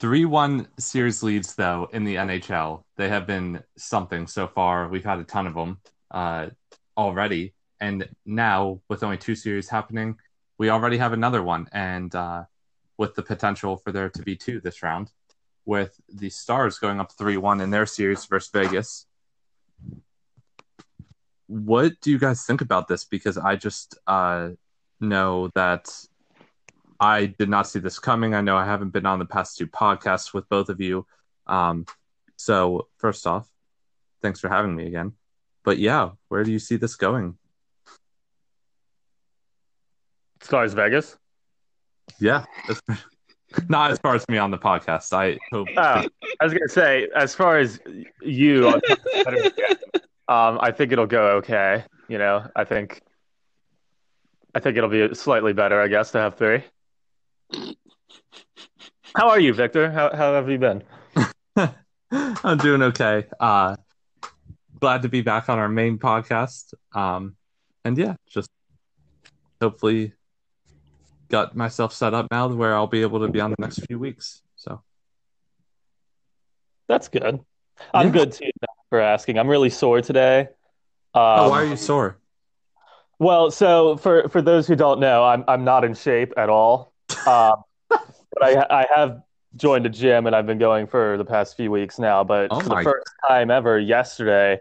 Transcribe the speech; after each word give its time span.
Three 0.00 0.24
one 0.24 0.68
series 0.78 1.22
leads 1.22 1.54
though 1.54 1.88
in 1.92 2.04
the 2.04 2.16
NHL. 2.16 2.82
They 2.96 3.08
have 3.08 3.26
been 3.26 3.62
something 3.76 4.26
so 4.26 4.48
far. 4.48 4.88
We've 4.88 5.04
had 5.04 5.20
a 5.20 5.24
ton 5.24 5.46
of 5.46 5.54
them 5.54 5.78
uh, 6.10 6.48
already, 6.96 7.54
and 7.80 8.08
now 8.26 8.80
with 8.88 9.02
only 9.04 9.18
two 9.18 9.34
series 9.34 9.68
happening, 9.68 10.16
we 10.58 10.70
already 10.70 10.96
have 10.98 11.12
another 11.12 11.42
one, 11.42 11.68
and 11.72 12.14
uh, 12.14 12.44
with 12.98 13.14
the 13.14 13.22
potential 13.22 13.76
for 13.76 13.92
there 13.92 14.10
to 14.10 14.22
be 14.22 14.36
two 14.36 14.60
this 14.60 14.82
round, 14.82 15.10
with 15.64 15.98
the 16.08 16.30
Stars 16.30 16.78
going 16.78 17.00
up 17.00 17.12
three 17.12 17.36
one 17.36 17.60
in 17.60 17.70
their 17.70 17.86
series 17.86 18.24
versus 18.24 18.50
Vegas. 18.52 19.06
What 21.46 21.92
do 22.00 22.10
you 22.10 22.18
guys 22.18 22.44
think 22.44 22.62
about 22.62 22.88
this? 22.88 23.04
Because 23.04 23.38
I 23.38 23.56
just 23.56 23.96
uh, 24.06 24.50
know 25.00 25.50
that 25.54 25.88
I 27.04 27.26
did 27.26 27.50
not 27.50 27.68
see 27.68 27.80
this 27.80 27.98
coming. 27.98 28.34
I 28.34 28.40
know 28.40 28.56
I 28.56 28.64
haven't 28.64 28.90
been 28.90 29.04
on 29.04 29.18
the 29.18 29.26
past 29.26 29.58
two 29.58 29.66
podcasts 29.66 30.32
with 30.32 30.48
both 30.48 30.70
of 30.70 30.80
you. 30.80 31.06
Um, 31.46 31.84
so, 32.36 32.88
first 32.96 33.26
off, 33.26 33.46
thanks 34.22 34.40
for 34.40 34.48
having 34.48 34.74
me 34.74 34.86
again. 34.86 35.12
But 35.64 35.78
yeah, 35.78 36.12
where 36.28 36.44
do 36.44 36.50
you 36.50 36.58
see 36.58 36.76
this 36.76 36.96
going? 36.96 37.36
As 40.40 40.48
far 40.48 40.64
as 40.64 40.72
Vegas? 40.72 41.18
Yeah. 42.18 42.44
Not 43.68 43.90
as 43.90 43.98
far 43.98 44.14
as 44.14 44.26
me 44.28 44.38
on 44.38 44.50
the 44.50 44.58
podcast. 44.58 45.12
I 45.12 45.38
hope. 45.52 45.68
Oh, 45.76 45.80
I 45.80 46.08
was 46.42 46.54
going 46.54 46.66
to 46.66 46.72
say, 46.72 47.08
as 47.14 47.34
far 47.34 47.58
as 47.58 47.80
you, 48.22 48.68
um, 48.68 48.80
I 50.58 50.72
think 50.74 50.90
it'll 50.90 51.06
go 51.06 51.36
okay. 51.36 51.84
You 52.08 52.16
know, 52.16 52.48
I 52.56 52.64
think, 52.64 53.02
I 54.54 54.60
think 54.60 54.78
it'll 54.78 54.88
be 54.88 55.14
slightly 55.14 55.52
better, 55.52 55.80
I 55.80 55.88
guess, 55.88 56.10
to 56.12 56.18
have 56.18 56.36
three. 56.36 56.64
How 59.16 59.28
are 59.28 59.40
you, 59.40 59.54
Victor? 59.54 59.90
How 59.90 60.14
how 60.14 60.34
have 60.34 60.48
you 60.50 60.58
been? 60.58 60.82
I'm 62.10 62.58
doing 62.58 62.82
okay. 62.82 63.26
Uh, 63.38 63.76
glad 64.80 65.02
to 65.02 65.08
be 65.08 65.20
back 65.20 65.48
on 65.48 65.58
our 65.58 65.68
main 65.68 65.98
podcast. 65.98 66.74
Um, 66.92 67.36
and 67.84 67.96
yeah, 67.96 68.16
just 68.28 68.50
hopefully 69.60 70.12
got 71.28 71.56
myself 71.56 71.92
set 71.92 72.14
up 72.14 72.26
now 72.30 72.48
where 72.48 72.74
I'll 72.74 72.86
be 72.86 73.02
able 73.02 73.20
to 73.20 73.28
be 73.28 73.40
on 73.40 73.50
the 73.50 73.56
next 73.58 73.84
few 73.86 73.98
weeks. 73.98 74.42
So 74.56 74.82
that's 76.88 77.08
good. 77.08 77.40
I'm 77.92 78.06
yeah. 78.06 78.12
good 78.12 78.32
too. 78.32 78.50
For 78.90 79.00
asking, 79.00 79.38
I'm 79.38 79.48
really 79.48 79.70
sore 79.70 80.00
today. 80.00 80.40
Um, 81.14 81.22
oh, 81.22 81.50
why 81.50 81.62
are 81.62 81.66
you 81.66 81.76
sore? 81.76 82.18
Well, 83.18 83.50
so 83.50 83.96
for 83.96 84.28
for 84.28 84.42
those 84.42 84.66
who 84.66 84.76
don't 84.76 85.00
know, 85.00 85.24
I'm 85.24 85.44
I'm 85.46 85.64
not 85.64 85.84
in 85.84 85.94
shape 85.94 86.32
at 86.36 86.48
all. 86.48 86.93
Um, 87.26 87.62
but 87.88 88.42
I 88.42 88.66
I 88.70 88.86
have 88.94 89.22
joined 89.56 89.86
a 89.86 89.88
gym 89.88 90.26
and 90.26 90.34
I've 90.34 90.46
been 90.46 90.58
going 90.58 90.86
for 90.86 91.16
the 91.16 91.24
past 91.24 91.56
few 91.56 91.70
weeks 91.70 91.98
now. 91.98 92.24
But 92.24 92.48
oh 92.50 92.60
for 92.60 92.68
the 92.68 92.82
first 92.82 93.06
time 93.28 93.50
ever, 93.50 93.78
yesterday, 93.78 94.60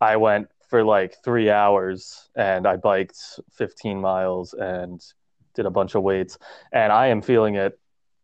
I 0.00 0.16
went 0.16 0.48
for 0.68 0.84
like 0.84 1.16
three 1.22 1.50
hours 1.50 2.28
and 2.34 2.66
I 2.66 2.76
biked 2.76 3.16
15 3.52 4.00
miles 4.00 4.54
and 4.54 5.00
did 5.54 5.66
a 5.66 5.70
bunch 5.70 5.94
of 5.94 6.02
weights, 6.02 6.36
and 6.72 6.92
I 6.92 7.08
am 7.08 7.22
feeling 7.22 7.54
it. 7.54 7.78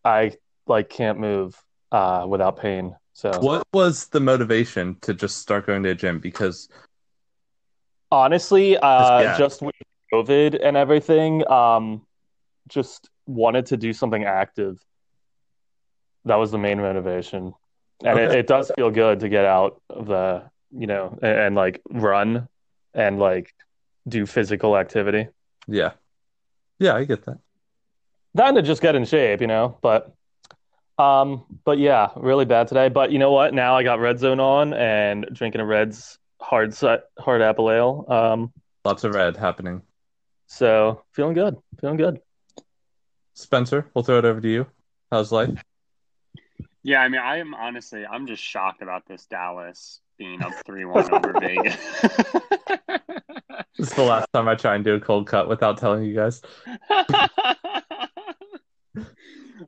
I 0.05 0.33
like 0.67 0.91
can't 0.91 1.19
move 1.19 1.57
uh, 1.93 2.27
without 2.29 2.59
pain. 2.59 2.97
So, 3.13 3.31
what 3.41 3.67
was 3.73 4.09
the 4.09 4.21
motivation 4.21 4.97
to 5.03 5.15
just 5.15 5.39
start 5.39 5.67
going 5.67 5.83
to 5.85 5.91
a 5.91 5.95
gym? 5.95 6.19
Because 6.19 6.69
honestly, 8.11 8.77
uh, 8.79 9.21
yeah. 9.21 9.39
just 9.39 9.63
with 9.63 9.75
COVID 10.13 10.59
and 10.63 10.77
everything, 10.77 11.49
um, 11.51 12.03
just 12.69 13.11
wanted 13.31 13.67
to 13.67 13.77
do 13.77 13.93
something 13.93 14.25
active. 14.25 14.79
That 16.25 16.37
was 16.37 16.51
the 16.51 16.59
main 16.59 16.79
motivation, 16.79 17.55
and 18.05 18.19
okay. 18.19 18.25
it, 18.25 18.41
it, 18.41 18.47
does 18.47 18.71
feel 18.77 18.91
good 18.91 19.21
to 19.21 19.29
get 19.29 19.45
out 19.45 19.81
of 19.89 20.07
the 20.07 20.43
you 20.71 20.87
know 20.87 21.19
and, 21.23 21.39
and 21.39 21.57
like 21.57 21.81
run 21.91 22.49
and 22.93 23.19
like 23.19 23.55
do 24.07 24.27
physical 24.27 24.77
activity. 24.77 25.29
Yeah, 25.67 25.93
yeah, 26.79 26.95
I 26.95 27.05
get 27.05 27.25
that. 27.25 27.39
Then 28.35 28.55
to 28.55 28.63
just 28.63 28.83
get 28.83 28.95
in 28.95 29.05
shape, 29.07 29.41
you 29.41 29.47
know, 29.47 29.79
but 29.81 30.15
um, 30.99 31.45
but 31.65 31.79
yeah, 31.79 32.09
really 32.17 32.45
bad 32.45 32.69
today. 32.69 32.89
But 32.89 33.13
you 33.13 33.19
know 33.19 33.33
what? 33.33 33.55
Now 33.55 33.77
I 33.77 33.83
got 33.83 34.01
Red 34.01 34.19
Zone 34.19 34.41
on 34.41 34.75
and 34.75 35.27
drinking 35.33 35.63
a 35.63 35.67
Reds 35.67 36.19
hard 36.41 36.75
set, 36.75 37.05
hard 37.19 37.43
apple 37.43 37.71
ale. 37.71 38.05
Um, 38.09 38.53
lots 38.85 39.05
of 39.05 39.15
red 39.15 39.37
happening. 39.37 39.83
So 40.47 41.03
feeling 41.13 41.35
good, 41.35 41.57
feeling 41.81 41.97
good. 41.97 42.21
Spencer, 43.41 43.87
we'll 43.95 44.05
throw 44.05 44.19
it 44.19 44.25
over 44.25 44.41
to 44.41 44.49
you. 44.49 44.67
How's 45.11 45.33
life? 45.33 45.63
Yeah, 46.83 47.01
I 47.01 47.09
mean, 47.09 47.21
I 47.21 47.39
am 47.39 47.55
honestly, 47.55 48.07
I'm 48.07 48.27
just 48.27 48.43
shocked 48.43 48.83
about 48.83 49.07
this 49.07 49.27
Dallas 49.27 50.01
being 50.19 50.43
up 50.43 50.53
three 50.65 50.85
one 50.85 51.13
over 51.13 51.33
Vegas. 51.41 51.77
this 53.77 53.89
is 53.89 53.93
the 53.95 54.03
last 54.03 54.29
time 54.33 54.49
I 54.49 54.55
try 54.55 54.75
and 54.77 54.85
do 54.85 54.95
a 54.95 55.01
cold 55.01 55.27
cut 55.27 55.49
without 55.49 55.79
telling 55.79 56.05
you 56.05 56.15
guys. 56.15 56.43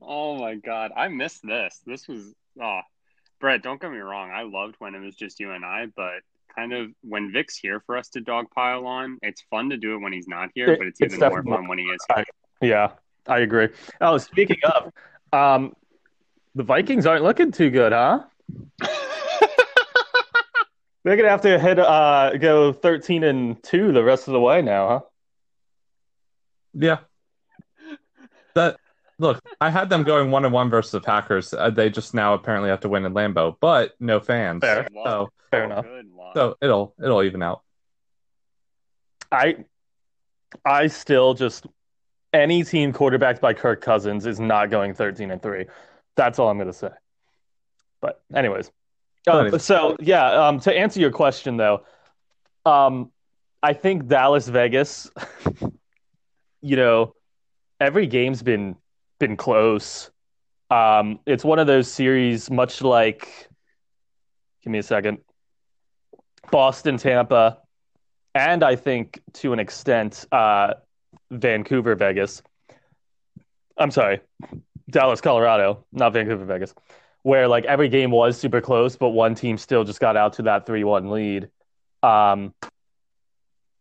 oh 0.00 0.38
my 0.38 0.54
god, 0.54 0.92
I 0.96 1.08
missed 1.08 1.42
this. 1.42 1.80
This 1.84 2.08
was 2.08 2.34
oh, 2.62 2.80
Brett. 3.40 3.62
Don't 3.62 3.80
get 3.80 3.90
me 3.90 3.98
wrong. 3.98 4.30
I 4.30 4.42
loved 4.42 4.76
when 4.78 4.94
it 4.94 5.00
was 5.00 5.16
just 5.16 5.40
you 5.40 5.50
and 5.52 5.64
I, 5.64 5.86
but 5.94 6.20
kind 6.54 6.72
of 6.72 6.90
when 7.02 7.32
Vic's 7.32 7.56
here 7.56 7.80
for 7.80 7.96
us 7.96 8.08
to 8.10 8.20
dogpile 8.20 8.84
on, 8.84 9.18
it's 9.22 9.42
fun 9.50 9.70
to 9.70 9.76
do 9.76 9.94
it 9.94 9.98
when 9.98 10.12
he's 10.12 10.28
not 10.28 10.50
here, 10.54 10.76
but 10.76 10.86
it's, 10.86 11.00
it's 11.00 11.14
even 11.14 11.30
more 11.30 11.42
fun 11.42 11.68
when 11.68 11.78
he 11.78 11.84
is 11.84 12.00
here. 12.14 12.24
Yeah, 12.60 12.92
I 13.26 13.38
agree. 13.40 13.68
Oh, 14.00 14.18
speaking 14.18 14.58
of, 14.64 14.92
um, 15.32 15.74
the 16.54 16.62
Vikings 16.62 17.06
aren't 17.06 17.24
looking 17.24 17.52
too 17.52 17.70
good, 17.70 17.92
huh? 17.92 18.24
They're 21.04 21.16
gonna 21.16 21.30
have 21.30 21.42
to 21.42 21.58
hit 21.58 21.78
uh 21.80 22.36
go 22.38 22.72
thirteen 22.72 23.24
and 23.24 23.60
two 23.62 23.92
the 23.92 24.04
rest 24.04 24.28
of 24.28 24.32
the 24.32 24.40
way 24.40 24.62
now, 24.62 24.88
huh? 24.88 25.00
Yeah. 26.74 26.98
That 28.54 28.76
look, 29.18 29.40
I 29.60 29.70
had 29.70 29.88
them 29.88 30.04
going 30.04 30.30
one 30.30 30.44
and 30.44 30.52
one 30.52 30.70
versus 30.70 30.92
the 30.92 31.00
Packers. 31.00 31.52
Uh, 31.52 31.70
they 31.70 31.90
just 31.90 32.14
now 32.14 32.34
apparently 32.34 32.70
have 32.70 32.80
to 32.80 32.88
win 32.88 33.04
in 33.04 33.14
Lambeau, 33.14 33.56
but 33.60 33.94
no 33.98 34.20
fans. 34.20 34.60
Fair. 34.60 34.86
So 35.04 35.30
fair 35.50 35.64
enough. 35.64 35.86
So 36.34 36.56
it'll 36.60 36.94
it'll 37.02 37.22
even 37.22 37.42
out. 37.42 37.62
I 39.30 39.64
I 40.64 40.86
still 40.86 41.34
just 41.34 41.66
any 42.32 42.64
team 42.64 42.92
quarterbacked 42.92 43.40
by 43.40 43.54
Kirk 43.54 43.80
Cousins 43.80 44.26
is 44.26 44.40
not 44.40 44.70
going 44.70 44.94
13 44.94 45.30
and 45.30 45.42
3. 45.42 45.66
That's 46.16 46.38
all 46.38 46.48
I'm 46.48 46.56
going 46.56 46.68
to 46.68 46.72
say. 46.72 46.90
But 48.00 48.22
anyways. 48.34 48.70
Uh, 49.26 49.56
so 49.58 49.96
yeah, 50.00 50.48
um, 50.48 50.58
to 50.60 50.76
answer 50.76 50.98
your 50.98 51.12
question 51.12 51.56
though, 51.56 51.84
um, 52.66 53.12
I 53.62 53.72
think 53.72 54.08
Dallas 54.08 54.48
Vegas 54.48 55.08
you 56.62 56.76
know, 56.76 57.14
every 57.80 58.06
game's 58.06 58.42
been 58.42 58.76
been 59.18 59.36
close. 59.36 60.10
Um, 60.70 61.20
it's 61.26 61.44
one 61.44 61.58
of 61.58 61.66
those 61.66 61.88
series 61.88 62.50
much 62.50 62.80
like 62.80 63.48
give 64.62 64.70
me 64.70 64.78
a 64.78 64.82
second. 64.82 65.18
Boston, 66.50 66.96
Tampa, 66.96 67.58
and 68.34 68.62
I 68.62 68.76
think 68.76 69.20
to 69.34 69.52
an 69.52 69.58
extent 69.58 70.26
uh, 70.32 70.74
Vancouver, 71.32 71.94
Vegas. 71.94 72.42
I'm 73.76 73.90
sorry, 73.90 74.20
Dallas, 74.90 75.20
Colorado, 75.20 75.84
not 75.92 76.12
Vancouver, 76.12 76.44
Vegas, 76.44 76.74
where 77.22 77.48
like 77.48 77.64
every 77.64 77.88
game 77.88 78.10
was 78.10 78.38
super 78.38 78.60
close, 78.60 78.96
but 78.96 79.10
one 79.10 79.34
team 79.34 79.56
still 79.56 79.82
just 79.82 79.98
got 79.98 80.16
out 80.16 80.34
to 80.34 80.42
that 80.42 80.66
three-one 80.66 81.10
lead, 81.10 81.48
um, 82.02 82.54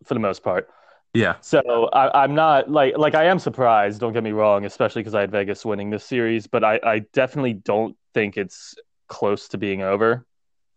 for 0.06 0.14
the 0.14 0.20
most 0.20 0.44
part. 0.44 0.70
Yeah. 1.14 1.36
So 1.42 1.90
I, 1.92 2.24
am 2.24 2.36
not 2.36 2.72
like 2.72 2.98
like 2.98 3.16
I 3.16 3.26
am 3.26 3.38
surprised. 3.38 4.00
Don't 4.00 4.14
get 4.14 4.24
me 4.24 4.32
wrong, 4.32 4.64
especially 4.64 5.02
because 5.02 5.14
I 5.14 5.22
had 5.22 5.32
Vegas 5.32 5.66
winning 5.66 5.90
this 5.90 6.06
series, 6.06 6.48
but 6.48 6.64
I, 6.64 6.80
I 6.84 7.00
definitely 7.12 7.54
don't 7.54 7.98
think 8.14 8.38
it's 8.38 8.76
close 9.10 9.50
to 9.50 9.58
being 9.58 9.82
over. 9.82 10.26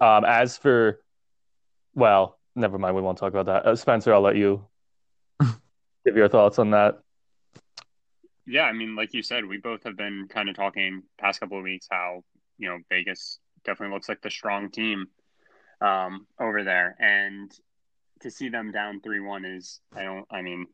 Um, 0.01 0.25
as 0.25 0.59
for, 0.59 1.01
well, 1.95 2.39
never 2.57 2.79
mind. 2.79 2.97
We 2.97 3.03
won't 3.03 3.17
talk 3.17 3.33
about 3.33 3.47
that. 3.47 3.65
Uh, 3.65 3.77
Spencer, 3.77 4.13
I'll 4.13 4.21
let 4.21 4.35
you 4.35 4.67
give 6.05 6.17
your 6.17 6.29
thoughts 6.29 6.59
on 6.59 6.71
that. 6.71 7.01
Yeah, 8.47 8.65
I 8.65 8.73
mean, 8.73 8.95
like 8.95 9.15
you 9.15 9.23
said, 9.23 9.47
we 9.47 9.59
both 9.59 9.85
have 9.85 9.97
been 9.97 10.27
kind 10.29 10.49
of 10.49 10.57
talking 10.57 11.03
past 11.19 11.41
couple 11.41 11.59
of 11.59 11.65
weeks 11.65 11.89
how 11.91 12.23
you 12.59 12.69
know 12.69 12.79
Vegas 12.91 13.39
definitely 13.65 13.95
looks 13.95 14.09
like 14.09 14.21
the 14.21 14.31
strong 14.31 14.71
team 14.71 15.07
um, 15.81 16.27
over 16.39 16.63
there, 16.63 16.97
and 17.01 17.51
to 18.21 18.31
see 18.31 18.49
them 18.49 18.71
down 18.71 19.01
three 19.01 19.21
one 19.21 19.45
is 19.45 19.81
I 19.95 20.03
don't 20.03 20.27
I 20.31 20.43
mean 20.43 20.67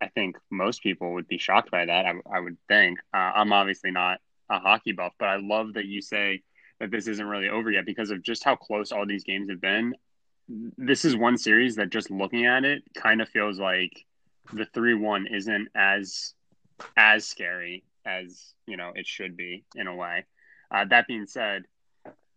I 0.00 0.08
think 0.08 0.36
most 0.50 0.82
people 0.82 1.14
would 1.14 1.28
be 1.28 1.38
shocked 1.38 1.70
by 1.70 1.86
that. 1.86 2.04
I, 2.04 2.14
I 2.30 2.40
would 2.40 2.58
think 2.68 2.98
uh, 3.14 3.32
I'm 3.34 3.52
obviously 3.52 3.90
not 3.90 4.18
a 4.50 4.58
hockey 4.58 4.92
buff, 4.92 5.14
but 5.18 5.28
I 5.28 5.36
love 5.36 5.74
that 5.74 5.86
you 5.86 6.02
say 6.02 6.42
that 6.80 6.90
this 6.90 7.06
isn't 7.06 7.26
really 7.26 7.48
over 7.48 7.70
yet 7.70 7.86
because 7.86 8.10
of 8.10 8.22
just 8.22 8.44
how 8.44 8.56
close 8.56 8.92
all 8.92 9.06
these 9.06 9.24
games 9.24 9.48
have 9.48 9.60
been. 9.60 9.94
This 10.76 11.04
is 11.04 11.16
one 11.16 11.38
series 11.38 11.76
that 11.76 11.90
just 11.90 12.10
looking 12.10 12.44
at 12.44 12.64
it 12.64 12.82
kind 12.94 13.22
of 13.22 13.28
feels 13.28 13.58
like 13.58 14.04
the 14.52 14.66
three 14.66 14.94
one 14.94 15.26
isn't 15.26 15.68
as 15.74 16.34
as 16.96 17.24
scary 17.24 17.84
as 18.04 18.54
you 18.66 18.76
know 18.76 18.92
it 18.94 19.06
should 19.06 19.36
be 19.36 19.64
in 19.74 19.86
a 19.86 19.94
way. 19.94 20.24
Uh, 20.70 20.84
that 20.86 21.06
being 21.06 21.26
said, 21.26 21.64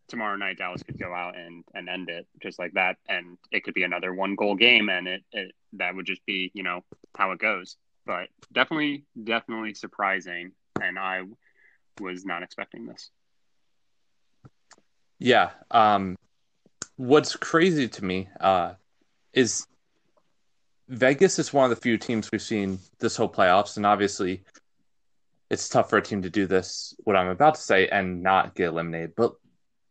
tomorrow 0.08 0.36
night 0.36 0.58
Dallas 0.58 0.84
could 0.84 1.00
go 1.00 1.14
out 1.14 1.38
and, 1.38 1.64
and 1.74 1.90
end 1.90 2.10
it 2.10 2.28
just 2.42 2.60
like 2.60 2.74
that, 2.74 2.98
and 3.08 3.38
it 3.52 3.64
could 3.64 3.74
be 3.74 3.84
another 3.84 4.14
one 4.14 4.36
goal 4.36 4.56
game, 4.56 4.90
and 4.90 5.08
it, 5.08 5.24
it 5.32 5.52
that 5.74 5.96
would 5.96 6.06
just 6.06 6.26
be 6.26 6.52
you 6.54 6.64
know 6.64 6.84
how 7.16 7.32
it 7.32 7.40
goes. 7.40 7.78
But 8.06 8.30
definitely, 8.54 9.04
definitely 9.22 9.74
surprising, 9.74 10.52
and 10.82 10.98
I 10.98 11.24
was 12.00 12.26
not 12.26 12.44
expecting 12.44 12.86
this. 12.86 13.10
Yeah. 15.20 15.50
Um, 15.72 16.16
what's 16.96 17.36
crazy 17.36 17.88
to 17.88 18.06
me 18.06 18.30
uh, 18.40 18.74
is 19.34 19.66
Vegas 20.90 21.38
is 21.40 21.52
one 21.54 21.66
of 21.66 21.76
the 21.76 21.82
few 21.82 21.98
teams 21.98 22.32
we've 22.32 22.42
seen 22.42 22.80
this 23.00 23.16
whole 23.16 23.30
playoffs, 23.30 23.78
and 23.78 23.86
obviously 23.86 24.44
it's 25.50 25.70
tough 25.70 25.90
for 25.90 25.98
a 25.98 26.02
team 26.02 26.22
to 26.22 26.30
do 26.30 26.48
this, 26.48 26.94
what 27.04 27.16
I'm 27.16 27.28
about 27.28 27.56
to 27.56 27.62
say, 27.62 27.88
and 27.88 28.24
not 28.24 28.56
get 28.56 28.70
eliminated. 28.70 29.14
But 29.16 29.34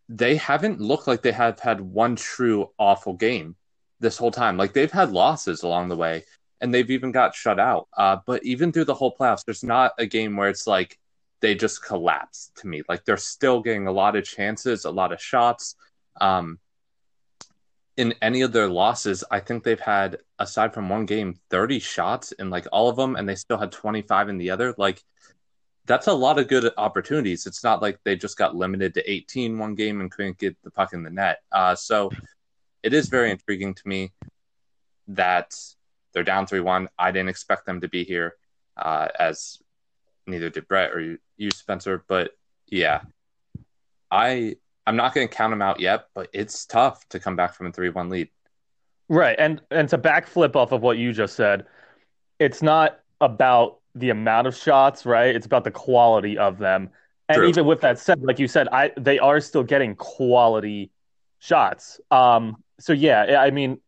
they 0.08 0.36
haven't 0.36 0.80
looked 0.80 1.06
like 1.06 1.22
they 1.22 1.32
have 1.32 1.60
had 1.60 1.80
one 1.80 2.16
true 2.16 2.70
awful 2.78 3.14
game 3.14 3.56
this 4.00 4.16
whole 4.16 4.30
time. 4.30 4.56
Like 4.56 4.72
they've 4.72 4.92
had 4.92 5.12
losses 5.12 5.62
along 5.62 5.88
the 5.88 5.96
way, 5.96 6.24
and 6.60 6.72
they've 6.72 6.90
even 6.90 7.12
got 7.12 7.34
shut 7.34 7.58
out. 7.58 7.88
Uh, 7.96 8.18
but 8.26 8.44
even 8.44 8.72
through 8.72 8.84
the 8.84 8.94
whole 8.94 9.14
playoffs, 9.14 9.44
there's 9.44 9.64
not 9.64 9.92
a 9.98 10.06
game 10.06 10.36
where 10.36 10.48
it's 10.48 10.66
like 10.66 10.98
they 11.40 11.54
just 11.54 11.84
collapse 11.84 12.52
to 12.56 12.66
me. 12.66 12.82
Like 12.88 13.04
they're 13.04 13.16
still 13.18 13.60
getting 13.60 13.86
a 13.86 13.92
lot 13.92 14.16
of 14.16 14.24
chances, 14.24 14.84
a 14.84 14.90
lot 14.90 15.12
of 15.12 15.20
shots. 15.20 15.76
Um, 16.20 16.58
in 17.96 18.14
any 18.20 18.42
of 18.42 18.52
their 18.52 18.68
losses, 18.68 19.24
I 19.30 19.40
think 19.40 19.64
they've 19.64 19.80
had, 19.80 20.18
aside 20.38 20.74
from 20.74 20.88
one 20.88 21.06
game, 21.06 21.38
30 21.50 21.78
shots 21.78 22.32
in 22.32 22.50
like 22.50 22.66
all 22.72 22.88
of 22.88 22.96
them, 22.96 23.16
and 23.16 23.28
they 23.28 23.34
still 23.34 23.56
had 23.56 23.72
25 23.72 24.28
in 24.28 24.38
the 24.38 24.50
other. 24.50 24.74
Like 24.76 25.02
that's 25.86 26.08
a 26.08 26.12
lot 26.12 26.38
of 26.38 26.48
good 26.48 26.70
opportunities. 26.76 27.46
It's 27.46 27.64
not 27.64 27.80
like 27.80 27.98
they 28.04 28.16
just 28.16 28.36
got 28.36 28.56
limited 28.56 28.94
to 28.94 29.10
18 29.10 29.58
one 29.58 29.74
game 29.74 30.00
and 30.00 30.10
couldn't 30.10 30.38
get 30.38 30.60
the 30.62 30.70
puck 30.70 30.92
in 30.92 31.02
the 31.02 31.10
net. 31.10 31.38
Uh, 31.50 31.74
so 31.74 32.10
it 32.82 32.92
is 32.92 33.08
very 33.08 33.30
intriguing 33.30 33.74
to 33.74 33.88
me 33.88 34.12
that 35.08 35.54
they're 36.12 36.24
down 36.24 36.46
3 36.46 36.60
1. 36.60 36.88
I 36.98 37.12
didn't 37.12 37.28
expect 37.28 37.66
them 37.66 37.80
to 37.80 37.88
be 37.88 38.04
here, 38.04 38.34
uh, 38.76 39.08
as 39.18 39.58
neither 40.26 40.50
did 40.50 40.68
Brett 40.68 40.92
or 40.92 41.00
you, 41.00 41.18
you 41.36 41.50
Spencer. 41.50 42.04
But 42.06 42.32
yeah, 42.66 43.02
I 44.10 44.56
I'm 44.86 44.96
not 44.96 45.14
going 45.14 45.26
to 45.28 45.34
count 45.34 45.50
them 45.52 45.62
out 45.62 45.80
yet, 45.80 46.06
but 46.14 46.28
it's 46.32 46.64
tough 46.64 47.06
to 47.08 47.18
come 47.18 47.36
back 47.36 47.54
from 47.54 47.66
a 47.66 47.72
3 47.72 47.90
1 47.90 48.08
lead. 48.08 48.28
Right. 49.08 49.36
And 49.38 49.60
and 49.70 49.88
to 49.90 49.98
backflip 49.98 50.56
off 50.56 50.72
of 50.72 50.82
what 50.82 50.98
you 50.98 51.12
just 51.12 51.36
said, 51.36 51.66
it's 52.38 52.62
not 52.62 53.00
about 53.20 53.78
the 53.94 54.10
amount 54.10 54.46
of 54.46 54.56
shots, 54.56 55.06
right? 55.06 55.34
It's 55.34 55.46
about 55.46 55.64
the 55.64 55.70
quality 55.70 56.36
of 56.38 56.58
them. 56.58 56.90
And 57.28 57.36
True. 57.36 57.48
even 57.48 57.66
with 57.66 57.80
that 57.80 57.98
said, 57.98 58.22
like 58.22 58.38
you 58.38 58.48
said, 58.48 58.68
I 58.68 58.92
they 58.96 59.18
are 59.18 59.40
still 59.40 59.62
getting 59.62 59.94
quality 59.96 60.90
shots. 61.38 62.00
Um, 62.10 62.62
so 62.78 62.92
yeah, 62.92 63.40
I 63.40 63.50
mean, 63.50 63.80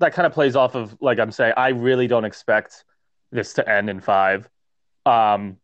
that 0.00 0.12
kind 0.12 0.26
of 0.26 0.32
plays 0.32 0.56
off 0.56 0.74
of 0.74 0.96
like 1.00 1.18
I'm 1.18 1.32
saying. 1.32 1.54
I 1.56 1.68
really 1.68 2.06
don't 2.06 2.24
expect 2.24 2.84
this 3.30 3.54
to 3.54 3.68
end 3.68 3.88
in 3.88 4.00
five. 4.00 4.48
Um, 5.06 5.58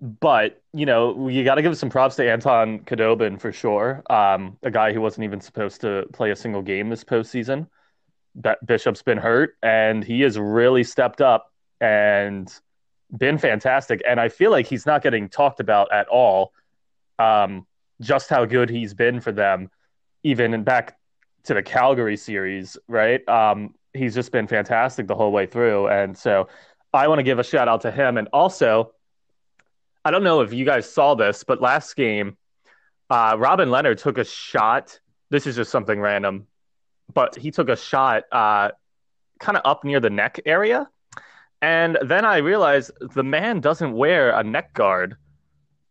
but 0.00 0.62
you 0.72 0.86
know, 0.86 1.28
you 1.28 1.44
got 1.44 1.56
to 1.56 1.62
give 1.62 1.76
some 1.76 1.90
props 1.90 2.16
to 2.16 2.30
Anton 2.30 2.80
Khudobin 2.80 3.40
for 3.40 3.52
sure. 3.52 4.02
Um, 4.08 4.56
a 4.62 4.70
guy 4.70 4.92
who 4.92 5.00
wasn't 5.00 5.24
even 5.24 5.40
supposed 5.40 5.80
to 5.82 6.06
play 6.12 6.30
a 6.30 6.36
single 6.36 6.62
game 6.62 6.88
this 6.88 7.04
postseason. 7.04 7.66
That 8.36 8.64
Bishop's 8.64 9.02
been 9.02 9.18
hurt, 9.18 9.56
and 9.62 10.04
he 10.04 10.20
has 10.20 10.38
really 10.38 10.84
stepped 10.84 11.20
up 11.20 11.52
and 11.80 12.52
been 13.16 13.38
fantastic. 13.38 14.00
And 14.06 14.20
I 14.20 14.28
feel 14.28 14.50
like 14.50 14.66
he's 14.66 14.86
not 14.86 15.02
getting 15.02 15.28
talked 15.28 15.60
about 15.60 15.92
at 15.92 16.06
all. 16.08 16.52
Um, 17.18 17.66
just 18.00 18.30
how 18.30 18.44
good 18.44 18.70
he's 18.70 18.94
been 18.94 19.20
for 19.20 19.32
them, 19.32 19.70
even 20.22 20.62
back 20.62 20.96
to 21.44 21.54
the 21.54 21.62
Calgary 21.62 22.16
series, 22.16 22.78
right? 22.88 23.26
Um, 23.28 23.74
he's 23.92 24.14
just 24.14 24.32
been 24.32 24.46
fantastic 24.46 25.06
the 25.06 25.14
whole 25.14 25.32
way 25.32 25.46
through. 25.46 25.88
And 25.88 26.16
so 26.16 26.48
I 26.94 27.08
want 27.08 27.18
to 27.18 27.22
give 27.22 27.38
a 27.38 27.44
shout 27.44 27.68
out 27.68 27.82
to 27.82 27.90
him. 27.90 28.16
And 28.16 28.28
also, 28.32 28.92
I 30.04 30.10
don't 30.10 30.24
know 30.24 30.40
if 30.40 30.52
you 30.52 30.64
guys 30.64 30.90
saw 30.90 31.14
this, 31.14 31.44
but 31.44 31.60
last 31.60 31.94
game, 31.94 32.36
uh, 33.10 33.36
Robin 33.38 33.68
Lehner 33.68 33.96
took 33.96 34.18
a 34.18 34.24
shot. 34.24 34.98
This 35.30 35.46
is 35.46 35.56
just 35.56 35.70
something 35.70 36.00
random 36.00 36.46
but 37.12 37.36
he 37.36 37.50
took 37.50 37.68
a 37.68 37.76
shot 37.76 38.24
uh, 38.32 38.70
kind 39.38 39.56
of 39.56 39.62
up 39.64 39.84
near 39.84 40.00
the 40.00 40.10
neck 40.10 40.40
area. 40.46 40.88
And 41.62 41.98
then 42.02 42.24
I 42.24 42.38
realized 42.38 42.90
the 43.14 43.22
man 43.22 43.60
doesn't 43.60 43.92
wear 43.92 44.30
a 44.30 44.42
neck 44.42 44.72
guard, 44.72 45.16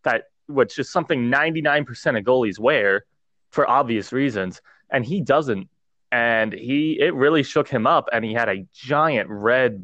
that 0.03 0.25
which 0.47 0.79
is 0.79 0.91
something 0.91 1.29
99% 1.29 2.17
of 2.17 2.23
goalies 2.23 2.57
wear 2.57 3.05
for 3.51 3.69
obvious 3.69 4.11
reasons, 4.11 4.61
and 4.89 5.05
he 5.05 5.21
doesn't. 5.21 5.69
And 6.11 6.53
he 6.53 6.99
it 6.99 7.13
really 7.13 7.43
shook 7.43 7.67
him 7.67 7.85
up, 7.85 8.09
and 8.11 8.25
he 8.25 8.33
had 8.33 8.49
a 8.49 8.65
giant 8.73 9.29
red 9.29 9.83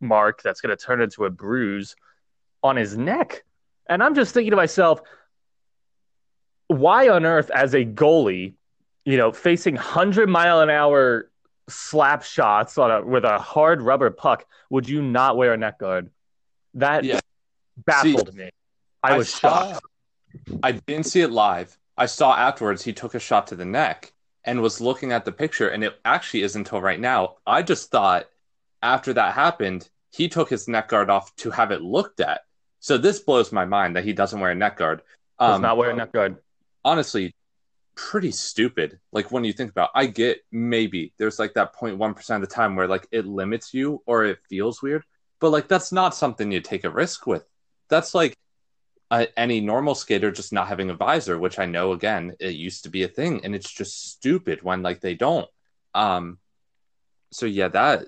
mark 0.00 0.40
that's 0.42 0.62
going 0.62 0.74
to 0.74 0.82
turn 0.82 1.02
into 1.02 1.26
a 1.26 1.30
bruise 1.30 1.96
on 2.62 2.76
his 2.76 2.96
neck. 2.96 3.44
And 3.88 4.02
I'm 4.02 4.14
just 4.14 4.34
thinking 4.34 4.50
to 4.50 4.56
myself, 4.56 5.00
why 6.68 7.08
on 7.08 7.24
earth, 7.24 7.50
as 7.50 7.74
a 7.74 7.84
goalie, 7.84 8.54
you 9.04 9.16
know, 9.16 9.30
facing 9.32 9.74
100 9.74 10.28
mile 10.28 10.60
an 10.60 10.70
hour 10.70 11.30
slap 11.68 12.24
shots 12.24 12.78
on 12.78 12.90
a, 12.90 13.04
with 13.04 13.24
a 13.24 13.38
hard 13.38 13.82
rubber 13.82 14.10
puck, 14.10 14.46
would 14.70 14.88
you 14.88 15.02
not 15.02 15.36
wear 15.36 15.52
a 15.52 15.56
neck 15.56 15.78
guard? 15.78 16.10
That 16.74 17.04
yeah. 17.04 17.20
baffled 17.84 18.30
see, 18.32 18.36
me. 18.36 18.50
I, 19.02 19.14
I 19.14 19.18
was 19.18 19.32
saw, 19.32 19.72
shocked. 19.72 19.86
I 20.62 20.72
didn't 20.72 21.06
see 21.06 21.20
it 21.20 21.30
live. 21.30 21.76
I 21.96 22.06
saw 22.06 22.34
afterwards 22.36 22.82
he 22.82 22.92
took 22.92 23.14
a 23.14 23.20
shot 23.20 23.46
to 23.48 23.56
the 23.56 23.64
neck 23.64 24.12
and 24.44 24.60
was 24.60 24.80
looking 24.80 25.12
at 25.12 25.24
the 25.24 25.32
picture, 25.32 25.68
and 25.68 25.82
it 25.82 25.98
actually 26.04 26.42
is 26.42 26.56
until 26.56 26.80
right 26.80 27.00
now. 27.00 27.36
I 27.46 27.62
just 27.62 27.90
thought 27.90 28.26
after 28.82 29.12
that 29.12 29.34
happened, 29.34 29.88
he 30.10 30.28
took 30.28 30.48
his 30.48 30.68
neck 30.68 30.88
guard 30.88 31.10
off 31.10 31.34
to 31.36 31.50
have 31.50 31.70
it 31.72 31.82
looked 31.82 32.20
at. 32.20 32.42
So 32.86 32.96
this 32.96 33.18
blows 33.18 33.50
my 33.50 33.64
mind 33.64 33.96
that 33.96 34.04
he 34.04 34.12
doesn't 34.12 34.38
wear 34.38 34.52
a 34.52 34.54
neck 34.54 34.76
guard. 34.76 35.02
Um, 35.40 35.54
Does 35.54 35.60
not 35.60 35.76
wear 35.76 35.90
a 35.90 35.96
neck 35.96 36.12
guard. 36.12 36.36
Honestly, 36.84 37.34
pretty 37.96 38.30
stupid. 38.30 39.00
Like 39.10 39.32
when 39.32 39.42
you 39.42 39.52
think 39.52 39.72
about, 39.72 39.90
I 39.92 40.06
get 40.06 40.44
maybe 40.52 41.12
there's 41.18 41.40
like 41.40 41.54
that 41.54 41.74
0.1% 41.74 42.36
of 42.36 42.40
the 42.42 42.46
time 42.46 42.76
where 42.76 42.86
like 42.86 43.08
it 43.10 43.26
limits 43.26 43.74
you 43.74 44.04
or 44.06 44.24
it 44.24 44.38
feels 44.48 44.82
weird, 44.82 45.02
but 45.40 45.50
like 45.50 45.66
that's 45.66 45.90
not 45.90 46.14
something 46.14 46.52
you 46.52 46.60
take 46.60 46.84
a 46.84 46.88
risk 46.88 47.26
with. 47.26 47.44
That's 47.88 48.14
like 48.14 48.36
any 49.10 49.60
normal 49.60 49.96
skater 49.96 50.30
just 50.30 50.52
not 50.52 50.68
having 50.68 50.88
a 50.88 50.94
visor, 50.94 51.40
which 51.40 51.58
I 51.58 51.66
know 51.66 51.90
again 51.90 52.34
it 52.38 52.54
used 52.54 52.84
to 52.84 52.88
be 52.88 53.02
a 53.02 53.08
thing, 53.08 53.44
and 53.44 53.52
it's 53.52 53.72
just 53.72 54.12
stupid 54.12 54.62
when 54.62 54.82
like 54.82 55.00
they 55.00 55.14
don't. 55.14 55.48
Um, 55.92 56.38
so 57.32 57.46
yeah, 57.46 57.66
that 57.66 58.04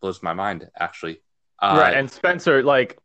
blows 0.00 0.20
my 0.20 0.32
mind 0.32 0.68
actually. 0.76 1.22
Uh, 1.62 1.76
right, 1.80 1.96
and 1.96 2.10
Spencer, 2.10 2.64
like 2.64 2.98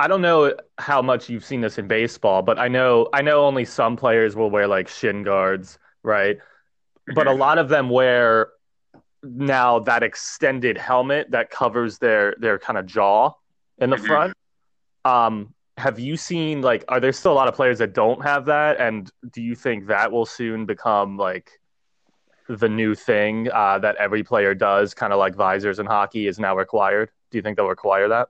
I 0.00 0.08
don't 0.08 0.22
know 0.22 0.54
how 0.78 1.02
much 1.02 1.28
you've 1.28 1.44
seen 1.44 1.60
this 1.60 1.76
in 1.76 1.86
baseball, 1.86 2.40
but 2.40 2.58
I 2.58 2.68
know 2.68 3.06
I 3.12 3.20
know 3.20 3.44
only 3.44 3.66
some 3.66 3.98
players 3.98 4.34
will 4.34 4.50
wear 4.50 4.66
like 4.66 4.88
shin 4.88 5.22
guards, 5.22 5.78
right? 6.02 6.38
But 7.14 7.26
a 7.26 7.32
lot 7.32 7.58
of 7.58 7.68
them 7.68 7.90
wear 7.90 8.48
now 9.22 9.78
that 9.80 10.02
extended 10.02 10.78
helmet 10.78 11.30
that 11.32 11.50
covers 11.50 11.98
their 11.98 12.34
their 12.38 12.58
kind 12.58 12.78
of 12.78 12.86
jaw 12.86 13.32
in 13.76 13.90
the 13.90 13.96
mm-hmm. 13.96 14.06
front. 14.06 14.34
Um, 15.04 15.54
have 15.76 15.98
you 15.98 16.16
seen 16.16 16.62
like 16.62 16.82
are 16.88 16.98
there 16.98 17.12
still 17.12 17.32
a 17.32 17.34
lot 17.34 17.48
of 17.48 17.54
players 17.54 17.76
that 17.80 17.92
don't 17.92 18.22
have 18.22 18.46
that 18.46 18.80
and 18.80 19.10
do 19.32 19.42
you 19.42 19.54
think 19.54 19.86
that 19.88 20.10
will 20.10 20.26
soon 20.26 20.64
become 20.64 21.18
like 21.18 21.60
the 22.48 22.68
new 22.68 22.94
thing 22.94 23.50
uh, 23.52 23.78
that 23.78 23.96
every 23.96 24.22
player 24.22 24.54
does 24.54 24.94
kind 24.94 25.12
of 25.12 25.18
like 25.18 25.34
visors 25.34 25.78
in 25.78 25.84
hockey 25.84 26.26
is 26.26 26.38
now 26.38 26.54
required 26.54 27.10
do 27.30 27.38
you 27.38 27.42
think 27.42 27.56
they'll 27.56 27.68
require 27.68 28.08
that 28.08 28.28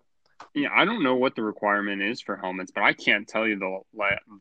yeah, 0.55 0.69
I 0.75 0.85
don't 0.85 1.03
know 1.03 1.17
what 1.17 1.37
the 1.37 1.43
requirement 1.43 2.03
is 2.03 2.21
for 2.21 2.37
helmets, 2.37 2.73
but 2.75 2.83
I 2.83 2.93
can't 2.93 3.29
tell 3.29 3.47
you 3.47 3.59
the 3.59 3.79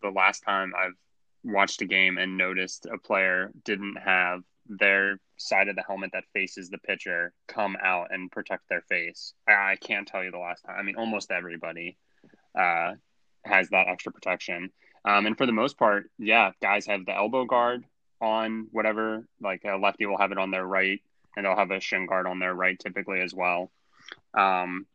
the 0.01 0.09
last 0.09 0.41
time 0.41 0.73
I've 0.77 0.95
watched 1.43 1.81
a 1.81 1.85
game 1.85 2.17
and 2.17 2.37
noticed 2.37 2.85
a 2.85 2.97
player 2.97 3.51
didn't 3.63 3.97
have 3.97 4.41
their 4.67 5.19
side 5.37 5.67
of 5.67 5.75
the 5.75 5.83
helmet 5.87 6.11
that 6.13 6.23
faces 6.33 6.69
the 6.69 6.77
pitcher 6.77 7.33
come 7.47 7.75
out 7.81 8.07
and 8.11 8.31
protect 8.31 8.69
their 8.69 8.81
face. 8.81 9.33
I, 9.47 9.77
can't 9.81 10.07
tell 10.07 10.23
you 10.23 10.31
the 10.31 10.37
last 10.37 10.63
time. 10.63 10.75
I 10.77 10.83
mean, 10.83 10.95
almost 10.95 11.31
everybody 11.31 11.97
uh, 12.57 12.93
has 13.43 13.69
that 13.69 13.87
extra 13.87 14.11
protection. 14.11 14.69
Um, 15.05 15.25
and 15.25 15.37
for 15.37 15.45
the 15.45 15.51
most 15.51 15.77
part, 15.77 16.11
yeah, 16.19 16.51
guys 16.61 16.85
have 16.87 17.05
the 17.05 17.15
elbow 17.15 17.45
guard 17.45 17.85
on 18.21 18.67
whatever. 18.71 19.25
Like 19.41 19.63
a 19.63 19.77
lefty 19.77 20.05
will 20.05 20.17
have 20.17 20.31
it 20.31 20.37
on 20.37 20.51
their 20.51 20.65
right, 20.65 21.01
and 21.35 21.45
they'll 21.45 21.55
have 21.55 21.71
a 21.71 21.79
shin 21.79 22.05
guard 22.05 22.27
on 22.27 22.39
their 22.39 22.53
right 22.53 22.77
typically 22.77 23.21
as 23.21 23.33
well. 23.33 23.71
Um, 24.37 24.85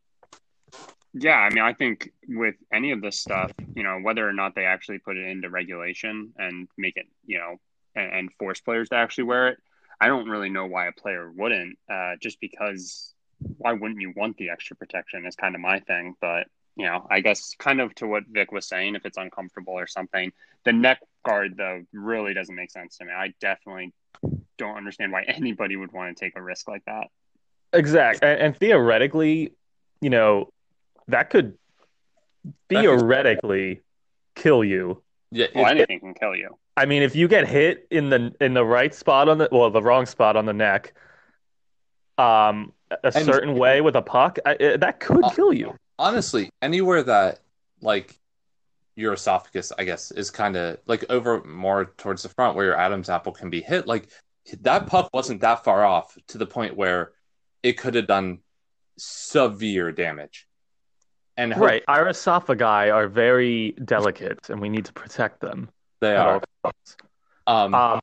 yeah, 1.14 1.38
I 1.38 1.50
mean, 1.50 1.62
I 1.62 1.72
think 1.72 2.12
with 2.28 2.56
any 2.72 2.90
of 2.90 3.00
this 3.00 3.18
stuff, 3.18 3.52
you 3.74 3.84
know, 3.84 4.00
whether 4.02 4.28
or 4.28 4.32
not 4.32 4.54
they 4.54 4.64
actually 4.64 4.98
put 4.98 5.16
it 5.16 5.26
into 5.26 5.48
regulation 5.48 6.32
and 6.36 6.68
make 6.76 6.96
it, 6.96 7.06
you 7.24 7.38
know, 7.38 7.56
and, 7.94 8.12
and 8.12 8.32
force 8.32 8.60
players 8.60 8.88
to 8.88 8.96
actually 8.96 9.24
wear 9.24 9.48
it, 9.48 9.58
I 10.00 10.08
don't 10.08 10.28
really 10.28 10.50
know 10.50 10.66
why 10.66 10.88
a 10.88 10.92
player 10.92 11.30
wouldn't. 11.30 11.78
Uh, 11.88 12.14
just 12.20 12.40
because, 12.40 13.14
why 13.58 13.72
wouldn't 13.72 14.00
you 14.00 14.12
want 14.16 14.36
the 14.38 14.50
extra 14.50 14.74
protection? 14.74 15.24
Is 15.24 15.36
kind 15.36 15.54
of 15.54 15.60
my 15.60 15.78
thing. 15.78 16.16
But 16.20 16.48
you 16.74 16.86
know, 16.86 17.06
I 17.08 17.20
guess 17.20 17.54
kind 17.58 17.80
of 17.80 17.94
to 17.96 18.08
what 18.08 18.24
Vic 18.28 18.50
was 18.50 18.66
saying, 18.66 18.96
if 18.96 19.06
it's 19.06 19.16
uncomfortable 19.16 19.74
or 19.74 19.86
something. 19.86 20.32
The 20.64 20.72
neck 20.72 21.00
guard, 21.24 21.56
though, 21.56 21.84
really 21.92 22.34
doesn't 22.34 22.54
make 22.54 22.72
sense 22.72 22.96
to 22.98 23.04
me. 23.04 23.12
I 23.12 23.34
definitely 23.40 23.92
don't 24.58 24.76
understand 24.76 25.12
why 25.12 25.22
anybody 25.28 25.76
would 25.76 25.92
want 25.92 26.16
to 26.16 26.24
take 26.24 26.36
a 26.36 26.42
risk 26.42 26.66
like 26.66 26.84
that. 26.86 27.08
Exactly. 27.72 28.28
And, 28.28 28.40
and 28.40 28.56
theoretically, 28.56 29.52
you 30.00 30.10
know, 30.10 30.48
that 31.08 31.30
could 31.30 31.56
theoretically 32.68 33.82
kill 34.34 34.64
you. 34.64 35.02
Yeah, 35.30 35.46
Well, 35.54 35.66
anything 35.66 36.00
can 36.00 36.14
kill 36.14 36.34
you. 36.36 36.56
I 36.76 36.86
mean, 36.86 37.02
if 37.02 37.14
you 37.16 37.28
get 37.28 37.46
hit 37.48 37.86
in 37.90 38.10
the 38.10 38.34
in 38.40 38.54
the 38.54 38.64
right 38.64 38.94
spot 38.94 39.28
on 39.28 39.38
the 39.38 39.48
well, 39.52 39.70
the 39.70 39.82
wrong 39.82 40.06
spot 40.06 40.36
on 40.36 40.44
the 40.46 40.52
neck, 40.52 40.92
um, 42.18 42.72
a 42.90 43.12
And- 43.14 43.24
certain 43.24 43.54
way 43.56 43.80
with 43.80 43.96
a 43.96 44.02
puck, 44.02 44.38
I, 44.44 44.54
uh, 44.56 44.76
that 44.78 45.00
could 45.00 45.24
Uh, 45.24 45.30
kill 45.30 45.52
you. 45.52 45.76
honestly, 45.98 46.50
anywhere 46.62 47.02
that 47.04 47.40
like 47.80 48.18
your 48.96 49.12
esophagus, 49.12 49.72
I 49.76 49.84
guess, 49.84 50.10
is 50.12 50.30
kind 50.30 50.56
of 50.56 50.78
like 50.86 51.04
over 51.10 51.42
more 51.44 51.86
towards 51.96 52.22
the 52.22 52.28
front 52.28 52.56
where 52.56 52.66
your 52.66 52.76
Adam's 52.78 53.08
apple 53.10 53.32
can 53.32 53.50
be 53.50 53.60
hit, 53.60 53.86
like 53.86 54.08
that 54.60 54.86
puck 54.86 55.10
wasn't 55.12 55.40
that 55.40 55.64
far 55.64 55.84
off 55.84 56.16
to 56.28 56.38
the 56.38 56.46
point 56.46 56.76
where 56.76 57.12
it 57.62 57.72
could 57.74 57.94
have 57.94 58.06
done 58.06 58.38
severe 58.98 59.90
damage. 59.90 60.46
And 61.36 61.52
hope 61.52 61.64
Right. 61.64 61.82
Our 61.88 62.06
esophagi 62.06 62.94
are 62.94 63.08
very 63.08 63.72
delicate, 63.84 64.48
and 64.50 64.60
we 64.60 64.68
need 64.68 64.84
to 64.86 64.92
protect 64.92 65.40
them. 65.40 65.68
they 66.00 66.16
are. 66.16 66.40
Um, 67.46 67.74
Um, 67.74 68.00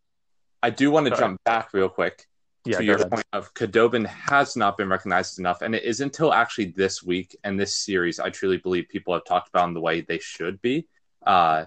I 0.63 0.69
do 0.69 0.91
want 0.91 1.07
to 1.07 1.15
sorry. 1.15 1.19
jump 1.29 1.43
back 1.43 1.73
real 1.73 1.89
quick 1.89 2.25
yeah, 2.65 2.77
to 2.77 2.83
your 2.83 2.95
ahead. 2.97 3.11
point 3.11 3.25
of 3.33 3.53
Khudobin 3.53 4.05
has 4.05 4.55
not 4.55 4.77
been 4.77 4.89
recognized 4.89 5.39
enough, 5.39 5.61
and 5.61 5.73
it 5.75 5.83
is 5.83 6.01
until 6.01 6.33
actually 6.33 6.65
this 6.75 7.01
week 7.03 7.35
and 7.43 7.59
this 7.59 7.75
series 7.75 8.19
I 8.19 8.29
truly 8.29 8.57
believe 8.57 8.87
people 8.89 9.13
have 9.13 9.23
talked 9.25 9.49
about 9.49 9.67
in 9.67 9.73
the 9.73 9.81
way 9.81 10.01
they 10.01 10.19
should 10.19 10.61
be. 10.61 10.87
Uh, 11.25 11.65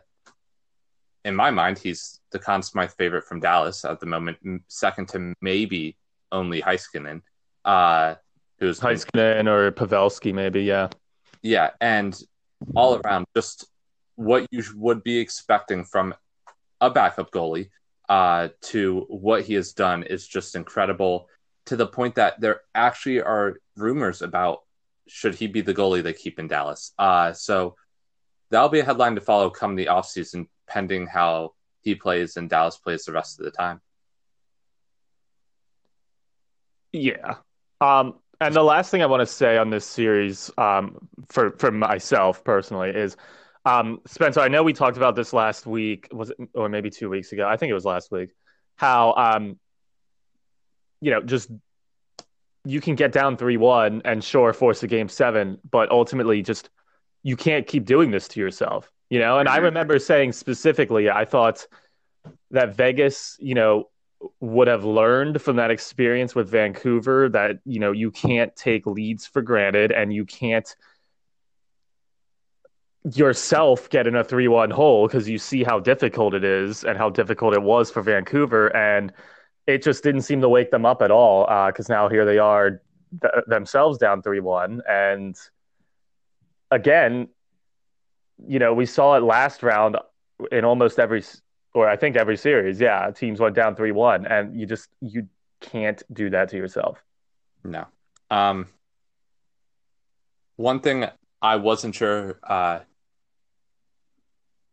in 1.24 1.34
my 1.34 1.50
mind, 1.50 1.78
he's 1.78 2.20
the 2.30 2.38
Conn 2.38 2.62
Smythe 2.62 2.90
favorite 2.92 3.24
from 3.24 3.40
Dallas 3.40 3.84
at 3.84 3.98
the 4.00 4.06
moment, 4.06 4.38
second 4.68 5.08
to 5.10 5.34
maybe 5.40 5.96
only 6.30 6.60
Heiskanen, 6.62 7.22
uh, 7.64 8.16
who's 8.58 8.78
Heiskanen 8.80 9.46
or 9.48 9.72
Pavelski, 9.72 10.34
maybe. 10.34 10.62
Yeah. 10.62 10.88
Yeah, 11.44 11.70
and 11.80 12.18
all 12.74 12.96
around 12.96 13.26
just 13.36 13.66
what 14.16 14.46
you 14.50 14.64
would 14.74 15.04
be 15.04 15.18
expecting 15.18 15.84
from 15.84 16.14
a 16.80 16.88
backup 16.88 17.30
goalie 17.30 17.68
uh, 18.08 18.48
to 18.62 19.04
what 19.08 19.42
he 19.42 19.52
has 19.54 19.74
done 19.74 20.02
is 20.02 20.26
just 20.26 20.56
incredible 20.56 21.28
to 21.66 21.76
the 21.76 21.86
point 21.86 22.14
that 22.14 22.40
there 22.40 22.62
actually 22.74 23.20
are 23.20 23.58
rumors 23.76 24.22
about 24.22 24.62
should 25.06 25.34
he 25.34 25.46
be 25.46 25.60
the 25.60 25.74
goalie 25.74 26.02
they 26.02 26.14
keep 26.14 26.38
in 26.38 26.48
Dallas. 26.48 26.92
Uh, 26.98 27.34
so 27.34 27.76
that'll 28.50 28.70
be 28.70 28.80
a 28.80 28.84
headline 28.84 29.14
to 29.14 29.20
follow 29.20 29.50
come 29.50 29.76
the 29.76 29.86
offseason, 29.86 30.48
pending 30.66 31.06
how 31.06 31.52
he 31.82 31.94
plays 31.94 32.38
and 32.38 32.48
Dallas 32.48 32.78
plays 32.78 33.04
the 33.04 33.12
rest 33.12 33.38
of 33.38 33.44
the 33.44 33.50
time. 33.50 33.82
Yeah. 36.90 37.34
Um, 37.82 38.14
and 38.40 38.54
the 38.54 38.62
last 38.62 38.90
thing 38.90 39.02
I 39.02 39.06
want 39.06 39.20
to 39.20 39.26
say 39.26 39.56
on 39.58 39.70
this 39.70 39.84
series, 39.84 40.50
um, 40.58 41.08
for 41.28 41.52
for 41.52 41.70
myself 41.70 42.44
personally, 42.44 42.90
is, 42.90 43.16
um, 43.64 44.00
Spencer. 44.06 44.40
I 44.40 44.48
know 44.48 44.62
we 44.62 44.72
talked 44.72 44.96
about 44.96 45.16
this 45.16 45.32
last 45.32 45.66
week, 45.66 46.08
was 46.12 46.30
it, 46.30 46.36
or 46.54 46.68
maybe 46.68 46.90
two 46.90 47.08
weeks 47.08 47.32
ago. 47.32 47.46
I 47.48 47.56
think 47.56 47.70
it 47.70 47.74
was 47.74 47.84
last 47.84 48.10
week. 48.10 48.30
How, 48.76 49.14
um, 49.14 49.58
you 51.00 51.10
know, 51.10 51.20
just 51.22 51.50
you 52.64 52.80
can 52.80 52.94
get 52.94 53.12
down 53.12 53.36
three 53.36 53.56
one 53.56 54.02
and 54.04 54.22
sure 54.24 54.52
force 54.52 54.82
a 54.82 54.86
game 54.86 55.08
seven, 55.08 55.58
but 55.70 55.90
ultimately 55.90 56.42
just 56.42 56.70
you 57.22 57.36
can't 57.36 57.66
keep 57.66 57.84
doing 57.84 58.10
this 58.10 58.28
to 58.28 58.40
yourself. 58.40 58.90
You 59.10 59.18
know, 59.18 59.38
and 59.38 59.48
I 59.48 59.58
Mhm. 59.58 59.64
remember 59.64 59.98
saying 59.98 60.32
specifically, 60.32 61.10
I 61.10 61.24
thought 61.24 61.66
that 62.50 62.74
Vegas, 62.74 63.36
you 63.38 63.54
know, 63.54 63.90
would 64.40 64.68
have 64.68 64.84
learned 64.84 65.40
from 65.42 65.56
that 65.56 65.70
experience 65.70 66.34
with 66.34 66.48
Vancouver 66.48 67.28
that 67.30 67.58
you 67.64 67.80
know 67.80 67.92
you 67.92 68.10
can't 68.10 68.54
take 68.56 68.86
leads 68.86 69.26
for 69.26 69.42
granted 69.42 69.92
and 69.92 70.12
you 70.12 70.24
can't 70.24 70.74
yourself 73.12 73.90
get 73.90 74.06
in 74.06 74.16
a 74.16 74.24
3-1 74.24 74.72
hole 74.72 75.06
because 75.06 75.28
you 75.28 75.38
see 75.38 75.62
how 75.62 75.78
difficult 75.78 76.34
it 76.34 76.42
is 76.42 76.84
and 76.84 76.96
how 76.96 77.10
difficult 77.10 77.52
it 77.52 77.62
was 77.62 77.90
for 77.90 78.00
Vancouver. 78.00 78.74
And 78.74 79.12
it 79.66 79.82
just 79.82 80.02
didn't 80.02 80.22
seem 80.22 80.40
to 80.40 80.48
wake 80.48 80.70
them 80.70 80.86
up 80.86 81.02
at 81.02 81.10
all 81.10 81.48
uh, 81.48 81.66
because 81.66 81.88
now 81.88 82.08
here 82.08 82.24
they 82.24 82.38
are 82.38 82.82
th- 83.20 83.44
themselves 83.46 83.98
down 83.98 84.22
3-1 84.22 84.80
and 84.88 85.36
again 86.70 87.28
you 88.46 88.58
know 88.58 88.74
we 88.74 88.86
saw 88.86 89.14
it 89.14 89.22
last 89.22 89.62
round 89.62 89.96
in 90.50 90.64
almost 90.64 90.98
every 90.98 91.22
or 91.74 91.88
I 91.88 91.96
think 91.96 92.16
every 92.16 92.36
series, 92.36 92.80
yeah, 92.80 93.10
teams 93.10 93.40
went 93.40 93.56
down 93.56 93.74
three 93.74 93.92
one, 93.92 94.26
and 94.26 94.58
you 94.58 94.64
just 94.64 94.88
you 95.00 95.28
can't 95.60 96.02
do 96.12 96.30
that 96.30 96.48
to 96.50 96.56
yourself. 96.56 97.02
No. 97.64 97.86
Um, 98.30 98.68
one 100.56 100.80
thing 100.80 101.06
I 101.42 101.56
wasn't 101.56 101.94
sure 101.94 102.38
uh, 102.44 102.80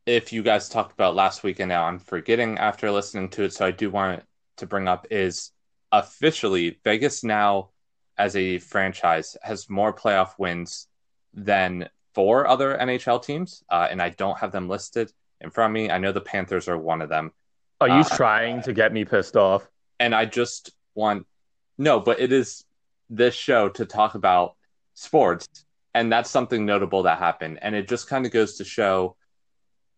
if 0.06 0.32
you 0.32 0.44
guys 0.44 0.70
talked 0.70 0.94
about 0.94 1.16
last 1.16 1.44
week, 1.44 1.60
and 1.60 1.70
now 1.70 1.86
I'm 1.86 2.00
forgetting 2.00 2.58
after 2.60 2.92
listening 2.92 3.30
to 3.30 3.44
it, 3.44 3.54
so 3.54 3.66
I 3.66 3.72
do 3.72 3.90
want 3.90 4.24
to 4.58 4.68
bring 4.68 4.88
up 4.88 5.08
is 5.10 5.52
officially 5.92 6.80
Vegas 6.84 7.24
now 7.24 7.70
as 8.18 8.36
a 8.36 8.60
franchise 8.60 9.36
has 9.42 9.70
more 9.70 9.92
playoff 9.92 10.38
wins 10.38 10.88
than 11.34 11.90
four 12.14 12.46
other 12.48 12.78
NHL 12.78 13.24
teams, 13.24 13.64
uh, 13.70 13.88
and 13.90 14.02
I 14.02 14.10
don't 14.10 14.38
have 14.38 14.52
them 14.52 14.70
listed 14.70 15.12
in 15.42 15.50
front 15.50 15.72
of 15.72 15.74
me. 15.74 15.90
I 15.90 15.98
know 15.98 16.12
the 16.12 16.22
Panthers 16.22 16.68
are 16.68 16.78
one 16.78 17.02
of 17.02 17.10
them. 17.10 17.32
Are 17.80 17.88
you 17.88 18.02
Uh, 18.02 18.16
trying 18.16 18.62
to 18.64 18.74
get 18.74 18.94
me 18.94 19.06
pissed 19.06 19.36
off? 19.36 19.68
and 20.00 20.16
I 20.16 20.26
just 20.26 20.72
want 20.96 21.28
no, 21.78 22.00
but 22.00 22.20
it 22.20 22.32
is 22.32 22.66
this 23.10 23.36
show 23.36 23.70
to 23.70 23.86
talk 23.86 24.16
about 24.16 24.56
sports, 24.96 25.48
and 25.94 26.12
that's 26.12 26.30
something 26.30 26.66
notable 26.66 27.04
that 27.04 27.20
happened, 27.20 27.60
and 27.62 27.76
it 27.76 27.88
just 27.88 28.08
kind 28.08 28.26
of 28.26 28.32
goes 28.32 28.58
to 28.58 28.64
show 28.64 29.16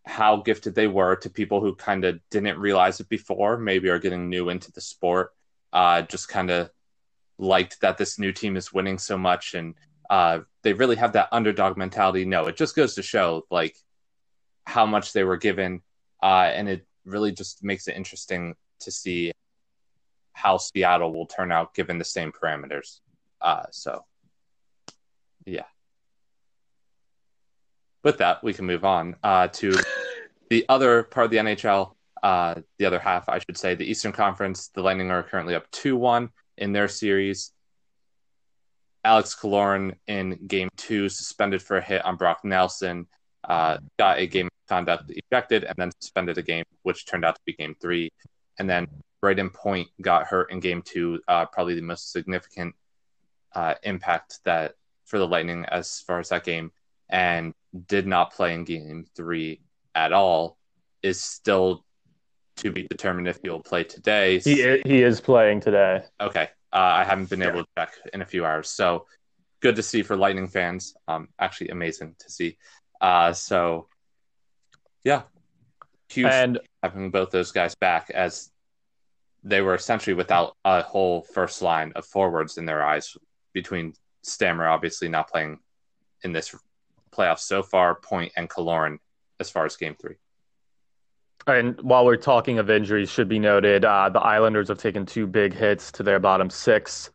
how 0.05 0.37
gifted 0.37 0.75
they 0.75 0.87
were 0.87 1.15
to 1.15 1.29
people 1.29 1.61
who 1.61 1.73
kind 1.75 2.03
of 2.03 2.19
didn't 2.29 2.59
realize 2.59 2.99
it 2.99 3.07
before, 3.07 3.57
maybe 3.57 3.87
are 3.87 3.99
getting 3.99 4.29
new 4.29 4.49
into 4.49 4.71
the 4.73 4.81
sport, 4.81 5.31
uh, 5.71 6.01
just 6.01 6.27
kind 6.27 6.51
of 6.51 6.69
liked 7.37 7.79
that 7.79 7.97
this 7.97 8.19
new 8.19 8.33
team 8.33 8.57
is 8.57 8.73
winning 8.73 8.97
so 8.97 9.17
much, 9.17 9.53
and 9.53 9.75
uh, 10.09 10.39
they 10.63 10.73
really 10.73 10.97
have 10.97 11.13
that 11.13 11.29
underdog 11.31 11.77
mentality. 11.77 12.25
No, 12.25 12.47
it 12.47 12.57
just 12.57 12.75
goes 12.75 12.95
to 12.95 13.01
show 13.01 13.45
like 13.49 13.77
how 14.65 14.85
much 14.85 15.13
they 15.13 15.23
were 15.23 15.37
given, 15.37 15.81
uh, 16.21 16.49
and 16.53 16.69
it 16.69 16.85
really 17.05 17.31
just 17.31 17.63
makes 17.63 17.87
it 17.87 17.95
interesting 17.95 18.55
to 18.79 18.91
see 18.91 19.31
how 20.33 20.57
Seattle 20.57 21.13
will 21.13 21.25
turn 21.25 21.51
out 21.51 21.73
given 21.73 21.97
the 21.97 22.05
same 22.05 22.31
parameters. 22.31 22.99
Uh, 23.41 23.63
so, 23.71 24.03
yeah. 25.45 25.65
With 28.03 28.17
that, 28.17 28.43
we 28.43 28.53
can 28.53 28.65
move 28.65 28.83
on 28.83 29.15
uh, 29.23 29.47
to 29.49 29.73
the 30.49 30.65
other 30.67 31.03
part 31.03 31.25
of 31.25 31.31
the 31.31 31.37
NHL, 31.37 31.93
uh, 32.21 32.55
the 32.77 32.85
other 32.85 32.99
half, 32.99 33.29
I 33.29 33.39
should 33.39 33.57
say, 33.57 33.75
the 33.75 33.85
Eastern 33.85 34.11
Conference. 34.11 34.69
The 34.69 34.81
Lightning 34.81 35.11
are 35.11 35.23
currently 35.23 35.55
up 35.55 35.69
2 35.71 35.95
1 35.95 36.29
in 36.57 36.73
their 36.73 36.87
series. 36.87 37.51
Alex 39.05 39.35
Killorn 39.35 39.95
in 40.07 40.47
game 40.47 40.69
two, 40.77 41.09
suspended 41.09 41.61
for 41.61 41.77
a 41.77 41.81
hit 41.81 42.05
on 42.05 42.15
Brock 42.15 42.39
Nelson, 42.45 43.07
uh, 43.43 43.77
got 43.99 44.19
a 44.19 44.27
game 44.27 44.47
of 44.73 44.85
conduct 44.85 45.11
ejected 45.31 45.63
and 45.63 45.75
then 45.77 45.91
suspended 45.99 46.37
a 46.37 46.41
game, 46.41 46.65
which 46.83 47.05
turned 47.05 47.25
out 47.25 47.35
to 47.35 47.41
be 47.45 47.53
game 47.53 47.75
three. 47.81 48.11
And 48.59 48.69
then 48.69 48.87
Brayden 49.23 49.53
Point 49.53 49.89
got 50.01 50.27
hurt 50.27 50.51
in 50.51 50.59
game 50.59 50.81
two, 50.81 51.19
uh, 51.27 51.45
probably 51.45 51.75
the 51.75 51.81
most 51.81 52.11
significant 52.11 52.75
uh, 53.55 53.75
impact 53.83 54.39
that 54.45 54.73
for 55.05 55.17
the 55.19 55.27
Lightning 55.27 55.65
as 55.65 56.01
far 56.01 56.19
as 56.19 56.29
that 56.29 56.43
game, 56.43 56.71
and 57.09 57.53
did 57.87 58.07
not 58.07 58.33
play 58.33 58.53
in 58.53 58.63
game 58.63 59.05
three 59.15 59.61
at 59.95 60.11
all. 60.11 60.57
Is 61.01 61.19
still 61.21 61.83
to 62.57 62.71
be 62.71 62.83
determined 62.83 63.27
if 63.27 63.39
he'll 63.43 63.59
play 63.59 63.83
today. 63.83 64.39
He 64.39 64.63
i- 64.65 64.81
he 64.85 65.03
is 65.03 65.19
playing 65.19 65.59
today. 65.59 66.03
Okay, 66.21 66.49
uh, 66.71 66.75
I 66.75 67.03
haven't 67.03 67.29
been 67.29 67.41
able 67.41 67.63
to 67.63 67.69
check 67.77 67.93
in 68.13 68.21
a 68.21 68.25
few 68.25 68.45
hours, 68.45 68.69
so 68.69 69.05
good 69.59 69.75
to 69.75 69.83
see 69.83 70.01
for 70.01 70.15
Lightning 70.15 70.47
fans. 70.47 70.95
Um, 71.07 71.27
actually 71.39 71.69
amazing 71.69 72.15
to 72.19 72.29
see. 72.31 72.57
Uh, 73.01 73.33
so 73.33 73.89
yeah, 75.03 75.23
huge 76.09 76.27
And 76.31 76.59
having 76.81 77.11
both 77.11 77.31
those 77.31 77.51
guys 77.51 77.75
back 77.75 78.09
as 78.09 78.51
they 79.43 79.61
were 79.61 79.75
essentially 79.75 80.13
without 80.13 80.55
a 80.63 80.81
whole 80.81 81.21
first 81.21 81.61
line 81.61 81.91
of 81.95 82.05
forwards 82.05 82.57
in 82.57 82.65
their 82.65 82.83
eyes 82.83 83.17
between 83.53 83.93
Stammer 84.21 84.67
obviously 84.67 85.09
not 85.09 85.29
playing 85.29 85.59
in 86.23 86.31
this 86.31 86.55
playoff 87.11 87.39
so 87.39 87.61
far, 87.61 87.95
Point 87.95 88.31
and 88.37 88.49
Killorn 88.49 88.97
as 89.39 89.49
far 89.49 89.65
as 89.65 89.75
game 89.75 89.95
three. 89.99 90.15
and 91.45 91.79
while 91.81 92.05
we're 92.05 92.15
talking 92.15 92.57
of 92.57 92.69
injuries, 92.69 93.09
should 93.09 93.27
be 93.27 93.39
noted 93.39 93.83
uh, 93.83 94.09
the 94.09 94.21
Islanders 94.21 94.69
have 94.69 94.77
taken 94.77 95.05
two 95.05 95.27
big 95.27 95.53
hits 95.53 95.91
to 95.93 96.03
their 96.03 96.19
bottom 96.19 96.49
six. 96.49 97.11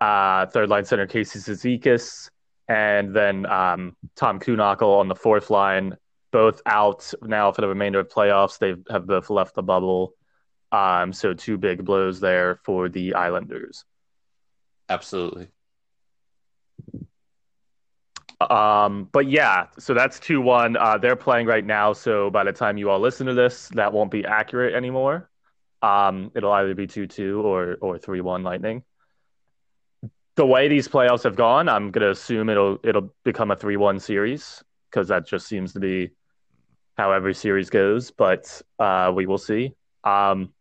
Uh, 0.00 0.46
third 0.46 0.68
line 0.68 0.84
center 0.84 1.06
Casey 1.06 1.38
Cizikas 1.40 2.30
and 2.68 3.14
then 3.14 3.46
um, 3.46 3.96
Tom 4.14 4.38
Kuhnhackl 4.38 5.00
on 5.00 5.08
the 5.08 5.14
fourth 5.14 5.50
line, 5.50 5.96
both 6.30 6.60
out 6.66 7.12
now 7.22 7.52
for 7.52 7.60
the 7.60 7.68
remainder 7.68 8.00
of 8.00 8.08
playoffs. 8.08 8.58
They 8.58 8.74
have 8.90 9.06
both 9.06 9.30
left 9.30 9.54
the 9.54 9.62
bubble. 9.62 10.14
Um, 10.70 11.12
so 11.12 11.32
two 11.32 11.56
big 11.56 11.84
blows 11.84 12.20
there 12.20 12.60
for 12.64 12.88
the 12.88 13.14
Islanders. 13.14 13.84
Absolutely. 14.88 15.48
Um, 18.40 19.08
but 19.10 19.28
yeah, 19.28 19.66
so 19.78 19.94
that's 19.94 20.20
2 20.20 20.40
1. 20.40 20.76
Uh, 20.76 20.98
they're 20.98 21.16
playing 21.16 21.46
right 21.46 21.64
now. 21.64 21.92
So 21.92 22.30
by 22.30 22.44
the 22.44 22.52
time 22.52 22.78
you 22.78 22.90
all 22.90 23.00
listen 23.00 23.26
to 23.26 23.34
this, 23.34 23.68
that 23.74 23.92
won't 23.92 24.10
be 24.10 24.24
accurate 24.24 24.74
anymore. 24.74 25.28
Um, 25.82 26.30
it'll 26.34 26.52
either 26.52 26.74
be 26.74 26.86
2 26.86 27.06
2 27.06 27.40
or, 27.40 27.76
or 27.80 27.98
3 27.98 28.20
1 28.20 28.42
Lightning. 28.42 28.84
The 30.36 30.46
way 30.46 30.68
these 30.68 30.86
playoffs 30.86 31.24
have 31.24 31.34
gone, 31.34 31.68
I'm 31.68 31.90
going 31.90 32.02
to 32.02 32.10
assume 32.10 32.48
it'll 32.48 32.78
it'll 32.84 33.12
become 33.24 33.50
a 33.50 33.56
3 33.56 33.76
1 33.76 33.98
series 33.98 34.62
because 34.90 35.08
that 35.08 35.26
just 35.26 35.48
seems 35.48 35.72
to 35.72 35.80
be 35.80 36.10
how 36.98 37.12
every 37.12 37.34
series 37.34 37.70
goes. 37.70 38.10
But 38.10 38.60
uh, 38.78 39.12
we 39.14 39.24
will 39.24 39.38
see. 39.38 39.72
Um, 40.04 40.52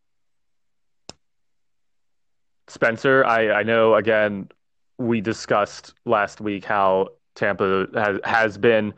Spencer, 2.67 3.25
I, 3.25 3.51
I 3.51 3.63
know 3.63 3.95
again, 3.95 4.49
we 4.97 5.19
discussed 5.21 5.93
last 6.05 6.39
week 6.39 6.63
how 6.63 7.09
Tampa 7.35 7.87
has, 7.93 8.19
has 8.23 8.57
been 8.57 8.93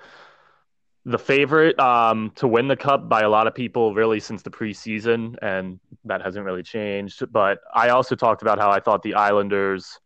the 1.05 1.19
favorite 1.19 1.79
um, 1.79 2.31
to 2.36 2.48
win 2.48 2.67
the 2.67 2.75
cup 2.75 3.10
by 3.10 3.22
a 3.22 3.29
lot 3.29 3.48
of 3.48 3.55
people 3.55 3.93
really 3.93 4.19
since 4.19 4.41
the 4.41 4.50
preseason, 4.50 5.36
and 5.41 5.79
that 6.05 6.22
hasn't 6.22 6.46
really 6.46 6.63
changed. 6.63 7.31
But 7.31 7.60
I 7.74 7.89
also 7.89 8.15
talked 8.15 8.41
about 8.41 8.60
how 8.60 8.69
I 8.69 8.79
thought 8.79 9.01
the 9.01 9.15
Islanders 9.15 10.00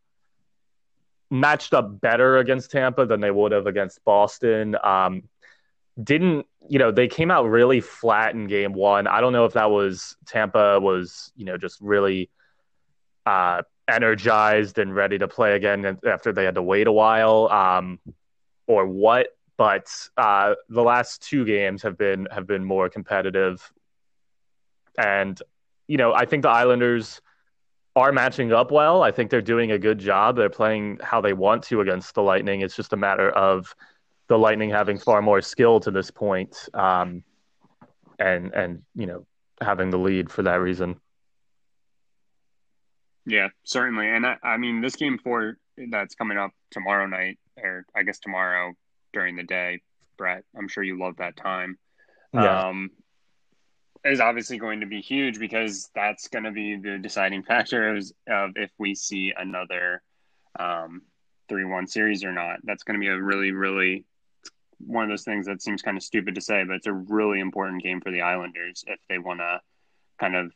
matched 1.30 1.74
up 1.74 2.00
better 2.00 2.38
against 2.38 2.72
Tampa 2.72 3.06
than 3.06 3.22
they 3.22 3.32
would 3.32 3.52
have 3.52 3.66
against 3.66 4.04
Boston. 4.04 4.76
Um, 4.84 5.24
didn't 6.02 6.46
you 6.68 6.80
know 6.80 6.92
they 6.92 7.08
came 7.08 7.30
out 7.30 7.44
really 7.44 7.82
flat 7.82 8.34
in 8.34 8.48
game 8.48 8.74
one. 8.74 9.08
I 9.08 9.22
don't 9.22 9.34
know 9.34 9.46
if 9.46 9.54
that 9.54 9.70
was 9.70 10.16
Tampa 10.26 10.80
was 10.80 11.32
you 11.36 11.46
know 11.46 11.58
just 11.58 11.82
really 11.82 12.30
uh, 13.26 13.64
energized 13.88 14.80
and 14.80 14.96
ready 14.96 15.18
to 15.18 15.28
play 15.28 15.56
again 15.56 16.00
after 16.06 16.32
they 16.32 16.46
had 16.46 16.56
to 16.56 16.64
wait 16.64 16.88
a 16.88 16.92
while. 16.92 17.50
Um, 17.50 18.00
or 18.68 18.86
what. 18.86 19.28
But 19.58 19.88
uh, 20.18 20.56
the 20.70 20.82
last 20.82 21.22
two 21.22 21.46
games 21.46 21.84
have 21.84 21.98
been 21.98 22.28
have 22.32 22.48
been 22.48 22.66
more 22.66 22.90
competitive, 22.90 23.72
and 24.98 25.40
you 25.88 25.98
know 25.98 26.14
I 26.14 26.26
think 26.26 26.42
the 26.42 26.50
Islanders 26.50 27.22
are 27.96 28.12
matching 28.12 28.52
up 28.52 28.72
well. 28.72 29.04
I 29.04 29.12
think 29.12 29.30
they're 29.30 29.42
doing 29.42 29.72
a 29.72 29.78
good 29.78 30.00
job. 30.00 30.36
They're 30.36 30.50
playing 30.50 30.98
how 31.04 31.22
they 31.22 31.34
want 31.34 31.62
to 31.66 31.82
against 31.82 32.16
the 32.16 32.24
Lightning. 32.24 32.62
It's 32.62 32.76
just 32.76 32.94
a 32.94 32.98
matter 32.98 33.30
of 33.30 33.76
the 34.28 34.38
Lightning 34.38 34.70
having 34.70 34.98
far 34.98 35.22
more 35.22 35.42
skill 35.42 35.80
to 35.82 35.92
this 35.92 36.12
point, 36.12 36.70
um, 36.74 37.24
and 38.20 38.54
and 38.54 38.84
you 38.96 39.06
know 39.06 39.26
having 39.62 39.90
the 39.90 39.98
lead 39.98 40.32
for 40.32 40.44
that 40.44 40.56
reason. 40.56 41.00
Yeah, 43.26 43.50
certainly. 43.64 44.10
And 44.10 44.26
I, 44.26 44.38
I 44.44 44.58
mean, 44.58 44.82
this 44.82 44.96
game 44.96 45.18
four 45.18 45.58
that's 45.90 46.16
coming 46.16 46.38
up 46.38 46.52
tomorrow 46.72 47.06
night 47.06 47.40
or 47.58 47.86
I 47.96 48.04
guess 48.04 48.20
tomorrow 48.20 48.74
during 49.14 49.36
the 49.36 49.44
day, 49.44 49.82
Brett. 50.18 50.44
I'm 50.58 50.68
sure 50.68 50.84
you 50.84 51.00
love 51.00 51.18
that 51.18 51.38
time. 51.38 51.78
Yeah. 52.34 52.68
Um, 52.68 52.92
is 54.04 54.20
obviously 54.20 54.58
going 54.58 54.82
to 54.82 54.86
be 54.86 55.00
huge 55.00 55.40
because 55.40 55.90
that's 55.96 56.28
going 56.28 56.44
to 56.44 56.52
be 56.52 56.76
the 56.76 56.98
deciding 56.98 57.44
factor 57.44 57.96
of, 57.96 58.04
of 58.28 58.52
if 58.56 58.70
we 58.78 58.96
see 58.96 59.34
another 59.36 60.02
um, 60.60 61.04
3 61.48 61.64
1 61.64 61.88
series 61.88 62.24
or 62.24 62.34
not. 62.34 62.60
That's 62.64 62.84
going 62.84 63.00
to 63.00 63.00
be 63.00 63.08
a 63.08 63.18
really, 63.18 63.52
really 63.52 64.06
one 64.88 65.04
of 65.04 65.10
those 65.10 65.24
things 65.24 65.46
that 65.46 65.62
seems 65.62 65.82
kind 65.82 65.98
of 65.98 66.04
stupid 66.04 66.36
to 66.36 66.42
say, 66.42 66.64
but 66.64 66.76
it's 66.76 66.88
a 66.88 66.94
really 66.94 67.40
important 67.40 67.84
game 67.84 68.02
for 68.02 68.12
the 68.12 68.22
Islanders 68.22 68.84
if 68.88 69.00
they 69.10 69.18
want 69.18 69.40
to 69.40 69.62
kind 70.20 70.36
of 70.36 70.54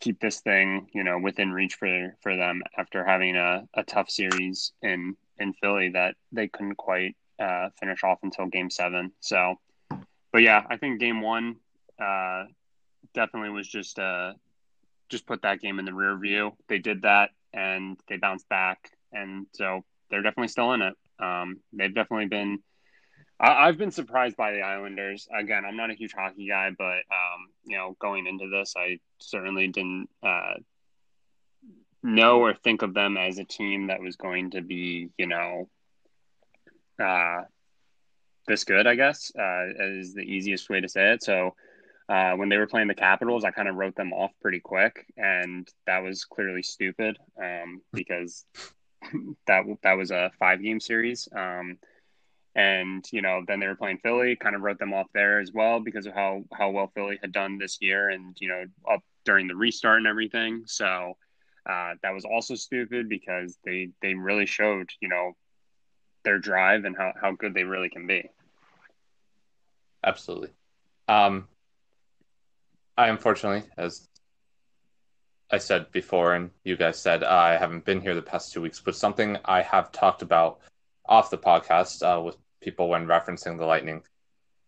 keep 0.00 0.20
this 0.20 0.40
thing, 0.40 0.88
you 0.92 1.04
know, 1.04 1.18
within 1.18 1.52
reach 1.52 1.74
for 1.74 2.16
for 2.22 2.36
them 2.36 2.62
after 2.76 3.04
having 3.04 3.36
a, 3.36 3.64
a 3.74 3.82
tough 3.82 4.10
series 4.10 4.72
in 4.82 5.16
in 5.38 5.52
Philly 5.54 5.90
that 5.90 6.16
they 6.32 6.48
couldn't 6.48 6.76
quite 6.76 7.16
uh, 7.38 7.68
finish 7.78 8.02
off 8.04 8.18
until 8.22 8.46
Game 8.46 8.70
Seven. 8.70 9.12
So, 9.20 9.56
but 10.32 10.42
yeah, 10.42 10.64
I 10.68 10.76
think 10.76 11.00
Game 11.00 11.20
One 11.20 11.56
uh, 12.00 12.44
definitely 13.14 13.50
was 13.50 13.68
just 13.68 13.98
uh, 13.98 14.32
just 15.08 15.26
put 15.26 15.42
that 15.42 15.60
game 15.60 15.78
in 15.78 15.84
the 15.84 15.94
rear 15.94 16.16
view. 16.16 16.52
They 16.68 16.78
did 16.78 17.02
that 17.02 17.30
and 17.52 17.98
they 18.08 18.16
bounced 18.16 18.48
back, 18.48 18.90
and 19.12 19.46
so 19.54 19.84
they're 20.10 20.22
definitely 20.22 20.48
still 20.48 20.72
in 20.72 20.82
it. 20.82 20.94
Um, 21.18 21.60
they've 21.72 21.94
definitely 21.94 22.26
been. 22.26 22.60
I, 23.40 23.66
have 23.66 23.78
been 23.78 23.92
surprised 23.92 24.36
by 24.36 24.52
the 24.52 24.62
Islanders. 24.62 25.28
Again, 25.36 25.64
I'm 25.64 25.76
not 25.76 25.90
a 25.90 25.94
huge 25.94 26.12
hockey 26.12 26.48
guy, 26.48 26.70
but 26.76 26.84
um, 26.84 27.48
you 27.64 27.76
know, 27.76 27.96
going 28.00 28.26
into 28.26 28.48
this, 28.48 28.74
I 28.76 28.98
certainly 29.20 29.68
didn't 29.68 30.08
uh, 30.22 30.54
know 32.02 32.40
or 32.40 32.54
think 32.54 32.82
of 32.82 32.94
them 32.94 33.16
as 33.16 33.38
a 33.38 33.44
team 33.44 33.88
that 33.88 34.00
was 34.00 34.16
going 34.16 34.50
to 34.52 34.60
be, 34.60 35.10
you 35.18 35.26
know, 35.26 35.68
uh, 37.02 37.42
this 38.48 38.64
good, 38.64 38.86
I 38.86 38.96
guess, 38.96 39.30
uh, 39.38 39.66
is 39.78 40.14
the 40.14 40.22
easiest 40.22 40.68
way 40.68 40.80
to 40.80 40.88
say 40.88 41.12
it. 41.12 41.22
So 41.22 41.54
uh, 42.08 42.32
when 42.32 42.48
they 42.48 42.56
were 42.56 42.66
playing 42.66 42.88
the 42.88 42.94
Capitals, 42.94 43.44
I 43.44 43.50
kind 43.50 43.68
of 43.68 43.76
wrote 43.76 43.94
them 43.94 44.12
off 44.12 44.32
pretty 44.40 44.60
quick, 44.60 45.06
and 45.16 45.68
that 45.86 46.02
was 46.02 46.24
clearly 46.24 46.62
stupid 46.62 47.18
um, 47.40 47.82
because 47.92 48.46
that 49.46 49.64
that 49.82 49.92
was 49.92 50.10
a 50.10 50.32
five 50.38 50.62
game 50.62 50.80
series. 50.80 51.28
Um, 51.36 51.78
and 52.58 53.06
you 53.12 53.22
know, 53.22 53.44
then 53.46 53.60
they 53.60 53.68
were 53.68 53.76
playing 53.76 53.98
Philly, 53.98 54.34
kind 54.34 54.56
of 54.56 54.62
wrote 54.62 54.80
them 54.80 54.92
off 54.92 55.06
there 55.14 55.38
as 55.38 55.52
well 55.52 55.78
because 55.78 56.06
of 56.06 56.12
how 56.12 56.42
how 56.52 56.70
well 56.70 56.90
Philly 56.92 57.16
had 57.22 57.30
done 57.30 57.56
this 57.56 57.78
year, 57.80 58.08
and 58.08 58.36
you 58.40 58.48
know, 58.48 58.64
up 58.92 59.00
during 59.24 59.46
the 59.46 59.54
restart 59.54 59.98
and 59.98 60.08
everything. 60.08 60.64
So 60.66 61.16
uh, 61.64 61.94
that 62.02 62.12
was 62.12 62.24
also 62.24 62.56
stupid 62.56 63.08
because 63.08 63.56
they 63.64 63.90
they 64.02 64.14
really 64.14 64.44
showed 64.44 64.90
you 65.00 65.08
know 65.08 65.36
their 66.24 66.40
drive 66.40 66.84
and 66.84 66.96
how, 66.96 67.12
how 67.20 67.30
good 67.30 67.54
they 67.54 67.62
really 67.62 67.90
can 67.90 68.08
be. 68.08 68.28
Absolutely. 70.02 70.50
Um, 71.06 71.46
I 72.96 73.06
unfortunately, 73.06 73.70
as 73.76 74.08
I 75.48 75.58
said 75.58 75.92
before, 75.92 76.34
and 76.34 76.50
you 76.64 76.76
guys 76.76 76.98
said, 76.98 77.22
I 77.22 77.56
haven't 77.56 77.84
been 77.84 78.00
here 78.00 78.16
the 78.16 78.22
past 78.22 78.52
two 78.52 78.62
weeks, 78.62 78.80
but 78.80 78.96
something 78.96 79.36
I 79.44 79.62
have 79.62 79.92
talked 79.92 80.22
about 80.22 80.58
off 81.08 81.30
the 81.30 81.38
podcast 81.38 82.02
uh, 82.02 82.20
with 82.20 82.36
people 82.60 82.88
when 82.88 83.06
referencing 83.06 83.58
the 83.58 83.66
Lightning 83.66 84.02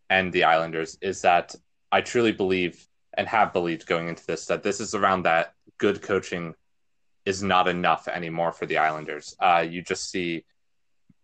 and 0.08 0.32
the 0.32 0.44
Islanders 0.44 0.98
is 1.00 1.22
that 1.22 1.54
I 1.92 2.00
truly 2.00 2.32
believe 2.32 2.86
and 3.14 3.26
have 3.28 3.52
believed 3.52 3.86
going 3.86 4.08
into 4.08 4.24
this 4.26 4.46
that 4.46 4.62
this 4.62 4.80
is 4.80 4.94
around 4.94 5.22
that 5.24 5.54
good 5.78 6.02
coaching 6.02 6.54
is 7.24 7.42
not 7.42 7.68
enough 7.68 8.08
anymore 8.08 8.52
for 8.52 8.66
the 8.66 8.78
Islanders. 8.78 9.36
Uh, 9.40 9.64
you 9.68 9.82
just 9.82 10.10
see, 10.10 10.44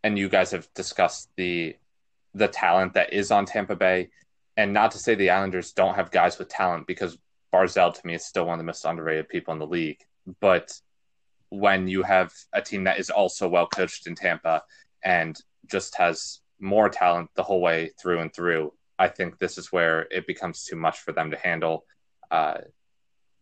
and 0.03 0.19
you 0.19 0.29
guys 0.29 0.51
have 0.51 0.69
discussed 0.75 1.31
the 1.37 1.77
the 2.35 2.49
talent 2.49 2.95
that 2.95 3.13
is 3.13 3.31
on 3.31 3.47
Tampa 3.47 3.77
Bay, 3.77 4.11
and 4.57 4.73
not 4.73 4.91
to 4.91 4.99
say 4.99 5.15
the 5.15 5.31
Islanders 5.31 5.73
don't 5.73 5.95
have 5.95 6.11
guys 6.11 6.39
with 6.39 6.49
talent 6.49 6.87
because 6.87 7.19
Barzal 7.53 7.95
to 7.95 8.07
me 8.07 8.15
is 8.15 8.25
still 8.25 8.47
one 8.47 8.55
of 8.55 8.59
the 8.59 8.65
most 8.65 8.85
underrated 8.85 9.29
people 9.29 9.53
in 9.53 9.59
the 9.59 9.67
league. 9.67 10.01
But 10.41 10.73
when 11.49 11.89
you 11.89 12.03
have 12.03 12.33
a 12.53 12.61
team 12.61 12.85
that 12.85 12.99
is 12.99 13.11
also 13.11 13.49
well 13.49 13.67
coached 13.67 14.07
in 14.07 14.15
Tampa 14.15 14.63
and 15.03 15.41
just 15.71 15.97
has 15.97 16.41
more 16.61 16.89
talent 16.89 17.31
the 17.35 17.43
whole 17.43 17.61
way 17.61 17.91
through 18.01 18.21
and 18.21 18.33
through, 18.33 18.73
I 18.99 19.09
think 19.09 19.39
this 19.39 19.59
is 19.59 19.73
where 19.73 20.07
it 20.11 20.27
becomes 20.27 20.65
too 20.65 20.77
much 20.77 21.01
for 21.01 21.13
them 21.13 21.31
to 21.31 21.37
handle. 21.37 21.85
Uh, 22.31 22.59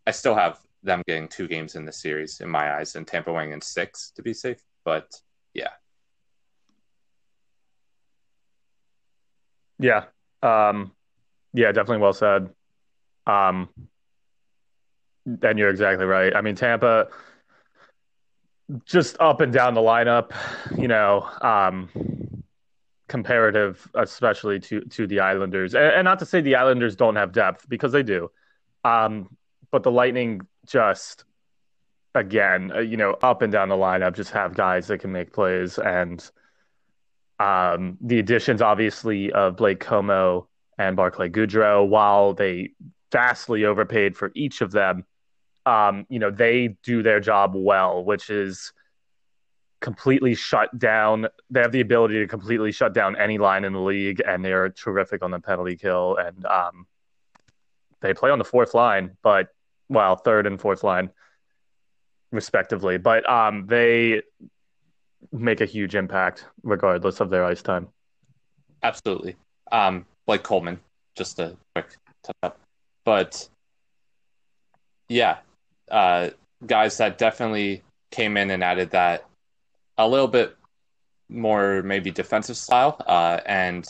I 0.06 0.10
still 0.10 0.34
have 0.34 0.58
them 0.82 1.02
getting 1.06 1.28
two 1.28 1.48
games 1.48 1.76
in 1.76 1.84
the 1.84 1.92
series 1.92 2.40
in 2.40 2.48
my 2.48 2.76
eyes, 2.76 2.94
and 2.96 3.06
Tampa 3.06 3.32
winning 3.32 3.52
in 3.52 3.60
six 3.60 4.10
to 4.16 4.22
be 4.22 4.34
safe. 4.34 4.62
But 4.84 5.08
yeah, 5.54 5.70
yeah, 9.78 10.04
um, 10.42 10.92
yeah, 11.52 11.72
definitely 11.72 12.02
well 12.02 12.12
said. 12.12 12.50
Um, 13.26 13.68
and 15.42 15.58
you're 15.58 15.70
exactly 15.70 16.04
right. 16.04 16.34
I 16.34 16.42
mean, 16.42 16.54
Tampa 16.54 17.08
just 18.84 19.16
up 19.20 19.40
and 19.40 19.52
down 19.52 19.74
the 19.74 19.80
lineup, 19.80 20.32
you 20.76 20.88
know, 20.88 21.28
um, 21.40 21.88
comparative, 23.08 23.88
especially 23.94 24.60
to 24.60 24.80
to 24.82 25.06
the 25.06 25.20
Islanders, 25.20 25.74
and, 25.74 25.84
and, 25.84 26.04
not 26.04 26.18
to 26.20 26.26
say 26.26 26.40
the 26.40 26.56
Islanders 26.56 26.96
don't 26.96 27.16
have 27.16 27.32
depth 27.32 27.68
because 27.68 27.92
they 27.92 28.02
do, 28.02 28.30
um, 28.84 29.34
but 29.70 29.82
the 29.82 29.90
Lightning 29.90 30.40
just 30.66 31.24
again, 32.14 32.72
uh, 32.72 32.78
you 32.78 32.96
know, 32.96 33.16
up 33.22 33.42
and 33.42 33.52
down 33.52 33.68
the 33.68 33.74
lineup, 33.74 34.14
just 34.14 34.30
have 34.30 34.54
guys 34.54 34.86
that 34.86 34.98
can 34.98 35.12
make 35.12 35.32
plays. 35.32 35.78
And 35.78 36.24
um, 37.40 37.98
the 38.00 38.18
additions, 38.18 38.62
obviously, 38.62 39.32
of 39.32 39.56
Blake 39.56 39.80
Coleman 39.80 40.42
and 40.78 40.96
Barclay 40.96 41.28
Goodrow, 41.28 41.86
while 41.86 42.34
they 42.34 42.70
vastly 43.12 43.64
overpaid 43.64 44.16
for 44.16 44.30
each 44.34 44.60
of 44.60 44.70
them, 44.70 45.04
um, 45.66 46.06
you 46.08 46.18
know, 46.18 46.30
they 46.30 46.76
do 46.82 47.02
their 47.02 47.20
job 47.20 47.52
well, 47.54 48.04
which 48.04 48.30
is 48.30 48.72
completely 49.84 50.34
shut 50.34 50.76
down. 50.78 51.26
They 51.50 51.60
have 51.60 51.70
the 51.70 51.82
ability 51.82 52.14
to 52.20 52.26
completely 52.26 52.72
shut 52.72 52.94
down 52.94 53.16
any 53.16 53.36
line 53.36 53.64
in 53.64 53.74
the 53.74 53.80
league, 53.80 54.22
and 54.26 54.42
they're 54.42 54.70
terrific 54.70 55.22
on 55.22 55.30
the 55.30 55.38
penalty 55.38 55.76
kill. 55.76 56.16
And 56.16 56.46
um, 56.46 56.86
they 58.00 58.14
play 58.14 58.30
on 58.30 58.38
the 58.38 58.46
fourth 58.46 58.72
line, 58.72 59.18
but 59.22 59.48
well, 59.90 60.16
third 60.16 60.46
and 60.46 60.58
fourth 60.58 60.84
line, 60.84 61.10
respectively. 62.32 62.96
But 62.96 63.28
um, 63.28 63.66
they 63.66 64.22
make 65.30 65.60
a 65.60 65.66
huge 65.66 65.94
impact 65.94 66.46
regardless 66.62 67.20
of 67.20 67.28
their 67.28 67.44
ice 67.44 67.60
time. 67.60 67.88
Absolutely. 68.82 69.36
Um, 69.70 70.06
like 70.26 70.42
Coleman, 70.42 70.80
just 71.14 71.38
a 71.40 71.58
quick 71.74 71.88
touch 72.22 72.36
up. 72.42 72.58
But 73.04 73.50
yeah, 75.10 75.40
uh, 75.90 76.30
guys 76.66 76.96
that 76.96 77.18
definitely 77.18 77.82
came 78.10 78.38
in 78.38 78.50
and 78.50 78.64
added 78.64 78.92
that 78.92 79.26
a 79.96 80.08
little 80.08 80.28
bit 80.28 80.56
more 81.28 81.82
maybe 81.82 82.10
defensive 82.10 82.56
style 82.56 83.00
uh, 83.06 83.40
and 83.46 83.86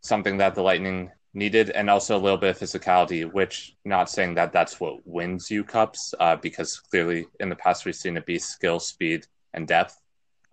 something 0.00 0.38
that 0.38 0.54
the 0.54 0.62
Lightning 0.62 1.10
needed, 1.34 1.70
and 1.70 1.90
also 1.90 2.16
a 2.16 2.22
little 2.22 2.38
bit 2.38 2.50
of 2.50 2.58
physicality. 2.58 3.30
Which 3.30 3.76
not 3.84 4.08
saying 4.10 4.34
that 4.34 4.52
that's 4.52 4.80
what 4.80 5.06
wins 5.06 5.50
you 5.50 5.64
cups, 5.64 6.14
uh, 6.18 6.36
because 6.36 6.78
clearly 6.78 7.26
in 7.40 7.48
the 7.48 7.56
past 7.56 7.84
we've 7.84 7.94
seen 7.94 8.16
it 8.16 8.26
be 8.26 8.38
skill, 8.38 8.80
speed, 8.80 9.26
and 9.52 9.66
depth 9.66 10.00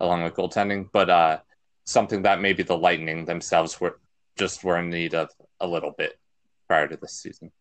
along 0.00 0.24
with 0.24 0.34
goaltending, 0.34 0.88
but 0.92 1.08
uh, 1.08 1.38
something 1.84 2.22
that 2.22 2.40
maybe 2.40 2.62
the 2.62 2.76
Lightning 2.76 3.24
themselves 3.24 3.80
were 3.80 4.00
just 4.36 4.64
were 4.64 4.78
in 4.78 4.90
need 4.90 5.14
of 5.14 5.30
a 5.60 5.66
little 5.66 5.92
bit 5.96 6.18
prior 6.66 6.88
to 6.88 6.96
this 6.96 7.12
season. 7.12 7.52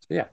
So 0.00 0.14
yeah, 0.14 0.26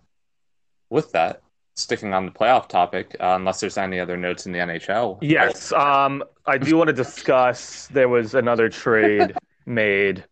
with 0.90 1.12
that, 1.12 1.42
sticking 1.76 2.14
on 2.14 2.26
the 2.26 2.32
playoff 2.32 2.68
topic, 2.68 3.16
uh, 3.20 3.34
unless 3.36 3.60
there's 3.60 3.78
any 3.78 4.00
other 4.00 4.18
notes 4.18 4.46
in 4.46 4.52
the 4.52 4.60
NHL. 4.60 5.18
Yes, 5.22 5.72
um, 5.72 6.24
I 6.46 6.58
do 6.58 6.78
want 6.78 6.88
to 6.88 6.94
discuss. 6.94 7.88
There 7.88 8.10
was 8.10 8.36
another 8.36 8.70
trade 8.70 9.36
made 9.66 10.26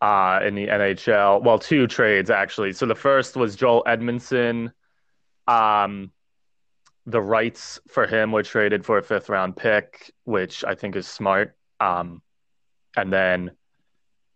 uh, 0.00 0.40
in 0.44 0.54
the 0.54 0.66
NHL. 0.68 1.42
Well, 1.42 1.58
two 1.58 1.86
trades 1.86 2.30
actually. 2.30 2.72
So 2.72 2.86
the 2.86 2.94
first 2.94 3.36
was 3.36 3.56
Joel 3.56 3.82
Edmundson. 3.86 4.72
Um, 5.46 6.12
the 7.06 7.20
rights 7.22 7.80
for 7.88 8.06
him 8.06 8.32
were 8.32 8.42
traded 8.42 8.84
for 8.84 8.98
a 8.98 9.02
fifth 9.02 9.28
round 9.28 9.56
pick, 9.56 10.12
which 10.24 10.64
I 10.64 10.74
think 10.74 10.94
is 10.94 11.06
smart. 11.06 11.56
Um, 11.80 12.22
and 12.96 13.12
then 13.12 13.52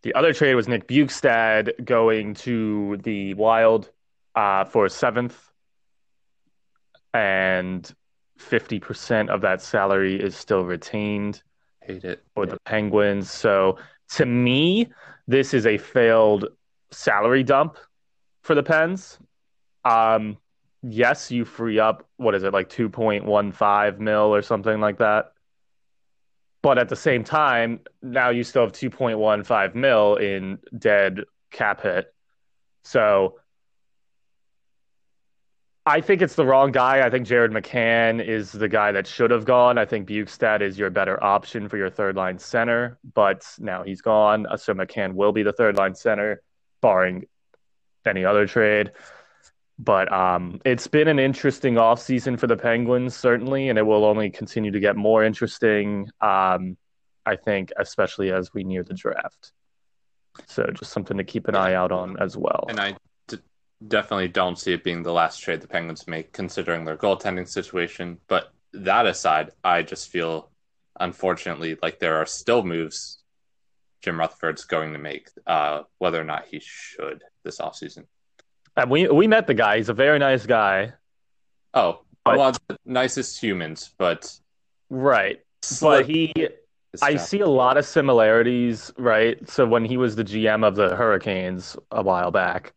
the 0.02 0.14
other 0.14 0.32
trade 0.32 0.54
was 0.54 0.68
Nick 0.68 0.88
Bjugstad 0.88 1.84
going 1.84 2.34
to 2.34 2.98
the 3.02 3.34
Wild 3.34 3.90
uh, 4.34 4.64
for 4.64 4.86
a 4.86 4.90
seventh, 4.90 5.51
and 7.14 7.92
fifty 8.38 8.78
percent 8.80 9.30
of 9.30 9.40
that 9.42 9.62
salary 9.62 10.20
is 10.20 10.36
still 10.36 10.64
retained. 10.64 11.42
Hate 11.80 12.04
it 12.04 12.24
for 12.34 12.46
the 12.46 12.58
Penguins. 12.64 13.30
So 13.30 13.78
to 14.10 14.26
me, 14.26 14.88
this 15.26 15.54
is 15.54 15.66
a 15.66 15.78
failed 15.78 16.46
salary 16.90 17.42
dump 17.42 17.76
for 18.42 18.54
the 18.54 18.62
Pens. 18.62 19.18
Um, 19.84 20.38
yes, 20.82 21.30
you 21.30 21.44
free 21.44 21.78
up 21.78 22.08
what 22.16 22.34
is 22.34 22.44
it 22.44 22.52
like 22.52 22.68
2.15 22.68 23.98
mil 23.98 24.34
or 24.34 24.42
something 24.42 24.80
like 24.80 24.98
that. 24.98 25.32
But 26.62 26.78
at 26.78 26.88
the 26.88 26.96
same 26.96 27.24
time, 27.24 27.80
now 28.02 28.30
you 28.30 28.44
still 28.44 28.62
have 28.62 28.72
2.15 28.72 29.74
mil 29.74 30.16
in 30.16 30.58
dead 30.78 31.24
cap 31.50 31.82
hit. 31.82 32.14
So 32.84 33.40
I 35.84 36.00
think 36.00 36.22
it's 36.22 36.36
the 36.36 36.46
wrong 36.46 36.70
guy. 36.70 37.04
I 37.04 37.10
think 37.10 37.26
Jared 37.26 37.50
McCann 37.50 38.24
is 38.24 38.52
the 38.52 38.68
guy 38.68 38.92
that 38.92 39.06
should 39.06 39.32
have 39.32 39.44
gone. 39.44 39.78
I 39.78 39.84
think 39.84 40.08
Bjugstad 40.08 40.60
is 40.60 40.78
your 40.78 40.90
better 40.90 41.22
option 41.22 41.68
for 41.68 41.76
your 41.76 41.90
third 41.90 42.14
line 42.14 42.38
center, 42.38 42.98
but 43.14 43.44
now 43.58 43.82
he's 43.82 44.00
gone. 44.00 44.46
So 44.56 44.74
McCann 44.74 45.14
will 45.14 45.32
be 45.32 45.42
the 45.42 45.52
third 45.52 45.76
line 45.76 45.96
center, 45.96 46.40
barring 46.80 47.24
any 48.06 48.24
other 48.24 48.46
trade. 48.46 48.92
But 49.76 50.12
um, 50.12 50.60
it's 50.64 50.86
been 50.86 51.08
an 51.08 51.18
interesting 51.18 51.74
offseason 51.74 52.38
for 52.38 52.46
the 52.46 52.56
Penguins, 52.56 53.16
certainly, 53.16 53.68
and 53.68 53.76
it 53.76 53.82
will 53.82 54.04
only 54.04 54.30
continue 54.30 54.70
to 54.70 54.78
get 54.78 54.94
more 54.94 55.24
interesting, 55.24 56.08
um, 56.20 56.76
I 57.26 57.34
think, 57.34 57.72
especially 57.76 58.30
as 58.30 58.54
we 58.54 58.62
near 58.62 58.84
the 58.84 58.94
draft. 58.94 59.52
So 60.46 60.64
just 60.72 60.92
something 60.92 61.16
to 61.16 61.24
keep 61.24 61.48
an 61.48 61.56
eye 61.56 61.74
out 61.74 61.90
on 61.90 62.16
as 62.20 62.36
well. 62.36 62.66
And 62.68 62.78
I 62.78 62.96
definitely 63.88 64.28
don't 64.28 64.58
see 64.58 64.72
it 64.72 64.84
being 64.84 65.02
the 65.02 65.12
last 65.12 65.38
trade 65.38 65.60
the 65.60 65.68
Penguins 65.68 66.06
make, 66.06 66.32
considering 66.32 66.84
their 66.84 66.96
goaltending 66.96 67.48
situation. 67.48 68.18
But 68.28 68.52
that 68.72 69.06
aside, 69.06 69.50
I 69.62 69.82
just 69.82 70.08
feel, 70.08 70.50
unfortunately, 70.98 71.76
like 71.82 71.98
there 71.98 72.16
are 72.16 72.26
still 72.26 72.62
moves 72.62 73.22
Jim 74.02 74.18
Rutherford's 74.18 74.64
going 74.64 74.92
to 74.92 74.98
make, 74.98 75.28
uh, 75.46 75.82
whether 75.98 76.20
or 76.20 76.24
not 76.24 76.46
he 76.46 76.60
should 76.60 77.22
this 77.44 77.58
offseason. 77.58 78.04
And 78.76 78.90
we 78.90 79.08
we 79.08 79.26
met 79.26 79.46
the 79.46 79.54
guy. 79.54 79.76
He's 79.76 79.88
a 79.88 79.94
very 79.94 80.18
nice 80.18 80.44
guy. 80.46 80.94
Oh, 81.74 82.00
but, 82.24 82.38
one 82.38 82.48
of 82.50 82.60
the 82.68 82.76
nicest 82.84 83.40
humans, 83.40 83.90
but 83.98 84.38
right. 84.90 85.40
But 85.80 86.06
he, 86.06 86.32
I 87.00 87.16
see 87.16 87.40
a 87.40 87.48
lot 87.48 87.76
of 87.76 87.86
similarities. 87.86 88.92
Right. 88.98 89.48
So 89.48 89.66
when 89.66 89.84
he 89.84 89.96
was 89.96 90.16
the 90.16 90.24
GM 90.24 90.66
of 90.66 90.74
the 90.74 90.96
Hurricanes 90.96 91.76
a 91.90 92.02
while 92.02 92.30
back, 92.30 92.72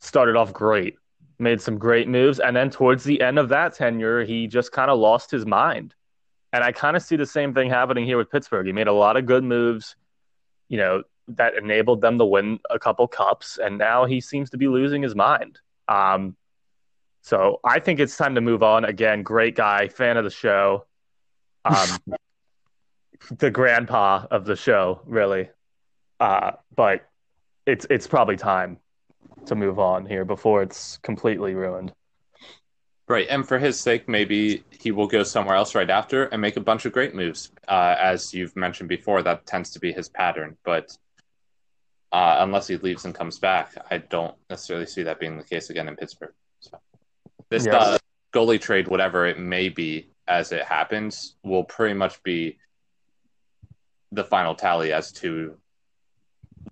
started 0.00 0.36
off 0.36 0.52
great, 0.52 0.96
made 1.38 1.60
some 1.60 1.78
great 1.78 2.08
moves, 2.08 2.40
and 2.40 2.56
then 2.56 2.70
towards 2.70 3.04
the 3.04 3.20
end 3.20 3.38
of 3.38 3.48
that 3.50 3.74
tenure, 3.74 4.24
he 4.24 4.46
just 4.46 4.72
kind 4.72 4.90
of 4.90 4.98
lost 4.98 5.30
his 5.30 5.46
mind. 5.46 5.94
And 6.52 6.64
I 6.64 6.72
kind 6.72 6.96
of 6.96 7.02
see 7.02 7.16
the 7.16 7.26
same 7.26 7.52
thing 7.52 7.68
happening 7.68 8.06
here 8.06 8.16
with 8.16 8.30
Pittsburgh. 8.30 8.66
He 8.66 8.72
made 8.72 8.86
a 8.86 8.92
lot 8.92 9.16
of 9.16 9.26
good 9.26 9.44
moves. 9.44 9.96
You 10.68 10.78
know, 10.78 11.02
that 11.28 11.56
enabled 11.56 12.00
them 12.00 12.18
to 12.18 12.24
win 12.24 12.58
a 12.70 12.78
couple 12.78 13.06
cups, 13.06 13.58
and 13.62 13.78
now 13.78 14.06
he 14.06 14.20
seems 14.20 14.50
to 14.50 14.56
be 14.56 14.68
losing 14.68 15.02
his 15.02 15.14
mind. 15.14 15.58
Um, 15.88 16.36
so 17.22 17.60
I 17.64 17.80
think 17.80 18.00
it's 18.00 18.16
time 18.16 18.34
to 18.36 18.40
move 18.40 18.62
on. 18.62 18.84
Again, 18.84 19.22
great 19.22 19.54
guy, 19.54 19.88
fan 19.88 20.16
of 20.16 20.24
the 20.24 20.30
show, 20.30 20.86
um, 21.64 21.88
the 23.30 23.50
grandpa 23.50 24.26
of 24.30 24.44
the 24.44 24.56
show, 24.56 25.02
really. 25.04 25.50
Uh, 26.20 26.52
but 26.74 27.08
it's 27.66 27.86
it's 27.90 28.06
probably 28.06 28.36
time 28.36 28.78
to 29.46 29.54
move 29.54 29.78
on 29.78 30.06
here 30.06 30.24
before 30.24 30.62
it's 30.62 30.98
completely 30.98 31.54
ruined. 31.54 31.92
Right, 33.08 33.26
and 33.30 33.46
for 33.46 33.58
his 33.58 33.80
sake, 33.80 34.06
maybe 34.06 34.64
he 34.70 34.90
will 34.90 35.06
go 35.06 35.22
somewhere 35.22 35.56
else 35.56 35.74
right 35.74 35.88
after 35.88 36.24
and 36.24 36.42
make 36.42 36.58
a 36.58 36.60
bunch 36.60 36.84
of 36.84 36.92
great 36.92 37.14
moves. 37.14 37.50
Uh, 37.66 37.96
as 37.98 38.34
you've 38.34 38.54
mentioned 38.54 38.90
before, 38.90 39.22
that 39.22 39.46
tends 39.46 39.70
to 39.70 39.80
be 39.80 39.92
his 39.92 40.10
pattern. 40.10 40.58
But 40.62 40.94
uh, 42.12 42.36
unless 42.40 42.66
he 42.66 42.76
leaves 42.76 43.04
and 43.04 43.14
comes 43.14 43.38
back. 43.38 43.74
I 43.90 43.98
don't 43.98 44.34
necessarily 44.48 44.86
see 44.86 45.02
that 45.04 45.20
being 45.20 45.36
the 45.36 45.44
case 45.44 45.70
again 45.70 45.88
in 45.88 45.96
Pittsburgh. 45.96 46.32
So 46.60 46.78
this 47.50 47.66
yes. 47.66 47.74
uh, 47.74 47.98
goalie 48.32 48.60
trade, 48.60 48.88
whatever 48.88 49.26
it 49.26 49.38
may 49.38 49.68
be 49.68 50.10
as 50.26 50.52
it 50.52 50.64
happens, 50.64 51.36
will 51.42 51.64
pretty 51.64 51.94
much 51.94 52.22
be 52.22 52.58
the 54.12 54.24
final 54.24 54.54
tally 54.54 54.92
as 54.92 55.12
to 55.12 55.56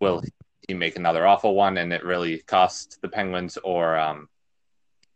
will 0.00 0.22
he 0.68 0.74
make 0.74 0.96
another 0.96 1.26
awful 1.26 1.54
one 1.54 1.78
and 1.78 1.92
it 1.92 2.04
really 2.04 2.38
cost 2.38 2.98
the 3.02 3.08
Penguins, 3.08 3.56
or 3.62 3.96
um, 3.96 4.28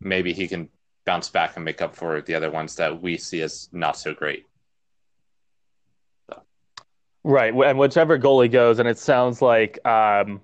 maybe 0.00 0.32
he 0.32 0.46
can 0.46 0.68
bounce 1.04 1.28
back 1.28 1.56
and 1.56 1.64
make 1.64 1.82
up 1.82 1.94
for 1.94 2.20
the 2.20 2.34
other 2.34 2.50
ones 2.50 2.76
that 2.76 3.00
we 3.02 3.16
see 3.16 3.42
as 3.42 3.68
not 3.72 3.96
so 3.96 4.14
great. 4.14 4.46
Right, 7.22 7.52
and 7.52 7.78
whichever 7.78 8.18
goalie 8.18 8.50
goes, 8.50 8.78
and 8.78 8.88
it 8.88 8.98
sounds 8.98 9.42
like 9.42 9.84
um, 9.86 10.40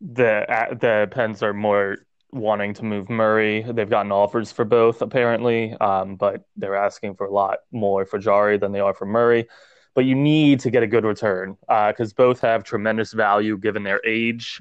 the 0.00 0.48
uh, 0.48 0.74
the 0.74 1.08
Pens 1.10 1.42
are 1.42 1.52
more 1.52 1.96
wanting 2.30 2.74
to 2.74 2.84
move 2.84 3.10
Murray. 3.10 3.62
They've 3.62 3.90
gotten 3.90 4.12
offers 4.12 4.52
for 4.52 4.64
both 4.64 5.02
apparently, 5.02 5.72
um, 5.74 6.14
but 6.14 6.44
they're 6.56 6.76
asking 6.76 7.16
for 7.16 7.26
a 7.26 7.32
lot 7.32 7.58
more 7.72 8.04
for 8.04 8.18
Jarry 8.18 8.56
than 8.56 8.70
they 8.70 8.80
are 8.80 8.94
for 8.94 9.06
Murray. 9.06 9.48
But 9.94 10.04
you 10.04 10.14
need 10.14 10.60
to 10.60 10.70
get 10.70 10.82
a 10.82 10.86
good 10.86 11.04
return 11.04 11.56
because 11.68 12.10
uh, 12.12 12.16
both 12.16 12.40
have 12.40 12.64
tremendous 12.64 13.12
value 13.12 13.56
given 13.56 13.84
their 13.84 14.04
age. 14.04 14.60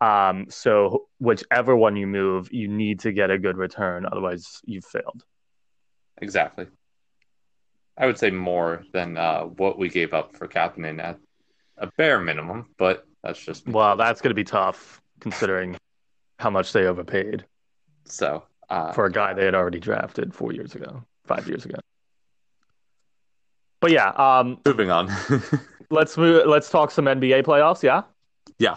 Um, 0.00 0.46
so 0.50 1.06
whichever 1.18 1.76
one 1.76 1.96
you 1.96 2.06
move, 2.06 2.52
you 2.52 2.68
need 2.68 3.00
to 3.00 3.12
get 3.12 3.30
a 3.30 3.38
good 3.38 3.56
return, 3.56 4.06
otherwise 4.10 4.60
you've 4.64 4.84
failed. 4.84 5.24
Exactly. 6.20 6.66
I 7.98 8.06
would 8.06 8.18
say 8.18 8.30
more 8.30 8.84
than 8.92 9.16
uh, 9.16 9.42
what 9.44 9.78
we 9.78 9.88
gave 9.88 10.12
up 10.12 10.36
for 10.36 10.46
Kapanen 10.46 11.02
at 11.02 11.18
a 11.78 11.88
bare 11.96 12.20
minimum, 12.20 12.66
but 12.78 13.06
that's 13.22 13.42
just 13.42 13.66
well, 13.66 13.96
that's 13.96 14.20
going 14.20 14.30
to 14.30 14.34
be 14.34 14.44
tough 14.44 15.00
considering 15.20 15.76
how 16.38 16.50
much 16.50 16.72
they 16.72 16.86
overpaid. 16.86 17.44
So 18.04 18.44
uh, 18.68 18.92
for 18.92 19.06
a 19.06 19.12
guy 19.12 19.32
they 19.32 19.44
had 19.44 19.54
already 19.54 19.80
drafted 19.80 20.34
four 20.34 20.52
years 20.52 20.74
ago, 20.74 21.04
five 21.24 21.48
years 21.48 21.64
ago. 21.64 21.78
But 23.80 23.90
yeah, 23.90 24.08
um, 24.10 24.58
moving 24.64 24.90
on. 24.90 25.10
let's 25.90 26.16
move. 26.16 26.46
Let's 26.46 26.70
talk 26.70 26.90
some 26.90 27.04
NBA 27.06 27.44
playoffs. 27.44 27.82
Yeah. 27.82 28.02
Yeah. 28.58 28.76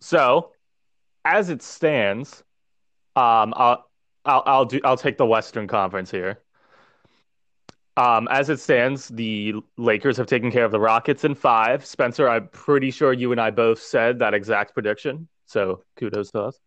So, 0.00 0.52
as 1.24 1.50
it 1.50 1.62
stands, 1.62 2.44
um, 3.16 3.52
I'll, 3.56 3.88
I'll 4.24 4.42
I'll 4.46 4.64
do 4.64 4.80
I'll 4.84 4.96
take 4.96 5.18
the 5.18 5.26
Western 5.26 5.66
Conference 5.66 6.10
here. 6.10 6.40
Um, 7.96 8.28
as 8.30 8.50
it 8.50 8.60
stands, 8.60 9.08
the 9.08 9.54
Lakers 9.78 10.18
have 10.18 10.26
taken 10.26 10.52
care 10.52 10.66
of 10.66 10.70
the 10.70 10.78
Rockets 10.80 11.24
in 11.24 11.34
five. 11.34 11.84
Spencer, 11.86 12.28
I'm 12.28 12.48
pretty 12.48 12.90
sure 12.90 13.12
you 13.12 13.32
and 13.32 13.40
I 13.40 13.50
both 13.50 13.80
said 13.80 14.18
that 14.18 14.34
exact 14.34 14.74
prediction. 14.74 15.28
So 15.46 15.82
kudos 15.96 16.30
to 16.32 16.42
us. 16.42 16.58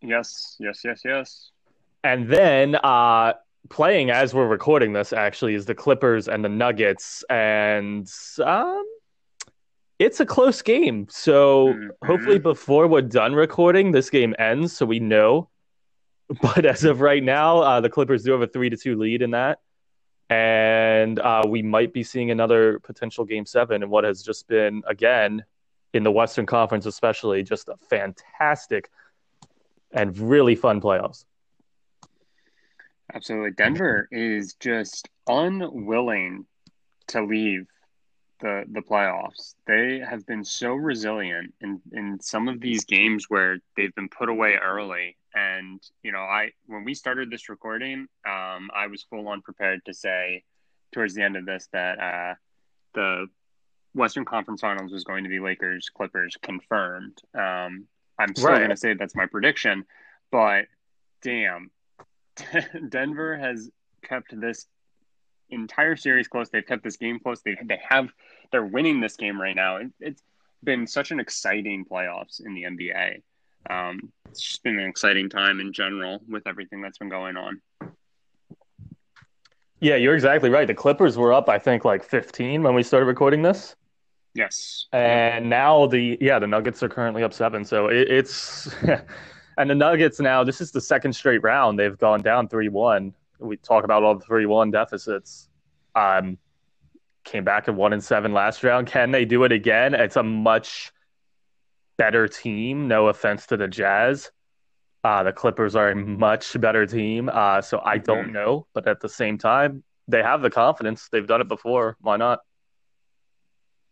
Yes, 0.00 0.56
yes, 0.60 0.82
yes, 0.84 1.02
yes. 1.04 1.50
And 2.04 2.28
then 2.28 2.76
uh, 2.76 3.34
playing 3.68 4.10
as 4.10 4.34
we're 4.34 4.46
recording 4.48 4.92
this 4.92 5.12
actually 5.12 5.54
is 5.54 5.66
the 5.66 5.74
Clippers 5.74 6.28
and 6.28 6.44
the 6.44 6.48
Nuggets, 6.48 7.22
and 7.28 8.10
um, 8.44 8.84
it's 9.98 10.18
a 10.20 10.26
close 10.26 10.62
game. 10.62 11.06
So 11.10 11.74
Mhm. 11.74 11.90
hopefully 12.04 12.38
before 12.38 12.86
we're 12.86 13.02
done 13.02 13.34
recording, 13.34 13.92
this 13.92 14.10
game 14.10 14.34
ends 14.38 14.72
so 14.76 14.86
we 14.86 14.98
know. 15.00 15.48
But 16.42 16.64
as 16.64 16.84
of 16.84 17.00
right 17.00 17.22
now, 17.22 17.58
uh, 17.58 17.80
the 17.80 17.90
Clippers 17.90 18.22
do 18.22 18.32
have 18.32 18.40
a 18.42 18.46
three 18.46 18.70
to 18.70 18.76
two 18.76 18.96
lead 18.96 19.20
in 19.20 19.32
that, 19.32 19.58
and 20.28 21.18
uh, 21.18 21.42
we 21.46 21.60
might 21.60 21.92
be 21.92 22.02
seeing 22.04 22.30
another 22.30 22.78
potential 22.80 23.24
game 23.24 23.44
seven 23.44 23.82
in 23.82 23.90
what 23.90 24.04
has 24.04 24.22
just 24.22 24.46
been 24.46 24.82
again 24.86 25.44
in 25.92 26.04
the 26.04 26.12
Western 26.12 26.46
Conference, 26.46 26.86
especially 26.86 27.42
just 27.42 27.68
a 27.68 27.76
fantastic 27.88 28.90
and 29.90 30.16
really 30.18 30.54
fun 30.54 30.80
playoffs. 30.80 31.24
Absolutely. 33.14 33.50
Denver 33.52 34.08
is 34.10 34.54
just 34.54 35.08
unwilling 35.26 36.46
to 37.08 37.22
leave 37.22 37.66
the 38.40 38.64
the 38.70 38.80
playoffs. 38.80 39.54
They 39.66 39.98
have 39.98 40.26
been 40.26 40.44
so 40.44 40.74
resilient 40.74 41.52
in 41.60 41.80
in 41.92 42.20
some 42.20 42.48
of 42.48 42.60
these 42.60 42.84
games 42.84 43.26
where 43.28 43.58
they've 43.76 43.94
been 43.94 44.08
put 44.08 44.28
away 44.28 44.54
early. 44.54 45.16
And 45.34 45.80
you 46.02 46.12
know, 46.12 46.20
I 46.20 46.50
when 46.66 46.84
we 46.84 46.94
started 46.94 47.30
this 47.30 47.48
recording, 47.48 48.06
um, 48.26 48.70
I 48.74 48.86
was 48.90 49.02
full 49.02 49.28
on 49.28 49.42
prepared 49.42 49.84
to 49.86 49.94
say 49.94 50.44
towards 50.92 51.14
the 51.14 51.22
end 51.22 51.36
of 51.36 51.46
this 51.46 51.68
that 51.72 51.98
uh, 52.00 52.34
the 52.94 53.26
Western 53.94 54.24
Conference 54.24 54.60
Finals 54.60 54.92
was 54.92 55.04
going 55.04 55.24
to 55.24 55.30
be 55.30 55.40
Lakers 55.40 55.88
Clippers 55.94 56.36
confirmed. 56.42 57.18
Um, 57.34 57.86
I'm 58.18 58.34
still 58.34 58.50
Right. 58.50 58.58
going 58.58 58.70
to 58.70 58.76
say 58.76 58.94
that's 58.94 59.14
my 59.16 59.26
prediction, 59.26 59.84
but 60.30 60.66
damn, 61.22 61.70
Denver 62.88 63.36
has 63.36 63.70
kept 64.02 64.38
this 64.40 64.66
entire 65.50 65.96
series 65.96 66.28
close. 66.28 66.48
They've 66.50 66.66
kept 66.66 66.84
this 66.84 66.96
game 66.96 67.18
close. 67.18 67.42
They 67.42 67.56
they 67.64 67.80
have 67.88 68.10
they're 68.52 68.64
winning 68.64 69.00
this 69.00 69.16
game 69.16 69.40
right 69.40 69.56
now. 69.56 69.76
It, 69.76 69.92
it's 70.00 70.22
been 70.62 70.86
such 70.86 71.10
an 71.10 71.20
exciting 71.20 71.84
playoffs 71.84 72.44
in 72.44 72.54
the 72.54 72.64
NBA. 72.64 73.22
Um, 73.68 74.12
it's 74.30 74.40
just 74.40 74.62
been 74.62 74.78
an 74.78 74.88
exciting 74.88 75.28
time 75.28 75.60
in 75.60 75.72
general 75.72 76.20
with 76.28 76.46
everything 76.46 76.80
that's 76.80 76.98
been 76.98 77.08
going 77.08 77.36
on. 77.36 77.60
Yeah, 79.80 79.96
you're 79.96 80.14
exactly 80.14 80.50
right. 80.50 80.66
The 80.66 80.74
Clippers 80.74 81.16
were 81.16 81.32
up, 81.32 81.48
I 81.48 81.58
think, 81.58 81.84
like 81.84 82.04
15 82.04 82.62
when 82.62 82.74
we 82.74 82.82
started 82.82 83.06
recording 83.06 83.42
this. 83.42 83.76
Yes, 84.34 84.86
And 84.92 85.50
now 85.50 85.86
the 85.86 86.16
yeah, 86.20 86.38
the 86.38 86.46
Nuggets 86.46 86.82
are 86.84 86.88
currently 86.88 87.24
up 87.24 87.32
seven. 87.32 87.64
So 87.64 87.88
it, 87.88 88.08
it's 88.08 88.72
and 89.60 89.70
the 89.70 89.74
Nuggets 89.74 90.20
now, 90.20 90.42
this 90.44 90.60
is 90.60 90.70
the 90.72 90.80
second 90.80 91.12
straight 91.12 91.42
round. 91.42 91.78
They've 91.78 91.96
gone 91.96 92.22
down 92.22 92.48
three 92.48 92.68
one. 92.68 93.14
We 93.38 93.56
talk 93.56 93.84
about 93.84 94.02
all 94.02 94.14
the 94.16 94.24
three 94.24 94.46
one 94.46 94.70
deficits. 94.70 95.48
Um 95.94 96.38
came 97.24 97.44
back 97.44 97.68
at 97.68 97.74
one 97.74 97.92
and 97.92 98.02
seven 98.02 98.32
last 98.32 98.64
round. 98.64 98.86
Can 98.86 99.10
they 99.10 99.24
do 99.24 99.44
it 99.44 99.52
again? 99.52 99.94
It's 99.94 100.16
a 100.16 100.22
much 100.22 100.90
better 101.98 102.26
team. 102.26 102.88
No 102.88 103.08
offense 103.08 103.46
to 103.48 103.56
the 103.58 103.68
Jazz. 103.68 104.30
Uh, 105.04 105.22
the 105.22 105.32
Clippers 105.32 105.76
are 105.76 105.90
a 105.90 105.94
much 105.96 106.58
better 106.60 106.86
team. 106.86 107.28
Uh, 107.32 107.60
so 107.60 107.80
I 107.84 107.98
don't 107.98 108.28
Mhm. 108.28 108.32
know, 108.32 108.66
but 108.72 108.88
at 108.88 109.00
the 109.00 109.08
same 109.08 109.36
time, 109.38 109.82
they 110.08 110.22
have 110.22 110.40
the 110.42 110.50
confidence. 110.50 111.08
They've 111.10 111.26
done 111.26 111.40
it 111.42 111.48
before. 111.48 111.96
Why 112.00 112.16
not? 112.16 112.40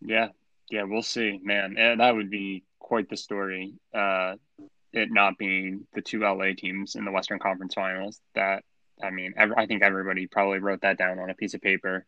yeah, 0.00 0.28
yeah. 0.70 0.84
We'll 0.84 1.02
see, 1.02 1.40
man. 1.42 1.76
And 1.78 2.00
that 2.00 2.14
would 2.14 2.30
be 2.30 2.64
quite 2.78 3.08
the 3.08 3.16
story. 3.16 3.74
Uh, 3.92 4.36
it 4.92 5.10
not 5.10 5.38
being 5.38 5.86
the 5.94 6.02
two 6.02 6.20
LA 6.20 6.52
teams 6.56 6.94
in 6.94 7.04
the 7.04 7.10
Western 7.10 7.38
Conference 7.38 7.74
Finals. 7.74 8.20
That 8.34 8.64
I 9.02 9.10
mean, 9.10 9.34
ev- 9.36 9.54
I 9.56 9.66
think 9.66 9.82
everybody 9.82 10.26
probably 10.26 10.58
wrote 10.58 10.82
that 10.82 10.98
down 10.98 11.18
on 11.18 11.30
a 11.30 11.34
piece 11.34 11.54
of 11.54 11.60
paper 11.60 12.06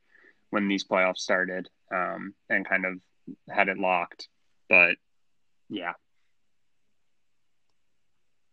when 0.51 0.69
these 0.69 0.85
playoffs 0.85 1.19
started, 1.19 1.69
um, 1.95 2.35
and 2.49 2.69
kind 2.69 2.85
of 2.85 2.99
had 3.49 3.69
it 3.69 3.79
locked. 3.79 4.29
But 4.69 4.97
yeah, 5.69 5.93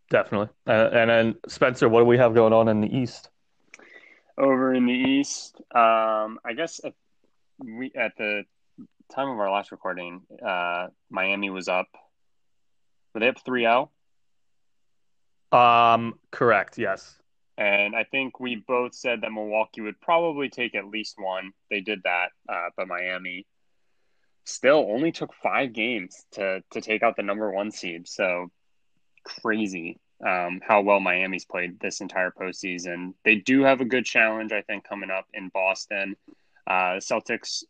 Definitely. 0.10 0.50
Uh, 0.66 0.90
and 0.94 1.10
then 1.10 1.36
Spencer, 1.48 1.90
what 1.90 2.00
do 2.00 2.06
we 2.06 2.18
have 2.18 2.34
going 2.34 2.54
on 2.54 2.70
in 2.70 2.80
the 2.80 2.96
East? 2.96 3.30
over 4.38 4.74
in 4.74 4.86
the 4.86 4.94
East, 4.94 5.56
um, 5.74 6.40
I 6.46 6.54
guess 6.56 6.80
at, 6.84 6.94
we 7.60 7.92
at 7.96 8.14
the 8.18 8.44
time 9.14 9.30
of 9.30 9.40
our 9.40 9.52
last 9.52 9.72
recording, 9.72 10.22
uh, 10.46 10.88
Miami 11.10 11.50
was 11.50 11.68
up. 11.68 11.88
Were 13.14 13.20
they 13.20 13.30
up 13.30 13.44
3-0? 13.44 13.90
Um, 15.52 16.20
correct. 16.32 16.78
Yes. 16.78 17.16
And 17.58 17.96
I 17.96 18.04
think 18.04 18.40
we 18.40 18.56
both 18.56 18.94
said 18.94 19.22
that 19.22 19.32
Milwaukee 19.32 19.82
would 19.82 20.00
probably 20.00 20.50
take 20.50 20.76
at 20.76 20.88
least 20.88 21.16
one. 21.18 21.52
They 21.72 21.82
did 21.82 22.04
that, 22.04 22.30
uh, 22.48 22.70
but 22.76 22.88
Miami 22.88 23.48
still 24.46 24.88
only 24.90 25.12
took 25.12 25.34
five 25.34 25.74
games 25.74 26.26
to 26.32 26.64
to 26.72 26.82
take 26.82 27.04
out 27.04 27.16
the 27.16 27.24
number 27.24 27.52
one 27.52 27.72
seed. 27.72 28.08
So 28.08 28.52
crazy 29.24 30.00
um, 30.26 30.62
how 30.66 30.82
well 30.82 31.00
Miami's 31.00 31.46
played 31.46 31.80
this 31.80 32.02
entire 32.02 32.32
postseason. 32.32 33.14
They 33.24 33.36
do 33.36 33.64
have 33.64 33.82
a 33.82 33.86
good 33.86 34.06
challenge, 34.06 34.52
I 34.52 34.62
think, 34.62 34.84
coming 34.84 35.12
up 35.12 35.26
in 35.34 35.50
Boston. 35.50 36.16
Uh, 36.66 36.98
Celtics 36.98 37.64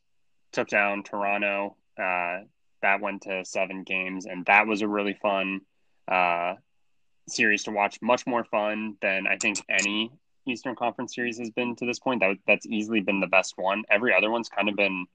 took 0.51 0.67
down 0.67 1.03
Toronto. 1.03 1.75
Uh, 1.99 2.39
that 2.81 3.01
went 3.01 3.23
to 3.23 3.43
seven 3.43 3.83
games, 3.83 4.25
and 4.25 4.45
that 4.45 4.67
was 4.67 4.81
a 4.81 4.87
really 4.87 5.15
fun 5.15 5.61
uh, 6.07 6.53
series 7.27 7.63
to 7.63 7.71
watch. 7.71 8.01
Much 8.01 8.25
more 8.25 8.43
fun 8.43 8.95
than 9.01 9.27
I 9.27 9.37
think 9.37 9.57
any 9.69 10.11
Eastern 10.45 10.75
Conference 10.75 11.13
series 11.15 11.37
has 11.39 11.49
been 11.49 11.75
to 11.77 11.85
this 11.85 11.99
point. 11.99 12.21
That 12.21 12.37
that's 12.47 12.65
easily 12.65 13.01
been 13.01 13.19
the 13.19 13.27
best 13.27 13.57
one. 13.57 13.83
Every 13.89 14.13
other 14.13 14.31
one's 14.31 14.49
kind 14.49 14.69
of 14.69 14.75
been, 14.75 15.05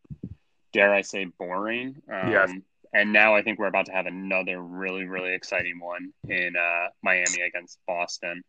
dare 0.72 0.92
I 0.92 1.03
say, 1.03 1.25
boring. 1.25 1.96
Um, 2.11 2.31
Yes. 2.31 2.53
And 2.94 3.11
now 3.11 3.35
I 3.35 3.42
think 3.42 3.59
we're 3.59 3.68
about 3.68 3.87
to 3.87 3.92
have 3.92 4.05
another 4.05 4.61
really 4.61 5.07
really 5.07 5.33
exciting 5.33 5.81
one 5.81 6.12
in 6.29 6.55
uh, 6.57 6.88
Miami 7.03 7.40
against 7.40 7.79
Boston. 7.87 8.42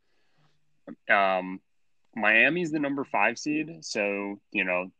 Um, 1.09 1.61
Miami's 2.15 2.71
the 2.71 2.79
number 2.79 3.05
five 3.05 3.39
seed, 3.39 3.85
so 3.85 4.39
you 4.51 4.65
know 4.65 4.91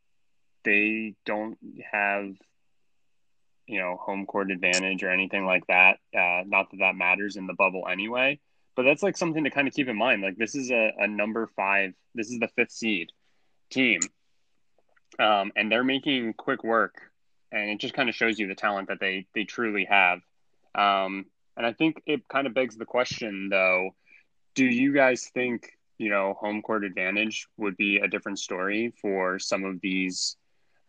they 0.64 1.16
don't 1.26 1.58
have 1.92 2.32
you 3.68 3.80
know 3.80 3.98
home 4.02 4.26
court 4.26 4.50
advantage 4.50 5.04
or 5.04 5.10
anything 5.10 5.46
like 5.46 5.68
that. 5.68 5.98
Uh, 6.16 6.44
not 6.46 6.72
that 6.72 6.78
that 6.80 6.96
matters 6.96 7.36
in 7.36 7.46
the 7.46 7.54
bubble 7.54 7.88
anyway, 7.90 8.40
but 8.76 8.84
that's 8.84 9.04
like 9.04 9.18
something 9.18 9.44
to 9.44 9.50
kind 9.50 9.68
of 9.68 9.74
keep 9.74 9.88
in 9.88 9.98
mind. 9.98 10.22
Like 10.22 10.38
this 10.38 10.56
is 10.56 10.72
a, 10.72 10.92
a 10.98 11.08
number 11.08 11.48
five. 11.56 11.94
This 12.16 12.30
is 12.32 12.40
the 12.40 12.48
fifth 12.56 12.72
seed 12.72 13.12
team, 13.70 14.00
um, 15.20 15.52
and 15.56 15.72
they're 15.72 15.84
making 15.84 16.34
quick 16.34 16.64
work, 16.64 16.96
and 17.52 17.70
it 17.70 17.80
just 17.80 17.94
kind 17.94 18.10
of 18.10 18.16
shows 18.16 18.40
you 18.40 18.48
the 18.48 18.56
talent 18.56 18.88
that 18.90 19.00
they 19.00 19.26
they 19.36 19.44
truly 19.44 19.86
have. 19.86 20.20
Um, 20.76 21.26
and 21.56 21.66
I 21.66 21.74
think 21.74 22.02
it 22.06 22.28
kind 22.28 22.48
of 22.48 22.54
begs 22.54 22.76
the 22.76 22.86
question, 22.86 23.50
though: 23.50 23.92
Do 24.56 24.66
you 24.66 24.94
guys 24.94 25.30
think 25.34 25.78
you 25.98 26.10
know 26.10 26.34
home 26.34 26.62
court 26.62 26.84
advantage 26.84 27.48
would 27.58 27.78
be 27.78 27.98
a 27.98 28.08
different 28.08 28.40
story 28.40 28.94
for 29.02 29.40
some 29.40 29.64
of 29.64 29.82
these 29.82 30.36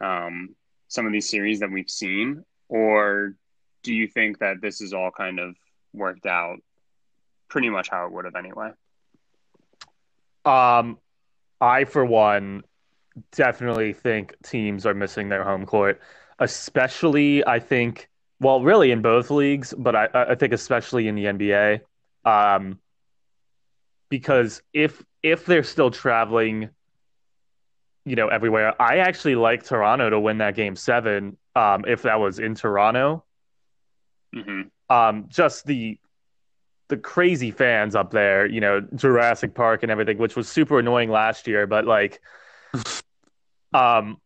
um, 0.00 0.54
some 0.88 1.06
of 1.06 1.12
these 1.12 1.28
series 1.28 1.60
that 1.60 1.70
we've 1.70 1.90
seen, 1.90 2.44
or 2.68 3.34
do 3.82 3.94
you 3.94 4.08
think 4.08 4.38
that 4.38 4.62
this 4.62 4.80
is 4.80 4.94
all 4.94 5.10
kind 5.10 5.38
of 5.38 5.54
worked 5.92 6.26
out 6.26 6.58
pretty 7.48 7.70
much 7.70 7.88
how 7.90 8.06
it 8.06 8.12
would 8.12 8.24
have 8.24 8.34
anyway? 8.36 8.70
Um, 10.44 10.98
I, 11.60 11.84
for 11.84 12.04
one, 12.04 12.64
definitely 13.32 13.92
think 13.92 14.34
teams 14.42 14.86
are 14.86 14.94
missing 14.94 15.28
their 15.28 15.44
home 15.44 15.66
court, 15.66 16.00
especially, 16.38 17.46
I 17.46 17.58
think, 17.58 18.08
well, 18.40 18.62
really 18.62 18.90
in 18.90 19.02
both 19.02 19.30
leagues, 19.30 19.72
but 19.76 19.94
I, 19.96 20.08
I 20.12 20.34
think 20.34 20.52
especially 20.52 21.08
in 21.08 21.14
the 21.14 21.24
NBA. 21.26 21.80
Um, 22.24 22.80
because 24.10 24.62
if 24.72 25.02
if 25.22 25.46
they're 25.46 25.62
still 25.64 25.90
traveling, 25.90 26.70
you 28.04 28.16
know, 28.16 28.28
everywhere, 28.28 28.80
I 28.80 28.98
actually 28.98 29.34
like 29.36 29.64
Toronto 29.64 30.10
to 30.10 30.20
win 30.20 30.38
that 30.38 30.54
game 30.54 30.76
seven. 30.76 31.36
Um, 31.56 31.84
if 31.86 32.02
that 32.02 32.20
was 32.20 32.38
in 32.38 32.54
Toronto, 32.54 33.24
hmm 34.32 34.62
um, 34.90 35.26
just 35.28 35.66
the 35.66 35.98
the 36.88 36.96
crazy 36.96 37.50
fans 37.50 37.94
up 37.94 38.10
there, 38.10 38.46
you 38.46 38.60
know, 38.60 38.80
Jurassic 38.94 39.54
Park 39.54 39.82
and 39.82 39.90
everything, 39.90 40.18
which 40.18 40.36
was 40.36 40.48
super 40.48 40.78
annoying 40.78 41.10
last 41.10 41.46
year, 41.46 41.66
but 41.66 41.86
like, 41.86 42.20
um, 43.72 44.18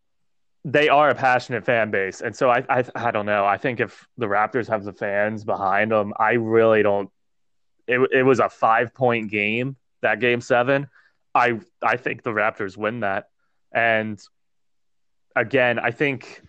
they 0.64 0.88
are 0.88 1.08
a 1.08 1.14
passionate 1.14 1.64
fan 1.64 1.90
base, 1.90 2.20
and 2.20 2.34
so 2.34 2.50
I, 2.50 2.64
I, 2.68 2.84
I 2.94 3.10
don't 3.10 3.26
know. 3.26 3.46
I 3.46 3.56
think 3.56 3.80
if 3.80 4.06
the 4.18 4.26
Raptors 4.26 4.68
have 4.68 4.84
the 4.84 4.92
fans 4.92 5.44
behind 5.44 5.92
them, 5.92 6.12
I 6.18 6.32
really 6.32 6.82
don't. 6.82 7.10
It, 7.86 8.00
it 8.12 8.22
was 8.22 8.38
a 8.40 8.48
five 8.48 8.92
point 8.92 9.30
game 9.30 9.76
that 10.02 10.20
game 10.20 10.40
seven. 10.40 10.88
I, 11.34 11.60
I 11.82 11.96
think 11.96 12.22
the 12.22 12.30
Raptors 12.30 12.76
win 12.76 13.00
that, 13.00 13.28
and 13.72 14.20
again, 15.36 15.78
I 15.78 15.92
think, 15.92 16.42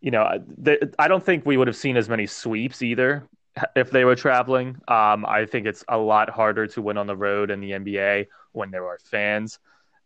you 0.00 0.10
know, 0.10 0.42
the, 0.58 0.92
I 0.98 1.08
don't 1.08 1.22
think 1.22 1.44
we 1.44 1.56
would 1.56 1.68
have 1.68 1.76
seen 1.76 1.96
as 1.96 2.08
many 2.08 2.26
sweeps 2.26 2.82
either 2.82 3.28
if 3.76 3.90
they 3.90 4.04
were 4.04 4.16
traveling. 4.16 4.80
Um, 4.88 5.24
I 5.26 5.46
think 5.46 5.66
it's 5.66 5.84
a 5.88 5.98
lot 5.98 6.30
harder 6.30 6.66
to 6.68 6.82
win 6.82 6.98
on 6.98 7.06
the 7.06 7.16
road 7.16 7.50
in 7.50 7.60
the 7.60 7.72
NBA 7.72 8.26
when 8.52 8.70
there 8.70 8.86
are 8.86 8.98
fans. 8.98 9.58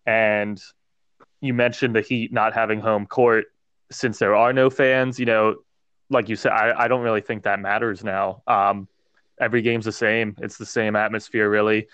And 0.06 0.60
you 1.40 1.54
mentioned 1.54 1.94
the 1.94 2.00
Heat 2.00 2.32
not 2.32 2.54
having 2.54 2.80
home 2.80 3.06
court 3.06 3.46
since 3.90 4.18
there 4.18 4.34
are 4.34 4.52
no 4.52 4.70
fans. 4.70 5.18
You 5.18 5.26
know, 5.26 5.56
like 6.10 6.28
you 6.28 6.36
said, 6.36 6.52
I, 6.52 6.84
I 6.84 6.88
don't 6.88 7.02
really 7.02 7.20
think 7.20 7.44
that 7.44 7.60
matters 7.60 8.04
now. 8.04 8.42
Um, 8.46 8.88
every 9.40 9.62
game's 9.62 9.84
the 9.84 9.92
same. 9.92 10.36
It's 10.38 10.58
the 10.58 10.66
same 10.66 10.96
atmosphere, 10.96 11.48
really. 11.48 11.88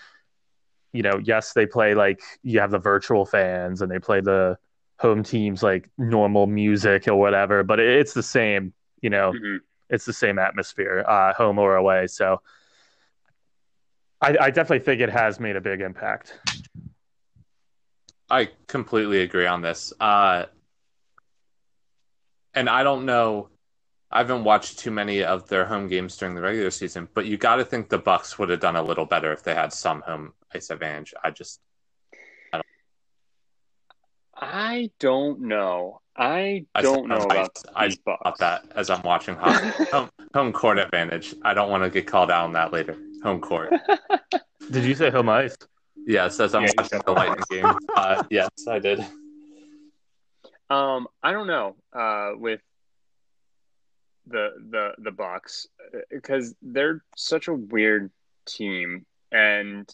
You 0.91 1.01
know, 1.01 1.19
yes, 1.23 1.53
they 1.53 1.65
play 1.65 1.95
like 1.95 2.21
you 2.43 2.59
have 2.59 2.71
the 2.71 2.79
virtual 2.79 3.25
fans 3.25 3.81
and 3.81 3.91
they 3.91 3.99
play 3.99 4.21
the 4.21 4.57
home 4.99 5.23
teams 5.23 5.63
like 5.63 5.89
normal 5.97 6.45
music 6.45 7.07
or 7.07 7.15
whatever, 7.15 7.63
but 7.63 7.79
it's 7.79 8.13
the 8.13 8.23
same. 8.23 8.73
You 9.01 9.09
know, 9.09 9.33
mm-hmm. 9.33 9.57
It's 9.93 10.05
the 10.05 10.13
same 10.13 10.37
atmosphere, 10.39 11.05
uh, 11.07 11.33
home 11.33 11.59
or 11.59 11.75
away. 11.75 12.07
So, 12.07 12.41
I, 14.19 14.37
I 14.39 14.49
definitely 14.49 14.85
think 14.85 15.01
it 15.01 15.09
has 15.09 15.39
made 15.39 15.55
a 15.55 15.61
big 15.61 15.81
impact. 15.81 16.39
I 18.29 18.49
completely 18.67 19.21
agree 19.21 19.45
on 19.45 19.61
this. 19.61 19.93
Uh, 19.99 20.45
and 22.53 22.69
I 22.69 22.83
don't 22.83 23.05
know. 23.05 23.49
I 24.09 24.19
haven't 24.19 24.43
watched 24.43 24.79
too 24.79 24.91
many 24.91 25.23
of 25.23 25.49
their 25.49 25.65
home 25.65 25.87
games 25.87 26.15
during 26.17 26.35
the 26.35 26.41
regular 26.41 26.71
season, 26.71 27.09
but 27.13 27.25
you 27.25 27.35
got 27.35 27.57
to 27.57 27.65
think 27.65 27.89
the 27.89 27.97
Bucks 27.97 28.39
would 28.39 28.49
have 28.49 28.59
done 28.59 28.75
a 28.75 28.83
little 28.83 29.05
better 29.05 29.33
if 29.33 29.43
they 29.43 29.55
had 29.55 29.73
some 29.73 30.01
home 30.01 30.33
ice 30.53 30.69
advantage. 30.69 31.13
I 31.23 31.31
just. 31.31 31.59
I 34.35 34.89
don't 34.99 35.41
know. 35.41 36.01
I 36.15 36.65
don't 36.79 37.11
I 37.11 37.17
know 37.17 37.23
about 37.23 37.57
I, 37.75 37.87
these 37.87 37.97
Bucks. 37.97 38.21
About 38.21 38.37
that 38.39 38.65
as 38.75 38.89
I'm 38.89 39.01
watching 39.01 39.35
home, 39.39 40.09
home 40.33 40.53
court 40.53 40.77
advantage. 40.77 41.33
I 41.43 41.53
don't 41.53 41.69
want 41.69 41.83
to 41.83 41.89
get 41.89 42.07
called 42.07 42.29
out 42.29 42.45
on 42.45 42.53
that 42.53 42.71
later. 42.71 42.97
Home 43.23 43.41
court. 43.41 43.73
Did 44.71 44.83
you 44.83 44.95
say 44.95 45.09
home 45.09 45.29
ice? 45.29 45.55
Yes, 46.05 46.39
as 46.39 46.53
I'm 46.53 46.63
yeah, 46.63 46.71
watching 46.77 47.01
the 47.05 47.11
Lightning 47.11 47.43
game. 47.49 47.77
Uh, 47.95 48.23
yes, 48.29 48.49
I 48.67 48.79
did. 48.79 48.99
Um, 50.69 51.07
I 51.21 51.31
don't 51.31 51.47
know. 51.47 51.75
Uh, 51.93 52.31
with 52.35 52.61
the 54.27 54.49
the 54.69 54.91
the 54.97 55.11
Bucks, 55.11 55.67
because 56.09 56.55
they're 56.61 57.03
such 57.15 57.47
a 57.47 57.53
weird 57.53 58.11
team, 58.45 59.05
and 59.31 59.89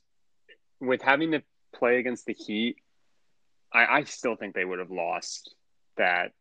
with 0.79 1.01
having 1.01 1.31
to 1.31 1.43
play 1.73 1.97
against 1.97 2.25
the 2.25 2.33
Heat, 2.33 2.77
I, 3.73 3.85
I 3.85 4.03
still 4.03 4.35
think 4.35 4.55
they 4.55 4.65
would 4.65 4.79
have 4.79 4.91
lost 4.91 5.53
that 5.97 6.31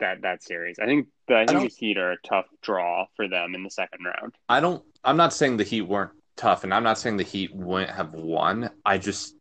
that 0.00 0.22
that 0.22 0.42
series. 0.42 0.78
I 0.78 0.86
think 0.86 1.08
the, 1.26 1.36
I 1.36 1.46
think 1.46 1.58
I 1.58 1.62
the 1.64 1.74
Heat 1.76 1.98
are 1.98 2.12
a 2.12 2.16
tough 2.26 2.46
draw 2.62 3.06
for 3.16 3.28
them 3.28 3.54
in 3.54 3.62
the 3.62 3.70
second 3.70 4.04
round. 4.04 4.34
I 4.48 4.60
don't. 4.60 4.82
I'm 5.04 5.16
not 5.16 5.32
saying 5.32 5.56
the 5.56 5.64
Heat 5.64 5.82
weren't 5.82 6.12
tough, 6.36 6.64
and 6.64 6.72
I'm 6.72 6.82
not 6.84 6.98
saying 6.98 7.16
the 7.16 7.24
Heat 7.24 7.54
wouldn't 7.54 7.90
have 7.90 8.12
won. 8.14 8.70
I 8.84 8.98
just 8.98 9.34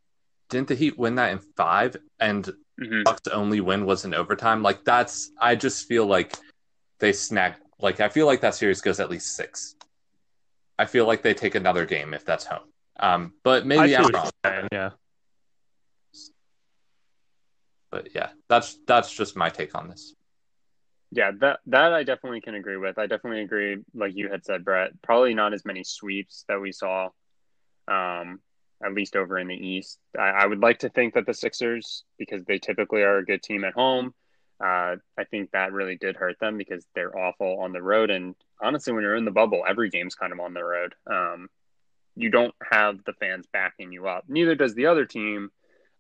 didn't 0.50 0.68
the 0.68 0.76
Heat 0.76 0.98
win 0.98 1.16
that 1.16 1.32
in 1.32 1.40
five, 1.56 1.96
and 2.20 2.46
mm-hmm. 2.80 3.04
Bucks' 3.04 3.28
only 3.28 3.62
win 3.62 3.86
was 3.86 4.06
in 4.06 4.14
overtime. 4.14 4.64
Like 4.64 4.84
that's, 4.84 5.32
I 5.40 5.56
just 5.56 5.88
feel 5.88 6.06
like 6.06 6.36
they 7.00 7.14
snag. 7.14 7.56
Like 7.80 8.00
I 8.00 8.10
feel 8.10 8.26
like 8.26 8.42
that 8.42 8.56
series 8.56 8.82
goes 8.82 9.00
at 9.00 9.10
least 9.10 9.36
six. 9.36 9.76
I 10.80 10.86
feel 10.86 11.06
like 11.06 11.22
they 11.22 11.34
take 11.34 11.56
another 11.56 11.86
game 11.86 12.14
if 12.14 12.24
that's 12.24 12.46
home. 12.46 12.68
Um, 13.00 13.34
but 13.44 13.66
maybe 13.66 13.96
I'm 13.96 14.08
wrong. 14.10 14.30
Yeah. 14.72 14.92
But 17.92 18.14
yeah, 18.14 18.30
that's 18.50 18.78
that's 18.88 19.14
just 19.14 19.36
my 19.36 19.50
take 19.50 19.76
on 19.76 19.90
this. 19.90 20.14
Yeah, 21.12 21.32
that 21.40 21.60
that 21.68 21.94
I 21.94 22.04
definitely 22.04 22.42
can 22.42 22.56
agree 22.56 22.78
with. 22.78 22.98
I 22.98 23.08
definitely 23.08 23.42
agree, 23.42 23.78
like 23.94 24.16
you 24.16 24.30
had 24.30 24.44
said, 24.44 24.66
Brett. 24.66 24.92
Probably 25.02 25.34
not 25.34 25.54
as 25.54 25.64
many 25.64 25.84
sweeps 25.84 26.44
that 26.50 26.60
we 26.60 26.74
saw, 26.74 27.10
um, 27.88 28.42
at 28.84 28.94
least 28.94 29.16
over 29.16 29.40
in 29.40 29.48
the 29.48 29.56
East. 29.56 30.00
I, 30.18 30.30
I 30.30 30.46
would 30.46 30.60
like 30.60 30.80
to 30.80 30.90
think 30.90 31.14
that 31.14 31.26
the 31.26 31.34
Sixers, 31.34 32.04
because 32.18 32.44
they 32.44 32.60
typically 32.60 33.04
are 33.04 33.20
a 33.20 33.26
good 33.26 33.42
team 33.42 33.64
at 33.64 33.74
home, 33.74 34.14
uh, 34.60 34.96
I 35.18 35.24
think 35.30 35.52
that 35.52 35.72
really 35.72 35.96
did 35.96 36.18
hurt 36.18 36.40
them 36.40 36.58
because 36.58 36.86
they're 36.94 37.18
awful 37.18 37.60
on 37.62 37.72
the 37.72 37.82
road. 37.82 38.10
And 38.10 38.36
honestly, 38.62 38.92
when 38.92 39.04
you're 39.04 39.16
in 39.16 39.26
the 39.26 39.32
bubble, 39.32 39.64
every 39.68 39.90
game's 39.90 40.16
kind 40.16 40.34
of 40.34 40.40
on 40.40 40.54
the 40.54 40.64
road. 40.64 40.94
Um, 41.10 41.48
you 42.16 42.30
don't 42.32 42.56
have 42.72 43.04
the 43.06 43.14
fans 43.14 43.46
backing 43.54 43.92
you 43.92 44.08
up. 44.08 44.26
Neither 44.28 44.56
does 44.56 44.74
the 44.74 44.88
other 44.88 45.06
team. 45.06 45.52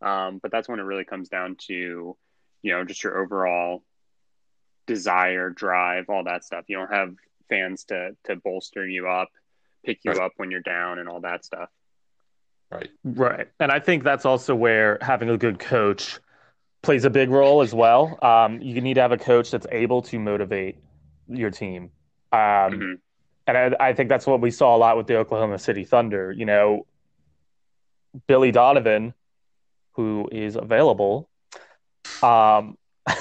Um, 0.01 0.39
but 0.41 0.51
that's 0.51 0.69
when 0.69 0.79
it 0.79 0.83
really 0.83 1.05
comes 1.05 1.29
down 1.29 1.55
to, 1.67 2.17
you 2.61 2.71
know, 2.71 2.83
just 2.83 3.03
your 3.03 3.21
overall 3.21 3.83
desire, 4.85 5.49
drive, 5.49 6.05
all 6.09 6.23
that 6.25 6.43
stuff. 6.43 6.65
You 6.67 6.77
don't 6.77 6.93
have 6.93 7.13
fans 7.49 7.85
to 7.85 8.15
to 8.25 8.35
bolster 8.35 8.87
you 8.87 9.07
up, 9.07 9.29
pick 9.85 9.99
you 10.03 10.11
right. 10.11 10.21
up 10.21 10.33
when 10.37 10.51
you're 10.51 10.61
down, 10.61 10.99
and 10.99 11.09
all 11.09 11.21
that 11.21 11.45
stuff. 11.45 11.69
Right. 12.71 12.89
Right. 13.03 13.47
And 13.59 13.71
I 13.71 13.79
think 13.79 14.03
that's 14.03 14.25
also 14.25 14.53
where 14.53 14.97
having 15.01 15.29
a 15.29 15.37
good 15.37 15.59
coach 15.59 16.19
plays 16.81 17.05
a 17.05 17.09
big 17.09 17.29
role 17.29 17.61
as 17.61 17.73
well. 17.73 18.17
Um, 18.21 18.61
you 18.61 18.81
need 18.81 18.95
to 18.95 19.01
have 19.01 19.11
a 19.11 19.17
coach 19.17 19.51
that's 19.51 19.67
able 19.71 20.01
to 20.03 20.19
motivate 20.19 20.77
your 21.27 21.49
team. 21.49 21.91
Um, 22.31 22.39
mm-hmm. 22.39 22.93
And 23.47 23.57
I, 23.57 23.87
I, 23.87 23.93
think 23.93 24.09
that's 24.09 24.27
what 24.27 24.41
we 24.41 24.51
saw 24.51 24.75
a 24.75 24.77
lot 24.77 24.97
with 24.97 25.07
the 25.07 25.17
Oklahoma 25.17 25.59
City 25.59 25.85
Thunder. 25.85 26.31
You 26.33 26.45
know, 26.45 26.85
Billy 28.27 28.51
Donovan, 28.51 29.13
who 29.97 30.29
is 30.31 30.55
available, 30.55 31.29
um, 32.23 32.77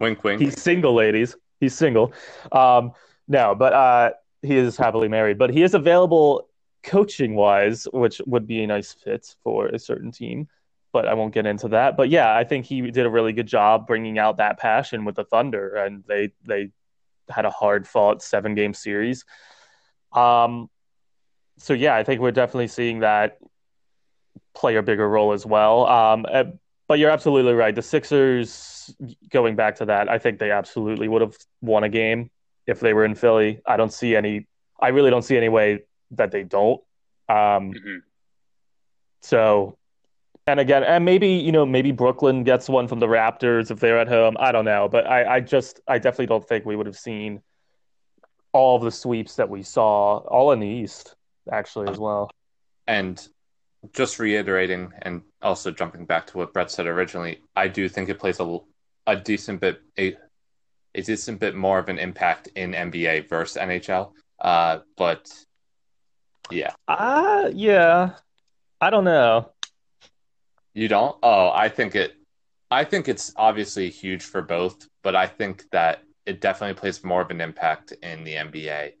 Wink, 0.00 0.22
wink. 0.22 0.40
He's 0.40 0.60
single, 0.60 0.94
ladies. 0.94 1.36
He's 1.60 1.74
single. 1.74 2.12
Um, 2.52 2.92
no, 3.26 3.54
but 3.54 3.72
uh, 3.72 4.10
he 4.42 4.56
is 4.56 4.76
happily 4.76 5.08
married. 5.08 5.38
But 5.38 5.50
he 5.50 5.62
is 5.62 5.74
available 5.74 6.48
coaching 6.84 7.34
wise, 7.34 7.86
which 7.92 8.20
would 8.26 8.46
be 8.46 8.62
a 8.62 8.66
nice 8.66 8.92
fit 8.92 9.34
for 9.42 9.66
a 9.66 9.78
certain 9.78 10.12
team. 10.12 10.48
But 10.92 11.06
I 11.06 11.14
won't 11.14 11.34
get 11.34 11.46
into 11.46 11.68
that. 11.68 11.96
But 11.96 12.08
yeah, 12.08 12.34
I 12.34 12.44
think 12.44 12.64
he 12.64 12.80
did 12.90 13.06
a 13.06 13.10
really 13.10 13.32
good 13.32 13.46
job 13.48 13.86
bringing 13.86 14.18
out 14.18 14.38
that 14.38 14.58
passion 14.58 15.04
with 15.04 15.16
the 15.16 15.24
Thunder, 15.24 15.74
and 15.74 16.04
they 16.06 16.30
they 16.46 16.70
had 17.28 17.44
a 17.44 17.50
hard 17.50 17.86
fought 17.86 18.22
seven 18.22 18.54
game 18.54 18.72
series. 18.72 19.24
Um, 20.12 20.70
so 21.58 21.74
yeah, 21.74 21.96
I 21.96 22.04
think 22.04 22.20
we're 22.20 22.30
definitely 22.30 22.68
seeing 22.68 23.00
that 23.00 23.38
play 24.58 24.76
a 24.76 24.82
bigger 24.82 25.08
role 25.08 25.32
as 25.32 25.46
well. 25.46 25.86
Um, 25.86 26.26
eh, 26.30 26.44
but 26.88 26.98
you're 26.98 27.10
absolutely 27.10 27.52
right. 27.52 27.74
The 27.74 27.82
Sixers, 27.82 28.94
going 29.30 29.54
back 29.56 29.76
to 29.76 29.86
that, 29.86 30.08
I 30.10 30.18
think 30.18 30.38
they 30.38 30.50
absolutely 30.50 31.06
would 31.06 31.22
have 31.22 31.36
won 31.60 31.84
a 31.84 31.88
game 31.88 32.30
if 32.66 32.80
they 32.80 32.92
were 32.92 33.04
in 33.04 33.14
Philly. 33.14 33.60
I 33.66 33.76
don't 33.76 33.92
see 33.92 34.16
any. 34.16 34.46
I 34.80 34.88
really 34.88 35.10
don't 35.10 35.22
see 35.22 35.36
any 35.36 35.48
way 35.48 35.84
that 36.12 36.30
they 36.30 36.42
don't. 36.42 36.80
Um, 37.28 37.72
mm-hmm. 37.72 37.98
So, 39.20 39.76
and 40.46 40.58
again, 40.58 40.82
and 40.82 41.04
maybe 41.04 41.28
you 41.28 41.52
know, 41.52 41.66
maybe 41.66 41.92
Brooklyn 41.92 42.42
gets 42.42 42.68
one 42.68 42.88
from 42.88 43.00
the 43.00 43.06
Raptors 43.06 43.70
if 43.70 43.80
they're 43.80 43.98
at 43.98 44.08
home. 44.08 44.36
I 44.40 44.50
don't 44.50 44.64
know, 44.64 44.88
but 44.88 45.06
I, 45.06 45.36
I 45.36 45.40
just, 45.40 45.80
I 45.86 45.98
definitely 45.98 46.26
don't 46.26 46.46
think 46.46 46.64
we 46.64 46.74
would 46.74 46.86
have 46.86 46.98
seen 46.98 47.42
all 48.52 48.76
of 48.76 48.82
the 48.82 48.90
sweeps 48.90 49.36
that 49.36 49.50
we 49.50 49.62
saw, 49.62 50.18
all 50.18 50.52
in 50.52 50.60
the 50.60 50.66
East, 50.66 51.16
actually, 51.52 51.90
as 51.90 51.98
well. 51.98 52.30
And 52.86 53.28
just 53.92 54.18
reiterating 54.18 54.92
and 55.02 55.22
also 55.42 55.70
jumping 55.70 56.04
back 56.04 56.26
to 56.28 56.38
what 56.38 56.52
Brett 56.52 56.70
said 56.70 56.86
originally, 56.86 57.40
I 57.54 57.68
do 57.68 57.88
think 57.88 58.08
it 58.08 58.18
plays 58.18 58.40
a, 58.40 58.58
a 59.06 59.16
decent 59.16 59.60
bit 59.60 59.80
a, 59.98 60.16
a 60.94 61.02
decent 61.02 61.40
bit 61.40 61.54
more 61.54 61.78
of 61.78 61.88
an 61.88 61.98
impact 61.98 62.48
in 62.54 62.72
NBA 62.72 63.28
versus 63.28 63.60
NHL. 63.60 64.12
Uh, 64.40 64.80
but 64.96 65.30
yeah, 66.50 66.72
uh 66.86 67.50
yeah, 67.52 68.12
I 68.80 68.90
don't 68.90 69.04
know. 69.04 69.50
You 70.74 70.88
don't? 70.88 71.16
Oh, 71.22 71.50
I 71.50 71.68
think 71.68 71.94
it. 71.94 72.14
I 72.70 72.84
think 72.84 73.08
it's 73.08 73.32
obviously 73.36 73.88
huge 73.90 74.22
for 74.22 74.42
both, 74.42 74.86
but 75.02 75.16
I 75.16 75.26
think 75.26 75.64
that 75.72 76.02
it 76.26 76.40
definitely 76.40 76.74
plays 76.74 77.02
more 77.02 77.22
of 77.22 77.30
an 77.30 77.40
impact 77.40 77.92
in 78.02 78.24
the 78.24 78.34
NBA, 78.34 78.92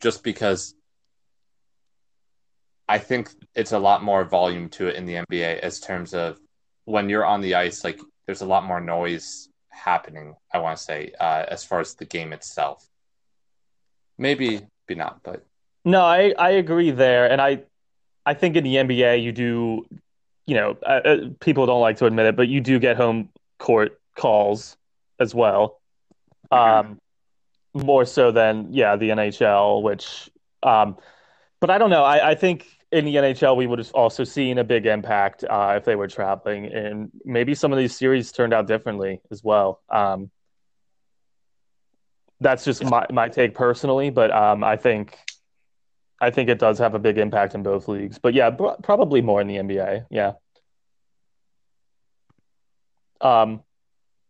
just 0.00 0.22
because 0.22 0.74
I 2.88 2.98
think 2.98 3.30
it's 3.54 3.72
a 3.72 3.78
lot 3.78 4.02
more 4.02 4.24
volume 4.24 4.68
to 4.70 4.86
it 4.86 4.96
in 4.96 5.06
the 5.06 5.14
NBA 5.14 5.58
as 5.60 5.80
terms 5.80 6.14
of 6.14 6.38
when 6.84 7.08
you're 7.08 7.24
on 7.24 7.40
the 7.40 7.56
ice, 7.56 7.82
like 7.82 8.00
there's 8.26 8.42
a 8.42 8.46
lot 8.46 8.64
more 8.64 8.80
noise 8.80 9.48
happening. 9.70 10.34
I 10.52 10.58
want 10.58 10.78
to 10.78 10.82
say 10.82 11.12
uh, 11.18 11.44
as 11.48 11.64
far 11.64 11.80
as 11.80 11.94
the 11.94 12.04
game 12.04 12.32
itself. 12.32 12.88
Maybe, 14.18 14.66
be 14.86 14.94
not, 14.94 15.22
but 15.22 15.44
no, 15.84 16.02
I 16.02 16.32
I 16.38 16.50
agree 16.50 16.90
there, 16.90 17.30
and 17.30 17.40
I 17.40 17.62
I 18.24 18.34
think 18.34 18.56
in 18.56 18.64
the 18.64 18.76
NBA 18.76 19.22
you 19.22 19.32
do, 19.32 19.86
you 20.46 20.54
know, 20.54 20.76
uh, 20.84 21.00
uh, 21.04 21.16
people 21.40 21.66
don't 21.66 21.80
like 21.80 21.98
to 21.98 22.06
admit 22.06 22.26
it, 22.26 22.36
but 22.36 22.48
you 22.48 22.60
do 22.60 22.78
get 22.78 22.96
home 22.96 23.28
court 23.58 24.00
calls 24.16 24.76
as 25.20 25.34
well. 25.34 25.80
Mm-hmm. 26.50 26.90
Um, 26.90 27.00
more 27.74 28.06
so 28.06 28.32
than 28.32 28.72
yeah 28.72 28.96
the 28.96 29.10
NHL, 29.10 29.82
which 29.82 30.30
um, 30.62 30.96
but 31.60 31.70
I 31.70 31.78
don't 31.78 31.90
know. 31.90 32.04
I, 32.04 32.30
I 32.30 32.34
think 32.34 32.66
in 32.92 33.04
the 33.04 33.16
NHL 33.16 33.56
we 33.56 33.66
would 33.66 33.78
have 33.78 33.90
also 33.92 34.24
seen 34.24 34.58
a 34.58 34.64
big 34.64 34.86
impact 34.86 35.44
uh, 35.44 35.74
if 35.76 35.84
they 35.84 35.96
were 35.96 36.08
traveling, 36.08 36.66
and 36.66 37.10
maybe 37.24 37.54
some 37.54 37.72
of 37.72 37.78
these 37.78 37.96
series 37.96 38.32
turned 38.32 38.54
out 38.54 38.66
differently 38.66 39.20
as 39.30 39.42
well. 39.42 39.80
Um, 39.90 40.30
that's 42.40 42.64
just 42.64 42.84
my, 42.84 43.06
my 43.10 43.28
take 43.28 43.54
personally, 43.54 44.10
but 44.10 44.30
um, 44.30 44.62
I 44.62 44.76
think 44.76 45.18
I 46.20 46.30
think 46.30 46.48
it 46.48 46.58
does 46.58 46.78
have 46.78 46.94
a 46.94 46.98
big 46.98 47.18
impact 47.18 47.54
in 47.54 47.62
both 47.62 47.88
leagues. 47.88 48.18
But 48.18 48.34
yeah, 48.34 48.50
b- 48.50 48.70
probably 48.82 49.20
more 49.20 49.40
in 49.40 49.48
the 49.48 49.56
NBA. 49.56 50.06
Yeah. 50.10 50.32
Um, 53.20 53.62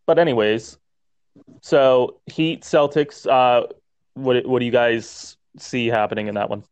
but 0.07 0.19
anyways, 0.19 0.79
so 1.63 2.21
Heat 2.27 2.63
Celtics. 2.63 3.27
Uh, 3.27 3.67
what 4.15 4.47
what 4.47 4.61
do 4.61 4.65
you 4.65 4.73
guys 4.73 5.37
see 5.59 5.89
happening 5.89 6.29
in 6.29 6.35
that 6.37 6.49
one? 6.49 6.65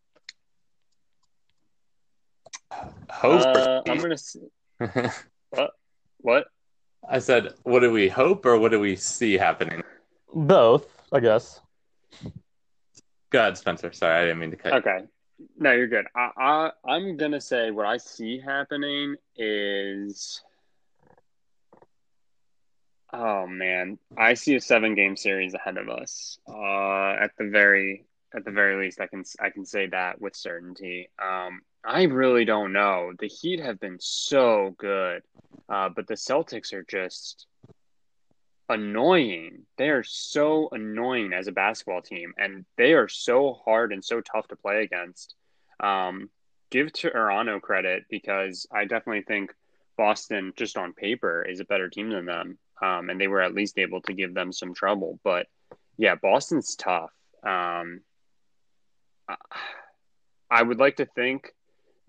Hope. 3.25 3.57
Uh, 3.57 3.83
I'm 3.89 3.99
gonna. 3.99 4.19
See... 4.19 4.41
what? 5.51 5.71
What? 6.19 6.45
I 7.09 7.19
said, 7.19 7.55
what 7.63 7.81
do 7.81 7.91
we 7.91 8.09
hope 8.09 8.45
or 8.45 8.59
what 8.59 8.71
do 8.71 8.81
we 8.81 8.97
see 8.97 9.35
happening? 9.35 9.83
Both, 10.35 10.87
I 11.13 11.21
guess. 11.21 11.61
Go 13.31 13.41
ahead, 13.41 13.57
Spencer. 13.57 13.93
Sorry, 13.93 14.15
I 14.15 14.25
didn't 14.25 14.39
mean 14.41 14.51
to 14.51 14.57
cut. 14.57 14.75
Okay. 14.75 15.05
No, 15.59 15.73
you're 15.73 15.87
good. 15.87 16.07
I, 16.15 16.31
I 16.37 16.71
I'm 16.87 17.17
gonna 17.17 17.41
say 17.41 17.71
what 17.71 17.87
I 17.87 17.97
see 17.97 18.41
happening 18.41 19.17
is 19.37 20.43
Oh 23.13 23.47
man, 23.47 23.99
I 24.19 24.35
see 24.35 24.57
a 24.57 24.61
seven 24.61 24.95
game 24.95 25.17
series 25.17 25.55
ahead 25.55 25.79
of 25.79 25.89
us. 25.89 26.39
Uh, 26.49 27.13
at 27.23 27.31
the 27.39 27.49
very 27.49 28.05
at 28.35 28.45
the 28.45 28.51
very 28.51 28.83
least, 28.83 29.01
I 29.01 29.07
can 29.07 29.25
I 29.41 29.51
can 29.51 29.65
say 29.65 29.87
that 29.89 30.21
with 30.21 30.37
certainty. 30.37 31.11
Um, 31.23 31.61
I 31.85 32.05
really 32.05 32.45
don't 32.45 32.73
know. 32.73 33.13
The 33.19 33.29
Heat 33.29 33.61
have 33.61 33.81
been 33.81 33.99
so 34.01 34.75
good, 34.79 35.23
uh, 35.69 35.91
but 35.91 36.07
the 36.07 36.15
Celtics 36.15 36.73
are 36.73 36.85
just 36.85 37.47
annoying. 38.69 39.63
They 39.77 39.91
are 39.91 40.05
so 40.05 40.69
annoying 40.73 41.33
as 41.33 41.47
a 41.47 41.53
basketball 41.53 42.03
team, 42.03 42.35
and 42.39 42.65
they 42.77 42.95
are 42.95 43.09
so 43.09 43.61
hard 43.65 43.93
and 43.93 44.05
so 44.05 44.21
tough 44.21 44.49
to 44.49 44.57
play 44.57 44.83
against. 44.83 45.35
Um, 45.81 46.31
give 46.71 46.93
Toronto 46.93 47.61
credit 47.61 48.05
because 48.09 48.67
I 48.73 48.85
definitely 48.85 49.23
think 49.23 49.55
Boston, 49.97 50.53
just 50.57 50.77
on 50.77 50.93
paper, 50.93 51.43
is 51.43 51.61
a 51.61 51.65
better 51.65 51.89
team 51.89 52.11
than 52.11 52.25
them 52.25 52.59
um, 52.83 53.11
and 53.11 53.21
they 53.21 53.29
were 53.29 53.41
at 53.41 53.55
least 53.55 53.79
able 53.79 54.01
to 54.03 54.13
give 54.13 54.35
them 54.35 54.53
some 54.53 54.75
trouble. 54.75 55.19
But 55.23 55.47
yeah, 55.97 56.17
Boston's 56.17 56.75
tough. 56.77 57.13
Um, 57.43 58.01
I 60.51 60.63
would 60.63 60.79
like 60.79 60.97
to 60.97 61.07
think 61.07 61.53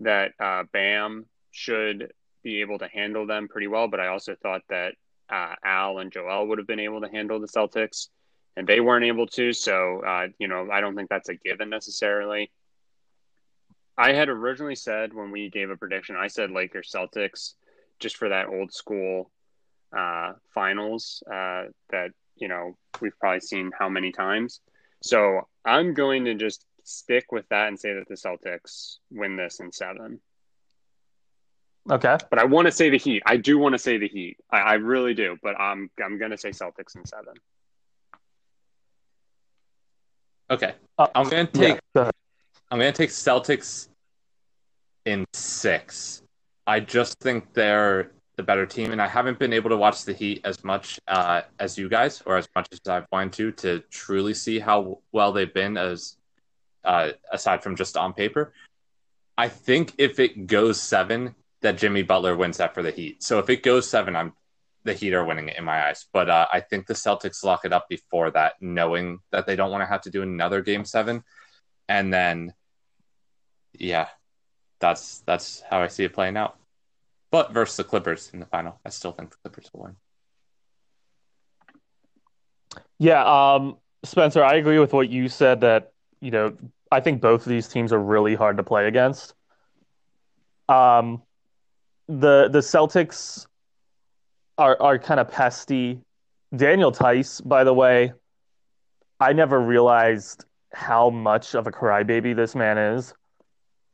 that 0.00 0.32
uh, 0.40 0.64
Bam 0.72 1.26
should 1.50 2.12
be 2.42 2.60
able 2.60 2.78
to 2.78 2.88
handle 2.88 3.26
them 3.26 3.48
pretty 3.48 3.66
well, 3.66 3.88
but 3.88 4.00
I 4.00 4.08
also 4.08 4.36
thought 4.40 4.62
that 4.68 4.94
uh, 5.28 5.54
Al 5.64 5.98
and 5.98 6.12
Joel 6.12 6.46
would 6.46 6.58
have 6.58 6.66
been 6.66 6.80
able 6.80 7.00
to 7.00 7.08
handle 7.08 7.40
the 7.40 7.48
Celtics, 7.48 8.08
and 8.56 8.66
they 8.66 8.80
weren't 8.80 9.04
able 9.04 9.26
to. 9.28 9.52
So, 9.52 10.02
uh, 10.06 10.28
you 10.38 10.48
know, 10.48 10.68
I 10.70 10.80
don't 10.80 10.94
think 10.94 11.08
that's 11.08 11.28
a 11.28 11.34
given 11.34 11.70
necessarily. 11.70 12.52
I 13.98 14.12
had 14.12 14.28
originally 14.28 14.76
said 14.76 15.14
when 15.14 15.30
we 15.30 15.48
gave 15.50 15.70
a 15.70 15.76
prediction, 15.76 16.16
I 16.16 16.28
said 16.28 16.50
Lakers 16.50 16.92
Celtics 16.94 17.54
just 17.98 18.16
for 18.16 18.28
that 18.28 18.46
old 18.48 18.72
school 18.72 19.30
uh, 19.96 20.34
finals 20.54 21.22
uh, 21.26 21.64
that 21.90 22.10
you 22.36 22.48
know 22.48 22.76
we've 23.00 23.18
probably 23.18 23.40
seen 23.40 23.70
how 23.76 23.88
many 23.88 24.12
times. 24.12 24.60
So 25.02 25.48
I'm 25.64 25.94
going 25.94 26.26
to 26.26 26.34
just 26.34 26.64
stick 26.86 27.32
with 27.32 27.48
that 27.50 27.68
and 27.68 27.78
say 27.78 27.92
that 27.94 28.08
the 28.08 28.14
Celtics 28.14 28.96
win 29.10 29.36
this 29.36 29.60
in 29.60 29.72
seven. 29.72 30.20
Okay, 31.90 32.16
but 32.30 32.38
I 32.38 32.44
want 32.44 32.66
to 32.66 32.72
say 32.72 32.90
the 32.90 32.98
Heat. 32.98 33.22
I 33.26 33.36
do 33.36 33.58
want 33.58 33.74
to 33.74 33.78
say 33.78 33.98
the 33.98 34.08
Heat. 34.08 34.38
I, 34.50 34.58
I 34.58 34.74
really 34.74 35.14
do, 35.14 35.36
but 35.42 35.60
I'm 35.60 35.90
I'm 36.02 36.18
going 36.18 36.30
to 36.30 36.38
say 36.38 36.50
Celtics 36.50 36.96
in 36.96 37.04
seven. 37.04 37.34
Okay, 40.50 40.74
uh, 40.98 41.08
I'm 41.14 41.28
going 41.28 41.46
to 41.46 41.52
take. 41.52 41.78
Yeah, 41.94 42.10
I'm 42.70 42.78
going 42.78 42.92
to 42.92 42.96
take 42.96 43.10
Celtics 43.10 43.88
in 45.04 45.24
six. 45.32 46.22
I 46.66 46.80
just 46.80 47.20
think 47.20 47.52
they're 47.52 48.10
the 48.36 48.42
better 48.42 48.66
team, 48.66 48.92
and 48.92 49.00
I 49.00 49.06
haven't 49.06 49.38
been 49.38 49.52
able 49.52 49.70
to 49.70 49.76
watch 49.76 50.04
the 50.04 50.12
Heat 50.12 50.40
as 50.44 50.62
much 50.64 51.00
uh, 51.08 51.42
as 51.58 51.78
you 51.78 51.88
guys, 51.88 52.22
or 52.26 52.36
as 52.36 52.48
much 52.54 52.68
as 52.72 52.80
I've 52.88 53.06
wanted 53.12 53.32
to, 53.32 53.52
to 53.52 53.84
truly 53.90 54.34
see 54.34 54.58
how 54.58 54.98
well 55.12 55.32
they've 55.32 55.52
been 55.52 55.76
as 55.76 56.16
uh, 56.86 57.10
aside 57.30 57.62
from 57.62 57.76
just 57.76 57.96
on 57.96 58.14
paper. 58.14 58.52
I 59.36 59.48
think 59.48 59.92
if 59.98 60.18
it 60.18 60.46
goes 60.46 60.80
seven, 60.80 61.34
that 61.60 61.76
Jimmy 61.76 62.02
Butler 62.02 62.36
wins 62.36 62.56
that 62.56 62.74
for 62.74 62.82
the 62.82 62.90
Heat. 62.90 63.22
So 63.22 63.38
if 63.38 63.50
it 63.50 63.62
goes 63.62 63.90
seven, 63.90 64.16
I'm 64.16 64.32
the 64.84 64.94
Heat 64.94 65.14
are 65.14 65.24
winning 65.24 65.48
it 65.48 65.58
in 65.58 65.64
my 65.64 65.88
eyes. 65.88 66.06
But 66.12 66.30
uh, 66.30 66.46
I 66.52 66.60
think 66.60 66.86
the 66.86 66.94
Celtics 66.94 67.44
lock 67.44 67.64
it 67.64 67.72
up 67.72 67.88
before 67.88 68.30
that, 68.30 68.54
knowing 68.60 69.18
that 69.32 69.46
they 69.46 69.56
don't 69.56 69.70
want 69.70 69.82
to 69.82 69.86
have 69.86 70.02
to 70.02 70.10
do 70.10 70.22
another 70.22 70.62
game 70.62 70.84
seven, 70.84 71.24
and 71.88 72.14
then 72.14 72.54
yeah, 73.78 74.08
that's 74.78 75.18
that's 75.20 75.62
how 75.68 75.80
I 75.80 75.88
see 75.88 76.04
it 76.04 76.14
playing 76.14 76.36
out. 76.36 76.56
But 77.30 77.52
versus 77.52 77.76
the 77.76 77.84
Clippers 77.84 78.30
in 78.32 78.40
the 78.40 78.46
final, 78.46 78.78
I 78.84 78.90
still 78.90 79.12
think 79.12 79.30
the 79.30 79.36
Clippers 79.42 79.70
will 79.74 79.82
win. 79.84 79.96
Yeah, 82.98 83.24
um, 83.24 83.76
Spencer, 84.04 84.42
I 84.42 84.54
agree 84.54 84.78
with 84.78 84.92
what 84.92 85.10
you 85.10 85.28
said 85.28 85.60
that, 85.62 85.92
you 86.20 86.30
know, 86.30 86.56
I 86.90 87.00
think 87.00 87.20
both 87.20 87.42
of 87.42 87.48
these 87.48 87.68
teams 87.68 87.92
are 87.92 87.98
really 87.98 88.34
hard 88.34 88.56
to 88.58 88.62
play 88.62 88.86
against. 88.86 89.34
Um, 90.68 91.22
the 92.08 92.48
the 92.48 92.60
Celtics 92.60 93.46
are 94.58 94.76
are 94.80 94.98
kind 94.98 95.20
of 95.20 95.30
pesty. 95.30 96.00
Daniel 96.54 96.92
Theis, 96.92 97.40
by 97.40 97.64
the 97.64 97.74
way, 97.74 98.12
I 99.18 99.32
never 99.32 99.60
realized 99.60 100.44
how 100.72 101.10
much 101.10 101.54
of 101.54 101.66
a 101.66 101.72
crybaby 101.72 102.36
this 102.36 102.54
man 102.54 102.78
is, 102.78 103.14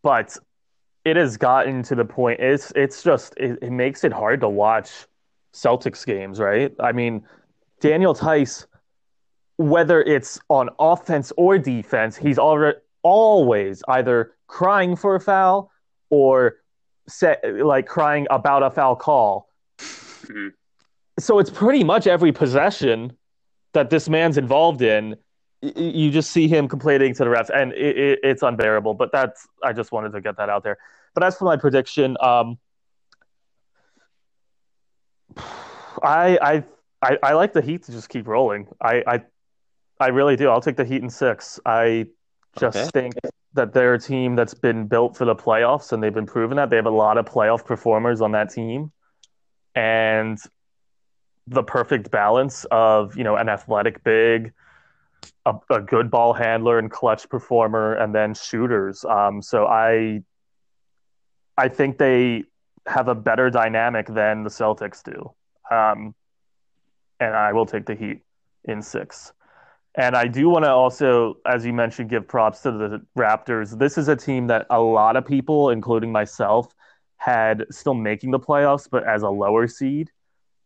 but 0.02 0.36
it 1.04 1.16
has 1.16 1.36
gotten 1.36 1.82
to 1.84 1.94
the 1.94 2.04
point 2.04 2.40
it's 2.40 2.72
it's 2.76 3.02
just 3.02 3.34
it, 3.36 3.58
it, 3.62 3.70
makes 3.70 4.04
it 4.04 4.12
hard 4.12 4.40
to 4.40 4.48
watch 4.48 5.06
Celtics 5.54 6.04
games, 6.04 6.38
right? 6.38 6.72
I 6.78 6.92
mean, 6.92 7.24
Daniel 7.80 8.14
Theis 8.14 8.66
whether 9.56 10.02
it's 10.02 10.40
on 10.48 10.70
offense 10.78 11.32
or 11.36 11.58
defense, 11.58 12.16
he's 12.16 12.38
already 12.38 12.78
always 13.02 13.82
either 13.88 14.32
crying 14.46 14.96
for 14.96 15.14
a 15.14 15.20
foul 15.20 15.70
or 16.10 16.56
set, 17.08 17.42
like 17.64 17.86
crying 17.86 18.26
about 18.30 18.62
a 18.62 18.70
foul 18.70 18.96
call. 18.96 19.48
Mm-hmm. 19.78 20.48
So 21.18 21.38
it's 21.38 21.50
pretty 21.50 21.84
much 21.84 22.06
every 22.06 22.32
possession 22.32 23.12
that 23.72 23.90
this 23.90 24.08
man's 24.08 24.38
involved 24.38 24.82
in 24.82 25.16
you 25.62 26.10
just 26.10 26.30
see 26.30 26.48
him 26.48 26.66
complaining 26.66 27.14
to 27.14 27.24
the 27.24 27.30
refs, 27.30 27.48
and 27.54 27.72
it, 27.72 27.96
it, 27.96 28.18
it's 28.24 28.42
unbearable. 28.42 28.94
But 28.94 29.12
that's 29.12 29.46
I 29.62 29.72
just 29.72 29.92
wanted 29.92 30.12
to 30.12 30.20
get 30.20 30.36
that 30.36 30.48
out 30.48 30.64
there. 30.64 30.76
But 31.14 31.22
as 31.22 31.36
for 31.36 31.44
my 31.44 31.56
prediction, 31.56 32.16
um, 32.20 32.58
I, 36.02 36.38
I 36.42 36.64
I 37.00 37.18
I 37.22 37.32
like 37.34 37.52
the 37.52 37.62
Heat 37.62 37.84
to 37.84 37.92
just 37.92 38.08
keep 38.08 38.26
rolling. 38.26 38.66
I 38.80 39.04
I, 39.06 39.22
I 40.00 40.08
really 40.08 40.34
do. 40.34 40.48
I'll 40.48 40.60
take 40.60 40.76
the 40.76 40.84
Heat 40.84 41.02
in 41.02 41.10
six. 41.10 41.60
I 41.64 42.08
just 42.58 42.76
okay. 42.76 42.90
think 42.90 43.14
that 43.54 43.72
they're 43.72 43.94
a 43.94 43.98
team 43.98 44.36
that's 44.36 44.54
been 44.54 44.86
built 44.86 45.16
for 45.16 45.24
the 45.24 45.36
playoffs, 45.36 45.92
and 45.92 46.02
they've 46.02 46.14
been 46.14 46.26
proven 46.26 46.56
that 46.56 46.70
they 46.70 46.76
have 46.76 46.86
a 46.86 46.90
lot 46.90 47.18
of 47.18 47.26
playoff 47.26 47.64
performers 47.64 48.20
on 48.20 48.32
that 48.32 48.50
team, 48.50 48.92
and 49.74 50.38
the 51.46 51.62
perfect 51.62 52.10
balance 52.10 52.64
of 52.70 53.16
you 53.16 53.24
know 53.24 53.36
an 53.36 53.48
athletic 53.48 54.04
big 54.04 54.52
a, 55.44 55.54
a, 55.70 55.80
good 55.80 56.10
ball 56.10 56.32
handler 56.32 56.78
and 56.78 56.90
clutch 56.90 57.28
performer, 57.28 57.94
and 57.94 58.14
then 58.14 58.34
shooters. 58.34 59.04
Um, 59.04 59.42
so 59.42 59.66
I, 59.66 60.22
I 61.56 61.68
think 61.68 61.98
they 61.98 62.44
have 62.86 63.08
a 63.08 63.14
better 63.14 63.50
dynamic 63.50 64.06
than 64.06 64.42
the 64.42 64.50
Celtics 64.50 65.02
do. 65.02 65.32
Um, 65.74 66.14
and 67.20 67.34
I 67.34 67.52
will 67.52 67.66
take 67.66 67.86
the 67.86 67.94
Heat 67.94 68.20
in 68.64 68.82
six. 68.82 69.32
And 69.94 70.16
I 70.16 70.26
do 70.26 70.48
want 70.48 70.64
to 70.64 70.70
also, 70.70 71.36
as 71.46 71.66
you 71.66 71.72
mentioned, 71.72 72.08
give 72.08 72.26
props 72.26 72.60
to 72.62 72.72
the 72.72 73.06
Raptors. 73.16 73.78
This 73.78 73.98
is 73.98 74.08
a 74.08 74.16
team 74.16 74.46
that 74.46 74.66
a 74.70 74.80
lot 74.80 75.16
of 75.16 75.26
people, 75.26 75.70
including 75.70 76.10
myself, 76.10 76.74
had 77.18 77.66
still 77.70 77.94
making 77.94 78.30
the 78.30 78.40
playoffs, 78.40 78.88
but 78.90 79.06
as 79.06 79.22
a 79.22 79.28
lower 79.28 79.68
seed. 79.68 80.10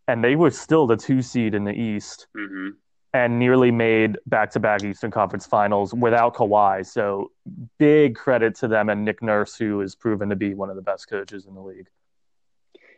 And 0.08 0.22
they 0.22 0.36
were 0.36 0.52
still 0.52 0.86
the 0.86 0.96
two 0.96 1.22
seed 1.22 1.54
in 1.54 1.64
the 1.64 1.72
East. 1.72 2.28
Mm-hmm 2.36 2.70
and 3.16 3.38
nearly 3.38 3.70
made 3.70 4.18
back-to-back 4.26 4.84
Eastern 4.84 5.10
Conference 5.10 5.46
Finals 5.46 5.94
without 5.94 6.34
Kawhi. 6.34 6.84
So 6.84 7.32
big 7.78 8.14
credit 8.14 8.54
to 8.56 8.68
them 8.68 8.90
and 8.90 9.06
Nick 9.06 9.22
Nurse, 9.22 9.56
who 9.56 9.80
has 9.80 9.94
proven 9.94 10.28
to 10.28 10.36
be 10.36 10.52
one 10.52 10.68
of 10.68 10.76
the 10.76 10.82
best 10.82 11.08
coaches 11.08 11.46
in 11.46 11.54
the 11.54 11.60
league. 11.62 11.88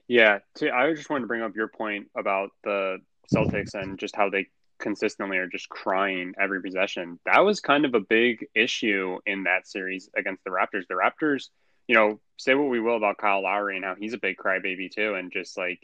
Yeah, 0.08 0.38
to, 0.56 0.72
I 0.74 0.92
just 0.92 1.08
wanted 1.08 1.22
to 1.22 1.26
bring 1.28 1.42
up 1.42 1.54
your 1.54 1.68
point 1.68 2.08
about 2.16 2.50
the 2.64 2.98
Celtics 3.32 3.74
and 3.74 3.96
just 3.96 4.16
how 4.16 4.28
they 4.28 4.48
consistently 4.78 5.38
are 5.38 5.48
just 5.48 5.68
crying 5.68 6.34
every 6.40 6.62
possession. 6.62 7.18
That 7.26 7.40
was 7.40 7.60
kind 7.60 7.84
of 7.84 7.94
a 7.94 8.00
big 8.00 8.46
issue 8.54 9.18
in 9.26 9.44
that 9.44 9.66
series 9.66 10.08
against 10.16 10.44
the 10.44 10.50
Raptors. 10.50 10.86
The 10.88 10.94
Raptors 10.94 11.48
you 11.88 11.94
know, 11.94 12.20
say 12.36 12.54
what 12.54 12.68
we 12.68 12.78
will 12.78 12.96
about 12.96 13.16
Kyle 13.16 13.42
Lowry 13.42 13.76
and 13.76 13.84
how 13.84 13.96
he's 13.98 14.12
a 14.12 14.18
big 14.18 14.36
crybaby 14.36 14.90
too, 14.90 15.14
and 15.14 15.32
just 15.32 15.56
like 15.56 15.80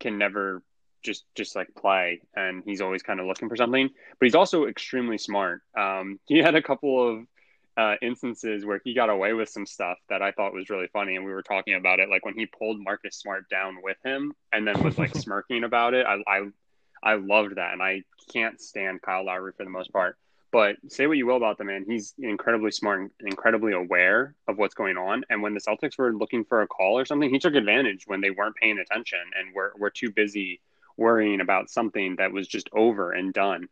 can 0.00 0.18
never 0.18 0.62
just 1.02 1.24
just 1.36 1.56
like 1.56 1.68
play, 1.76 2.20
and 2.34 2.62
he's 2.66 2.80
always 2.80 3.02
kind 3.02 3.20
of 3.20 3.26
looking 3.26 3.48
for 3.48 3.56
something. 3.56 3.88
But 4.18 4.26
he's 4.26 4.34
also 4.34 4.66
extremely 4.66 5.16
smart. 5.16 5.62
Um, 5.78 6.18
he 6.26 6.38
had 6.38 6.56
a 6.56 6.62
couple 6.62 7.08
of 7.08 7.26
uh, 7.76 7.94
instances 8.02 8.66
where 8.66 8.80
he 8.84 8.94
got 8.94 9.08
away 9.08 9.32
with 9.32 9.48
some 9.48 9.64
stuff 9.64 9.96
that 10.08 10.20
I 10.20 10.32
thought 10.32 10.52
was 10.52 10.68
really 10.68 10.88
funny, 10.88 11.14
and 11.14 11.24
we 11.24 11.32
were 11.32 11.44
talking 11.44 11.74
about 11.74 12.00
it, 12.00 12.10
like 12.10 12.24
when 12.24 12.34
he 12.34 12.46
pulled 12.46 12.82
Marcus 12.82 13.16
Smart 13.16 13.48
down 13.48 13.76
with 13.80 13.96
him, 14.04 14.32
and 14.52 14.66
then 14.66 14.82
was 14.82 14.98
like 14.98 15.14
smirking 15.14 15.62
about 15.62 15.94
it. 15.94 16.04
I, 16.04 16.16
I 16.26 16.48
I 17.02 17.14
loved 17.14 17.56
that, 17.56 17.72
and 17.72 17.82
I 17.82 18.02
can't 18.32 18.60
stand 18.60 19.02
Kyle 19.02 19.24
Lowry 19.24 19.52
for 19.56 19.64
the 19.64 19.70
most 19.70 19.92
part. 19.92 20.16
But 20.50 20.76
say 20.88 21.06
what 21.06 21.18
you 21.18 21.26
will 21.26 21.36
about 21.36 21.58
the 21.58 21.64
man, 21.64 21.84
he's 21.86 22.14
incredibly 22.18 22.70
smart 22.70 23.00
and 23.00 23.10
incredibly 23.20 23.72
aware 23.74 24.34
of 24.46 24.56
what's 24.56 24.74
going 24.74 24.96
on. 24.96 25.24
And 25.28 25.42
when 25.42 25.52
the 25.52 25.60
Celtics 25.60 25.98
were 25.98 26.14
looking 26.14 26.44
for 26.44 26.62
a 26.62 26.66
call 26.66 26.98
or 26.98 27.04
something, 27.04 27.28
he 27.28 27.38
took 27.38 27.54
advantage 27.54 28.04
when 28.06 28.22
they 28.22 28.30
weren't 28.30 28.56
paying 28.56 28.78
attention 28.78 29.20
and 29.38 29.54
were 29.54 29.74
were 29.78 29.90
too 29.90 30.10
busy 30.10 30.60
worrying 30.96 31.40
about 31.40 31.70
something 31.70 32.16
that 32.16 32.32
was 32.32 32.48
just 32.48 32.68
over 32.72 33.12
and 33.12 33.34
done. 33.34 33.68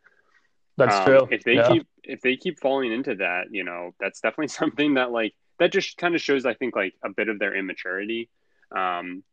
That's 0.77 0.95
um, 0.95 1.05
true. 1.05 1.27
If 1.31 1.43
they 1.43 1.55
yeah. 1.55 1.67
keep 1.67 1.87
if 2.03 2.21
they 2.21 2.37
keep 2.37 2.59
falling 2.59 2.91
into 2.91 3.15
that, 3.15 3.47
you 3.51 3.63
know, 3.63 3.95
that's 3.99 4.21
definitely 4.21 4.47
something 4.49 4.93
that 4.95 5.11
like 5.11 5.33
that 5.59 5.71
just 5.71 5.97
kind 5.97 6.13
of 6.13 6.21
shows, 6.21 6.45
I 6.45 6.53
think, 6.53 6.75
like 6.75 6.93
a 7.03 7.09
bit 7.09 7.29
of 7.29 7.39
their 7.39 7.55
immaturity. 7.55 8.29
Um, 8.71 9.23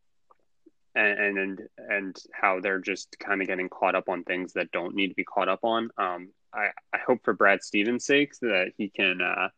and 0.95 1.39
and 1.39 1.69
and 1.77 2.17
how 2.33 2.61
they're 2.61 2.79
just 2.79 3.17
kind 3.19 3.41
of 3.41 3.49
getting 3.49 3.69
caught 3.69 3.95
up 3.95 4.09
on 4.09 4.25
things 4.25 4.53
that 4.53 4.71
don't 4.71 4.95
need 4.95 5.09
to 5.09 5.15
be 5.15 5.25
caught 5.25 5.49
up 5.49 5.61
on. 5.63 5.91
Um, 5.99 6.31
I 6.53 6.69
I 6.93 6.99
hope 6.99 7.25
for 7.25 7.33
Brad 7.33 7.63
Stevens' 7.63 8.05
sake 8.05 8.33
that 8.41 8.73
he 8.77 8.89
can 8.89 9.21
uh, 9.21 9.49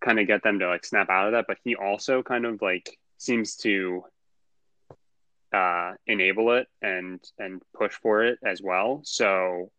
kind 0.00 0.18
of 0.18 0.26
get 0.26 0.42
them 0.42 0.58
to 0.58 0.68
like 0.68 0.84
snap 0.84 1.10
out 1.10 1.26
of 1.26 1.32
that, 1.32 1.46
but 1.46 1.58
he 1.64 1.74
also 1.76 2.22
kind 2.22 2.46
of 2.46 2.62
like 2.62 2.98
seems 3.18 3.56
to 3.56 4.04
uh, 5.52 5.92
enable 6.06 6.52
it 6.52 6.68
and 6.82 7.20
and 7.38 7.62
push 7.76 7.92
for 7.92 8.24
it 8.24 8.38
as 8.44 8.62
well. 8.62 9.00
So 9.04 9.70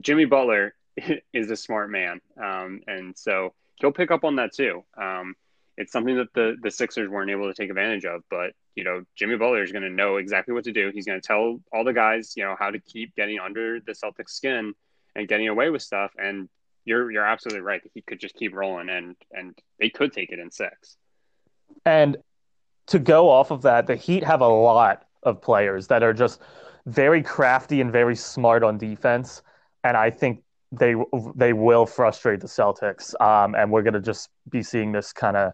Jimmy 0.00 0.24
Butler 0.24 0.74
is 1.32 1.50
a 1.50 1.56
smart 1.56 1.90
man, 1.90 2.20
um, 2.42 2.80
and 2.86 3.16
so 3.16 3.54
he'll 3.76 3.92
pick 3.92 4.10
up 4.10 4.24
on 4.24 4.36
that 4.36 4.52
too. 4.52 4.84
Um, 4.96 5.34
it's 5.80 5.92
something 5.92 6.16
that 6.16 6.28
the 6.34 6.56
the 6.62 6.70
Sixers 6.70 7.08
weren't 7.08 7.30
able 7.30 7.46
to 7.46 7.54
take 7.54 7.70
advantage 7.70 8.04
of, 8.04 8.20
but 8.30 8.52
you 8.76 8.84
know, 8.84 9.02
Jimmy 9.16 9.36
Butler 9.36 9.62
is 9.62 9.72
going 9.72 9.82
to 9.82 9.90
know 9.90 10.16
exactly 10.16 10.52
what 10.52 10.64
to 10.64 10.72
do. 10.72 10.90
He's 10.92 11.06
going 11.06 11.18
to 11.18 11.26
tell 11.26 11.58
all 11.72 11.84
the 11.84 11.94
guys, 11.94 12.34
you 12.36 12.44
know, 12.44 12.54
how 12.58 12.70
to 12.70 12.78
keep 12.78 13.16
getting 13.16 13.38
under 13.38 13.80
the 13.80 13.92
Celtics 13.92 14.30
skin 14.30 14.74
and 15.16 15.26
getting 15.26 15.48
away 15.48 15.70
with 15.70 15.80
stuff. 15.80 16.12
And 16.18 16.50
you're 16.84 17.10
you're 17.10 17.24
absolutely 17.24 17.62
right 17.62 17.82
that 17.82 17.92
he 17.94 18.02
could 18.02 18.20
just 18.20 18.34
keep 18.34 18.54
rolling 18.54 18.90
and 18.90 19.16
and 19.32 19.58
they 19.78 19.88
could 19.88 20.12
take 20.12 20.30
it 20.32 20.38
in 20.38 20.50
six. 20.50 20.98
And 21.86 22.18
to 22.88 22.98
go 22.98 23.30
off 23.30 23.50
of 23.50 23.62
that, 23.62 23.86
the 23.86 23.96
Heat 23.96 24.22
have 24.22 24.42
a 24.42 24.48
lot 24.48 25.06
of 25.22 25.40
players 25.40 25.86
that 25.86 26.02
are 26.02 26.12
just 26.12 26.40
very 26.84 27.22
crafty 27.22 27.80
and 27.80 27.90
very 27.90 28.16
smart 28.16 28.62
on 28.62 28.76
defense, 28.76 29.42
and 29.82 29.96
I 29.96 30.10
think 30.10 30.42
they 30.72 30.94
they 31.34 31.54
will 31.54 31.86
frustrate 31.86 32.40
the 32.40 32.48
Celtics. 32.48 33.18
Um, 33.18 33.54
and 33.54 33.72
we're 33.72 33.82
going 33.82 33.94
to 33.94 34.00
just 34.00 34.28
be 34.50 34.62
seeing 34.62 34.92
this 34.92 35.12
kind 35.14 35.38
of 35.38 35.52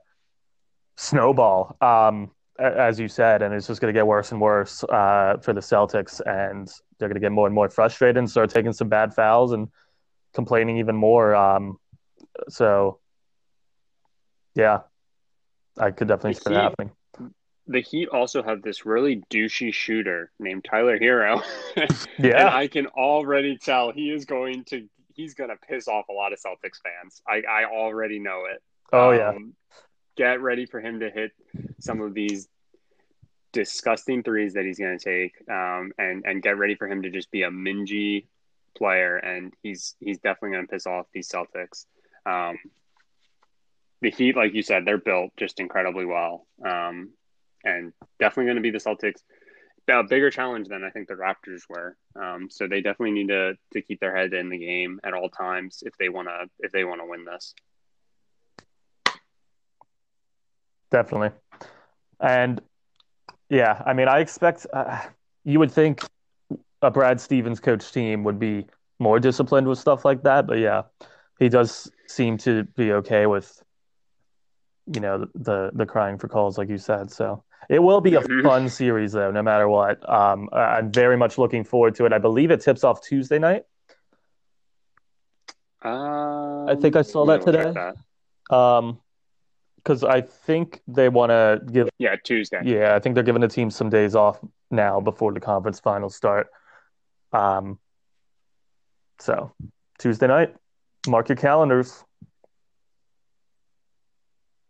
snowball. 1.07 1.77
Um, 1.81 2.31
as 2.59 2.99
you 2.99 3.09
said, 3.09 3.43
and 3.43 3.53
it's 3.55 3.67
just 3.67 3.81
going 3.81 3.93
to 3.93 3.99
get 3.99 4.07
worse 4.07 4.33
and 4.33 4.41
worse 4.41 4.83
uh, 4.85 5.37
for 5.43 5.53
the 5.53 5.61
Celtics, 5.61 6.21
and 6.27 6.69
they're 6.99 7.09
going 7.09 7.21
to 7.21 7.21
get 7.21 7.33
more 7.33 7.47
and 7.47 7.55
more 7.55 7.69
frustrated 7.69 8.17
and 8.17 8.31
start 8.31 8.51
taking 8.51 8.73
some 8.73 8.89
bad 8.89 9.15
fouls 9.15 9.53
and 9.53 9.69
complaining 10.33 10.79
even 10.79 10.97
more. 10.97 11.35
Um, 11.35 11.79
so, 12.49 12.99
yeah, 14.55 14.81
I 15.79 15.91
could 15.91 16.09
definitely 16.09 16.35
the 16.35 16.41
see 16.41 16.55
that 16.55 16.63
happening. 16.63 16.93
The 17.67 17.81
Heat 17.81 18.09
also 18.09 18.43
have 18.43 18.63
this 18.63 18.87
really 18.87 19.23
douchey 19.29 19.75
shooter 19.75 20.31
named 20.39 20.65
Tyler 20.65 20.99
Herro. 20.99 21.43
yeah, 22.19 22.47
and 22.47 22.49
I 22.49 22.69
can 22.69 22.87
already 22.87 23.59
tell 23.59 23.93
he 23.93 24.11
is 24.11 24.25
going 24.25 24.65
to 24.67 24.89
he's 25.15 25.35
going 25.35 25.51
to 25.51 25.57
piss 25.57 25.89
off 25.89 26.09
a 26.09 26.13
lot 26.13 26.33
of 26.33 26.39
Celtics 26.39 26.79
fans. 26.83 27.21
I 27.29 27.43
I 27.47 27.65
already 27.65 28.19
know 28.19 28.45
it. 28.51 28.63
Oh 28.93 29.11
um, 29.11 29.17
yeah 29.17 29.33
get 30.17 30.41
ready 30.41 30.67
for 30.67 30.81
him 30.81 31.01
to 31.01 31.11
hit 31.11 31.33
some 31.81 32.01
of 32.01 32.15
these 32.15 32.49
disgusting 33.53 34.23
threes 34.23 34.55
that 34.55 34.65
he's 34.65 34.79
going 34.79 34.99
to 34.99 35.05
take, 35.05 35.35
um, 35.51 35.93
and 35.99 36.25
and 36.27 36.43
get 36.43 36.59
ready 36.59 36.75
for 36.75 36.89
him 36.89 37.03
to 37.03 37.11
just 37.11 37.31
be 37.31 37.43
a 37.43 37.51
mingy 37.51 38.27
player, 38.77 39.17
and 39.17 39.55
he's 39.63 39.95
he's 40.01 40.19
definitely 40.19 40.57
going 40.57 40.67
to 40.67 40.73
piss 40.73 40.87
off 40.87 41.07
these 41.13 41.29
Celtics. 41.29 41.87
Um, 42.27 42.59
the 44.03 44.11
Heat, 44.11 44.37
like 44.37 44.55
you 44.55 44.63
said, 44.63 44.85
they're 44.85 44.99
built 44.99 45.31
just 45.37 45.59
incredibly 45.59 46.05
well, 46.05 46.47
um, 46.65 47.13
and 47.65 47.93
definitely 48.19 48.45
going 48.45 48.57
to 48.57 48.63
be 48.63 48.71
the 48.71 48.79
Celtics. 48.79 49.23
A 49.89 50.03
bigger 50.03 50.31
challenge 50.31 50.67
than 50.69 50.83
I 50.83 50.91
think 50.91 51.07
the 51.07 51.15
Raptors 51.15 51.63
were. 51.69 51.97
Um, 52.21 52.49
so 52.51 52.67
they 52.67 52.81
definitely 52.81 53.13
need 53.13 53.29
to 53.29 53.55
to 53.73 53.83
keep 53.83 54.01
their 54.01 54.15
head 54.15 54.35
in 54.35 54.49
the 54.49 54.59
game 54.59 55.01
at 55.05 55.15
all 55.15 55.29
times 55.29 55.83
if 55.87 55.97
they 55.97 56.09
want 56.09 56.29
to 56.29 56.51
if 56.59 56.73
they 56.73 56.85
want 56.85 57.01
to 57.01 57.07
win 57.07 57.25
this. 57.25 57.55
Definitely. 60.91 61.31
And 62.21 62.61
yeah, 63.49 63.83
I 63.87 63.93
mean, 63.93 64.09
I 64.09 64.21
expect 64.21 64.67
uh, 64.73 65.01
you 65.45 65.59
would 65.59 65.71
think 65.71 66.03
a 66.83 66.91
Brad 66.91 67.21
Stevens 67.21 67.61
coach 67.61 67.93
team 67.93 68.25
would 68.25 68.39
be 68.39 68.67
more 68.99 69.21
disciplined 69.21 69.69
with 69.69 69.79
stuff 69.79 70.05
like 70.05 70.23
that, 70.23 70.47
but 70.47 70.59
yeah, 70.59 70.83
he 71.39 71.49
does 71.49 71.91
seem 72.07 72.39
to 72.39 72.65
be 72.65 72.93
okay 72.93 73.27
with 73.27 73.63
you 74.93 75.01
know 75.01 75.27
the 75.35 75.71
the 75.75 75.85
crying 75.85 76.17
for 76.17 76.29
calls 76.29 76.59
like 76.59 76.69
you 76.69 76.79
said. 76.79 77.11
So 77.11 77.43
it 77.69 77.81
will 77.81 78.01
be 78.01 78.15
a 78.15 78.21
mm-hmm. 78.21 78.47
fun 78.47 78.69
series 78.69 79.13
though, 79.13 79.31
no 79.31 79.43
matter 79.43 79.69
what. 79.69 80.09
Um, 80.09 80.49
I'm 80.53 80.93
very 80.93 81.17
much 81.17 81.39
looking 81.39 81.65
forward 81.65 81.95
to 81.97 82.07
it. 82.07 82.13
I 82.13 82.19
believe 82.19 82.51
it 82.51 82.61
tips 82.61 82.85
off 82.85 83.03
Tuesday 83.03 83.39
night. 83.39 83.65
Um, 85.83 86.69
I 86.69 86.75
think 86.75 86.97
I 86.97 87.03
saw 87.03 87.27
that 87.27 87.43
today. 87.43 87.73
That. 87.73 88.55
Um, 88.55 89.01
because 89.87 90.03
I 90.03 90.21
think 90.21 90.81
they 90.89 91.09
want 91.09 91.31
to 91.31 91.61
give. 91.71 91.89
Yeah, 91.99 92.17
Tuesday. 92.25 92.61
Yeah, 92.65 92.97
I 92.97 92.99
think 92.99 93.15
they're 93.15 93.23
giving 93.23 93.41
the 93.41 93.47
team 93.47 93.71
some 93.71 93.89
days 93.89 94.17
off 94.17 94.41
now 94.69 95.01
before 95.01 95.33
the 95.33 95.39
conference 95.39 95.79
finals 95.79 96.17
start. 96.17 96.49
Um, 97.33 97.79
so 99.21 99.53
Tuesday 100.01 100.27
night, 100.27 100.57
mark 101.07 101.29
your 101.29 101.37
calendars. 101.37 102.03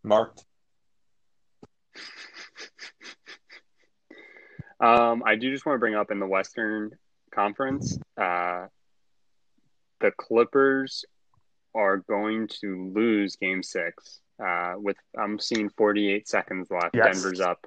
Marked. 0.05 0.45
um, 4.79 5.23
I 5.25 5.37
do 5.37 5.51
just 5.51 5.65
want 5.65 5.77
to 5.77 5.81
bring 5.81 5.95
up 5.95 6.11
in 6.11 6.21
the 6.21 6.27
Western 6.27 6.91
Conference, 7.35 7.99
uh, 8.21 8.67
the 10.01 10.11
Clippers 10.19 11.07
are 11.75 11.97
going 11.97 12.49
to 12.61 12.93
lose 12.95 13.37
Game 13.37 13.63
Six 13.63 14.21
uh, 14.45 14.75
with 14.77 14.97
I'm 15.19 15.39
seeing 15.39 15.69
48 15.71 16.29
seconds 16.29 16.71
left. 16.71 16.95
Yes. 16.95 17.23
Denver's 17.23 17.41
up 17.41 17.67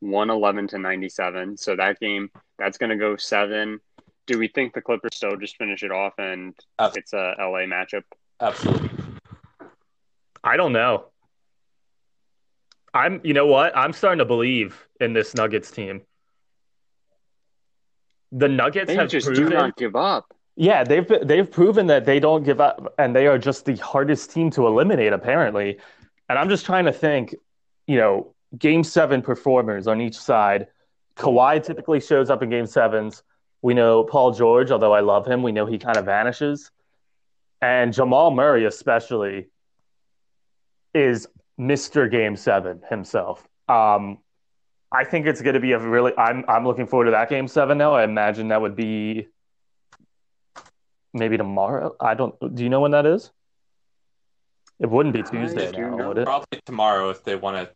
111 0.00 0.68
to 0.68 0.78
97. 0.78 1.56
So 1.56 1.76
that 1.76 1.98
game, 2.00 2.30
that's 2.58 2.78
going 2.78 2.90
to 2.90 2.96
go 2.96 3.16
seven. 3.16 3.80
Do 4.26 4.38
we 4.38 4.48
think 4.48 4.74
the 4.74 4.80
Clippers 4.80 5.16
still 5.16 5.36
just 5.36 5.56
finish 5.56 5.82
it 5.82 5.90
off 5.90 6.14
and 6.18 6.54
it's 6.94 7.12
a 7.12 7.34
LA 7.38 7.66
matchup? 7.66 8.04
Absolutely. 8.40 8.90
I 10.42 10.56
don't 10.56 10.72
know. 10.72 11.06
I'm, 12.92 13.20
you 13.24 13.34
know 13.34 13.46
what? 13.46 13.76
I'm 13.76 13.92
starting 13.92 14.18
to 14.18 14.24
believe 14.24 14.86
in 15.00 15.12
this 15.12 15.34
Nuggets 15.34 15.70
team. 15.70 16.02
The 18.32 18.48
Nuggets 18.48 18.86
they 18.86 18.96
have 18.96 19.08
just 19.08 19.26
proven, 19.26 19.44
do 19.44 19.50
not 19.50 19.76
give 19.76 19.96
up. 19.96 20.34
Yeah, 20.56 20.84
they've 20.84 21.06
they've 21.22 21.48
proven 21.48 21.86
that 21.86 22.04
they 22.04 22.20
don't 22.20 22.44
give 22.44 22.60
up, 22.60 22.94
and 22.98 23.14
they 23.14 23.26
are 23.26 23.38
just 23.38 23.64
the 23.64 23.76
hardest 23.76 24.30
team 24.30 24.50
to 24.50 24.66
eliminate. 24.66 25.12
Apparently, 25.12 25.78
and 26.28 26.38
I'm 26.38 26.48
just 26.48 26.64
trying 26.64 26.86
to 26.86 26.92
think, 26.92 27.34
you 27.86 27.96
know, 27.96 28.34
game 28.56 28.84
seven 28.84 29.22
performers 29.22 29.86
on 29.86 30.00
each 30.00 30.16
side. 30.16 30.68
Kawhi 31.16 31.62
typically 31.62 32.00
shows 32.00 32.30
up 32.30 32.42
in 32.42 32.50
game 32.50 32.66
sevens. 32.66 33.22
We 33.62 33.74
know 33.74 34.04
Paul 34.04 34.32
George, 34.32 34.70
although 34.70 34.92
I 34.92 35.00
love 35.00 35.26
him, 35.26 35.42
we 35.42 35.52
know 35.52 35.66
he 35.66 35.78
kind 35.78 35.96
of 35.96 36.04
vanishes. 36.04 36.70
And 37.60 37.92
Jamal 37.92 38.30
Murray, 38.30 38.66
especially, 38.66 39.48
is 40.92 41.26
Mr. 41.58 42.10
Game 42.10 42.36
Seven 42.36 42.82
himself. 42.90 43.46
Um, 43.68 44.18
I 44.92 45.04
think 45.04 45.26
it's 45.26 45.42
going 45.42 45.54
to 45.54 45.60
be 45.60 45.72
a 45.72 45.78
really. 45.78 46.12
I'm 46.16 46.44
I'm 46.46 46.64
looking 46.64 46.86
forward 46.86 47.06
to 47.06 47.10
that 47.12 47.28
game 47.28 47.48
seven 47.48 47.78
now. 47.78 47.94
I 47.94 48.04
imagine 48.04 48.48
that 48.48 48.60
would 48.60 48.76
be 48.76 49.26
maybe 51.12 51.36
tomorrow. 51.36 51.96
I 52.00 52.14
don't. 52.14 52.34
Do 52.54 52.62
you 52.62 52.68
know 52.68 52.80
when 52.80 52.92
that 52.92 53.04
is? 53.04 53.32
It 54.80 54.90
wouldn't 54.90 55.14
be 55.14 55.22
Tuesday 55.22 55.70
now, 55.70 56.08
would 56.08 56.18
it? 56.18 56.24
Probably 56.24 56.60
tomorrow 56.66 57.10
if 57.10 57.24
they 57.24 57.36
want 57.36 57.56
to 57.56 57.74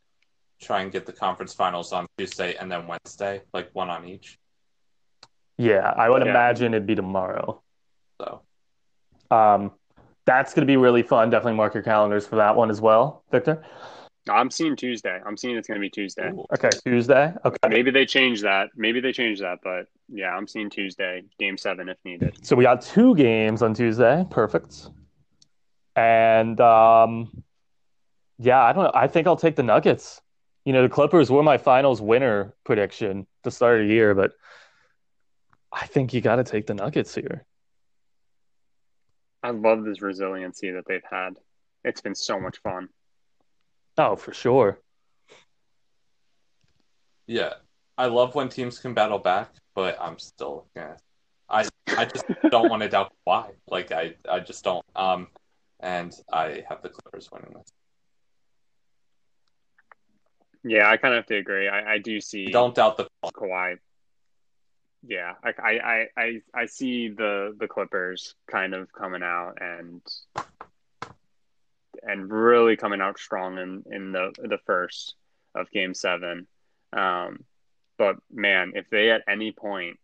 try 0.64 0.82
and 0.82 0.90
get 0.90 1.07
the 1.07 1.12
conference 1.12 1.55
finals 1.55 1.92
on 1.92 2.07
Tuesday 2.18 2.57
and 2.57 2.70
then 2.70 2.86
Wednesday, 2.86 3.42
like 3.53 3.70
one 3.72 3.88
on 3.88 4.07
each. 4.07 4.38
Yeah, 5.57 5.92
I 5.96 6.09
would 6.09 6.24
yeah. 6.24 6.30
imagine 6.30 6.74
it'd 6.74 6.86
be 6.86 6.94
tomorrow. 6.94 7.62
So, 8.20 8.42
um, 9.30 9.72
that's 10.24 10.55
going 10.55 10.66
to 10.66 10.70
be 10.70 10.76
really 10.76 11.03
fun. 11.03 11.30
Definitely 11.30 11.57
mark 11.57 11.74
your 11.74 11.82
calendars 11.82 12.26
for 12.26 12.36
that 12.36 12.55
one 12.55 12.70
as 12.70 12.80
well, 12.80 13.24
Victor. 13.30 13.64
I'm 14.28 14.51
seeing 14.51 14.76
Tuesday. 14.76 15.18
I'm 15.24 15.36
seeing 15.36 15.57
it's 15.57 15.66
going 15.66 15.80
to 15.80 15.80
be 15.80 15.88
Tuesday. 15.88 16.30
Ooh. 16.30 16.44
Okay, 16.53 16.68
Tuesday. 16.84 17.32
Okay. 17.44 17.57
Maybe 17.68 17.90
they 17.90 18.05
change 18.05 18.42
that. 18.42 18.68
Maybe 18.76 19.01
they 19.01 19.12
change 19.12 19.40
that, 19.40 19.59
but 19.62 19.86
yeah, 20.09 20.36
I'm 20.36 20.46
seeing 20.46 20.68
Tuesday, 20.68 21.22
game 21.38 21.57
seven 21.57 21.88
if 21.88 21.96
needed. 22.05 22.44
So 22.44 22.55
we 22.55 22.64
got 22.64 22.82
two 22.82 23.14
games 23.14 23.62
on 23.62 23.72
Tuesday. 23.72 24.26
Perfect. 24.30 24.90
And 25.99 26.61
um, 26.61 27.42
yeah, 28.38 28.62
I 28.62 28.72
don't 28.72 28.84
know. 28.84 28.92
I 28.94 29.09
think 29.09 29.26
I'll 29.26 29.36
take 29.36 29.57
the 29.57 29.64
Nuggets. 29.64 30.20
You 30.64 30.72
know, 30.72 30.82
the 30.82 30.88
Clippers 30.88 31.28
were 31.28 31.42
my 31.42 31.59
finals 31.59 32.01
winner 32.01 32.55
prediction 32.64 33.26
to 33.42 33.51
start 33.51 33.80
of 33.80 33.88
the 33.88 33.92
year, 33.92 34.14
but 34.14 34.32
I 35.72 35.86
think 35.86 36.14
you 36.14 36.20
got 36.20 36.36
to 36.36 36.44
take 36.44 36.68
the 36.68 36.74
Nuggets 36.74 37.16
here. 37.16 37.44
I 39.42 39.51
love 39.51 39.84
this 39.84 40.01
resiliency 40.01 40.70
that 40.70 40.84
they've 40.86 41.03
had. 41.11 41.34
It's 41.82 42.01
been 42.01 42.14
so 42.14 42.38
much 42.38 42.59
fun. 42.59 42.88
Oh, 43.96 44.14
for 44.14 44.32
sure. 44.32 44.78
Yeah, 47.26 47.55
I 47.96 48.07
love 48.07 48.36
when 48.36 48.49
teams 48.49 48.78
can 48.78 48.94
battle 48.94 49.18
back, 49.18 49.51
but 49.74 49.99
I'm 50.01 50.18
still 50.18 50.66
yeah. 50.76 50.94
I 51.49 51.66
I 51.88 52.05
just 52.05 52.24
don't 52.51 52.68
want 52.68 52.82
to 52.82 52.88
doubt 52.88 53.12
why. 53.24 53.51
Like 53.68 53.90
I 53.90 54.14
I 54.30 54.38
just 54.38 54.62
don't. 54.62 54.84
Um, 54.94 55.26
and 55.81 56.14
I 56.33 56.64
have 56.68 56.83
the 56.83 56.89
Clippers 56.89 57.31
winning 57.31 57.55
this. 57.55 57.72
Yeah, 60.64 60.91
I 60.91 60.97
kind 60.97 61.14
of 61.14 61.18
have 61.18 61.26
to 61.26 61.37
agree. 61.37 61.68
I, 61.68 61.95
I 61.95 61.99
do 61.99 62.20
see 62.20 62.47
Don't 62.47 62.74
doubt 62.74 62.97
the 62.97 63.09
Kawhi. 63.24 63.79
Yeah, 65.07 65.35
I, 65.45 65.53
I, 65.62 66.07
I, 66.16 66.41
I, 66.53 66.66
see 66.66 67.09
the 67.09 67.55
the 67.57 67.68
Clippers 67.68 68.35
kind 68.51 68.74
of 68.74 68.93
coming 68.93 69.22
out 69.22 69.59
and 69.61 70.03
and 72.03 72.31
really 72.31 72.76
coming 72.76 73.01
out 73.01 73.16
strong 73.18 73.59
in, 73.59 73.85
in 73.93 74.11
the 74.12 74.33
the 74.37 74.59
first 74.66 75.14
of 75.55 75.70
Game 75.70 75.95
Seven. 75.95 76.49
Um, 76.93 77.45
but 77.97 78.16
man, 78.33 78.72
if 78.74 78.91
they 78.91 79.11
at 79.11 79.22
any 79.29 79.53
point 79.53 79.99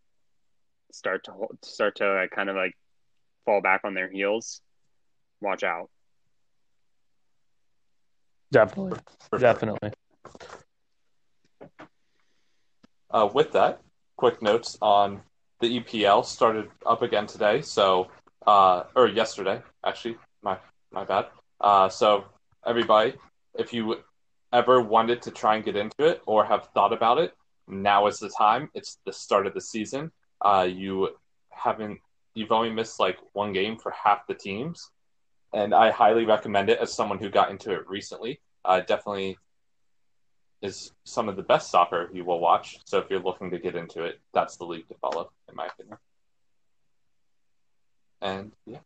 start 0.92 1.24
to 1.24 1.32
start 1.62 1.96
to 1.96 2.14
like, 2.14 2.30
kind 2.30 2.48
of 2.48 2.54
like 2.54 2.76
fall 3.44 3.60
back 3.60 3.80
on 3.84 3.94
their 3.94 4.08
heels, 4.08 4.60
watch 5.40 5.62
out. 5.62 5.90
Definitely. 8.52 8.98
for 9.30 9.38
sure. 9.38 9.38
Definitely. 9.38 9.90
Uh, 13.10 13.28
with 13.32 13.52
that, 13.52 13.80
quick 14.16 14.42
notes 14.42 14.76
on 14.80 15.20
the 15.60 15.80
EPL 15.80 16.24
started 16.24 16.68
up 16.86 17.02
again 17.02 17.26
today. 17.26 17.62
So, 17.62 18.08
uh, 18.46 18.84
or 18.94 19.08
yesterday, 19.08 19.62
actually. 19.84 20.16
My 20.42 20.58
my 20.92 21.04
bad. 21.04 21.26
Uh, 21.60 21.88
so 21.88 22.24
everybody, 22.66 23.14
if 23.58 23.72
you 23.72 23.96
ever 24.52 24.80
wanted 24.80 25.22
to 25.22 25.30
try 25.30 25.56
and 25.56 25.64
get 25.64 25.76
into 25.76 26.04
it 26.04 26.22
or 26.26 26.44
have 26.44 26.68
thought 26.74 26.92
about 26.92 27.18
it, 27.18 27.32
now 27.66 28.06
is 28.06 28.18
the 28.18 28.28
time. 28.28 28.70
It's 28.74 28.98
the 29.04 29.12
start 29.12 29.46
of 29.46 29.54
the 29.54 29.60
season. 29.60 30.12
Uh, 30.40 30.68
you 30.70 31.10
haven't, 31.50 31.98
you've 32.34 32.52
only 32.52 32.70
missed 32.70 33.00
like 33.00 33.16
one 33.32 33.52
game 33.52 33.76
for 33.78 33.92
half 33.92 34.26
the 34.26 34.34
teams, 34.34 34.90
and 35.54 35.72
I 35.72 35.90
highly 35.90 36.24
recommend 36.26 36.68
it 36.68 36.80
as 36.80 36.92
someone 36.92 37.18
who 37.18 37.30
got 37.30 37.50
into 37.50 37.72
it 37.72 37.88
recently. 37.88 38.40
Uh, 38.64 38.80
definitely 38.80 39.38
is 40.60 40.92
some 41.04 41.28
of 41.28 41.36
the 41.36 41.42
best 41.42 41.70
soccer 41.70 42.10
you 42.12 42.24
will 42.24 42.40
watch. 42.40 42.80
So 42.86 42.98
if 42.98 43.08
you're 43.08 43.20
looking 43.20 43.50
to 43.52 43.58
get 43.58 43.76
into 43.76 44.02
it, 44.02 44.20
that's 44.32 44.56
the 44.56 44.64
league 44.64 44.88
to 44.88 44.94
follow, 44.94 45.30
in 45.48 45.54
my 45.54 45.66
opinion. 45.66 45.98
And 48.20 48.52
yeah. 48.66 48.78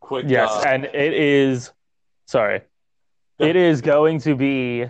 Quick. 0.00 0.26
Yes, 0.28 0.50
uh, 0.50 0.64
and 0.68 0.84
it 0.84 1.14
is. 1.14 1.72
Sorry, 2.26 2.60
Yeah. 3.38 3.46
it 3.48 3.56
is 3.56 3.80
going 3.80 4.20
to 4.20 4.34
be 4.34 4.84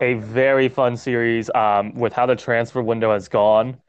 a 0.00 0.14
very 0.14 0.68
fun 0.68 0.96
series. 0.96 1.48
Um, 1.54 1.94
with 1.94 2.12
how 2.12 2.26
the 2.26 2.36
transfer 2.36 2.82
window 2.82 3.12
has 3.12 3.28
gone, 3.28 3.80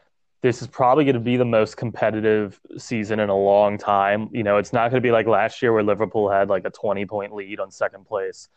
this 0.43 0.61
is 0.61 0.67
probably 0.67 1.05
going 1.05 1.13
to 1.13 1.21
be 1.21 1.37
the 1.37 1.45
most 1.45 1.77
competitive 1.77 2.59
season 2.77 3.21
in 3.21 3.29
a 3.29 3.35
long 3.35 3.77
time. 3.77 4.27
You 4.33 4.43
know, 4.43 4.57
it's 4.57 4.73
not 4.73 4.91
going 4.91 5.01
to 5.01 5.05
be 5.05 5.11
like 5.11 5.25
last 5.25 5.61
year 5.61 5.71
where 5.71 5.83
Liverpool 5.83 6.29
had 6.29 6.49
like 6.49 6.65
a 6.65 6.69
twenty 6.69 7.05
point 7.05 7.33
lead 7.33 7.61
on 7.61 7.71
second 7.71 8.05
place. 8.05 8.49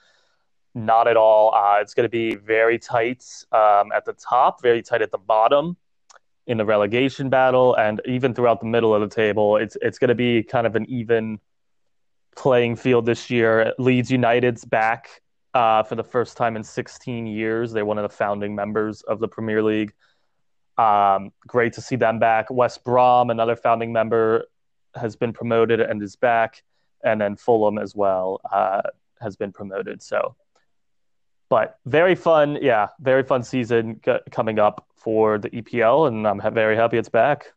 Not 0.74 1.06
at 1.06 1.16
all. 1.16 1.54
Uh, 1.54 1.78
it's 1.80 1.94
going 1.94 2.04
to 2.04 2.10
be 2.10 2.34
very 2.34 2.78
tight 2.80 3.24
um, 3.52 3.92
at 3.94 4.04
the 4.04 4.14
top, 4.14 4.60
very 4.60 4.82
tight 4.82 5.00
at 5.00 5.12
the 5.12 5.18
bottom 5.18 5.76
in 6.48 6.58
the 6.58 6.64
relegation 6.64 7.30
battle, 7.30 7.76
and 7.76 8.02
even 8.04 8.34
throughout 8.34 8.58
the 8.58 8.66
middle 8.66 8.92
of 8.92 9.00
the 9.00 9.14
table. 9.14 9.56
It's 9.56 9.76
it's 9.80 10.00
going 10.00 10.08
to 10.08 10.16
be 10.16 10.42
kind 10.42 10.66
of 10.66 10.74
an 10.74 10.86
even 10.90 11.38
playing 12.34 12.76
field 12.76 13.06
this 13.06 13.30
year. 13.30 13.72
Leeds 13.78 14.10
United's 14.10 14.64
back 14.64 15.22
uh, 15.54 15.84
for 15.84 15.94
the 15.94 16.04
first 16.04 16.36
time 16.36 16.56
in 16.56 16.64
16 16.64 17.28
years. 17.28 17.72
They're 17.72 17.86
one 17.86 17.96
of 17.96 18.02
the 18.02 18.14
founding 18.14 18.56
members 18.56 19.02
of 19.02 19.20
the 19.20 19.28
Premier 19.28 19.62
League. 19.62 19.92
Um, 20.78 21.32
great 21.46 21.72
to 21.74 21.80
see 21.80 21.96
them 21.96 22.18
back. 22.18 22.50
West 22.50 22.84
Brom, 22.84 23.30
another 23.30 23.56
founding 23.56 23.92
member, 23.92 24.44
has 24.94 25.16
been 25.16 25.32
promoted 25.32 25.80
and 25.80 26.02
is 26.02 26.16
back, 26.16 26.62
and 27.04 27.20
then 27.20 27.36
Fulham 27.36 27.78
as 27.78 27.94
well 27.94 28.40
uh, 28.52 28.82
has 29.20 29.36
been 29.36 29.52
promoted. 29.52 30.02
So, 30.02 30.36
but 31.48 31.78
very 31.86 32.14
fun, 32.14 32.58
yeah, 32.60 32.88
very 33.00 33.22
fun 33.22 33.42
season 33.42 34.00
coming 34.30 34.58
up 34.58 34.86
for 34.96 35.38
the 35.38 35.50
EPL, 35.50 36.08
and 36.08 36.26
I'm 36.26 36.40
very 36.52 36.76
happy 36.76 36.98
it's 36.98 37.08
back. 37.08 37.52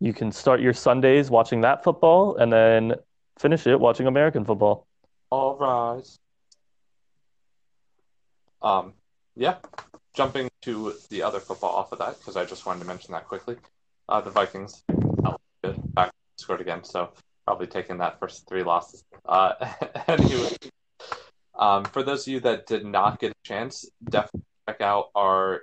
You 0.00 0.12
can 0.12 0.32
start 0.32 0.60
your 0.60 0.72
Sundays 0.72 1.30
watching 1.30 1.60
that 1.62 1.84
football, 1.84 2.36
and 2.36 2.52
then 2.52 2.94
finish 3.38 3.66
it 3.66 3.78
watching 3.78 4.06
American 4.06 4.44
football. 4.44 4.86
All 5.30 5.56
rise. 5.56 6.18
Um, 8.60 8.94
yeah. 9.34 9.56
Jumping 10.14 10.50
to 10.62 10.94
the 11.10 11.22
other 11.22 11.40
football 11.40 11.74
off 11.74 11.92
of 11.92 11.98
that 11.98 12.18
because 12.18 12.36
I 12.36 12.44
just 12.44 12.66
wanted 12.66 12.80
to 12.80 12.86
mention 12.86 13.12
that 13.12 13.26
quickly. 13.26 13.56
Uh, 14.08 14.20
the 14.20 14.30
Vikings 14.30 14.84
back 15.94 16.10
scored 16.36 16.60
again, 16.60 16.84
so 16.84 17.12
probably 17.46 17.66
taking 17.66 17.98
that 17.98 18.18
first 18.18 18.48
three 18.48 18.62
losses. 18.62 19.04
Uh, 19.26 19.52
anyway, 20.08 20.54
um, 21.58 21.84
for 21.84 22.02
those 22.02 22.26
of 22.26 22.32
you 22.32 22.40
that 22.40 22.66
did 22.66 22.84
not 22.84 23.20
get 23.20 23.32
a 23.32 23.34
chance, 23.44 23.88
definitely 24.04 24.42
check 24.68 24.80
out 24.80 25.10
our 25.14 25.62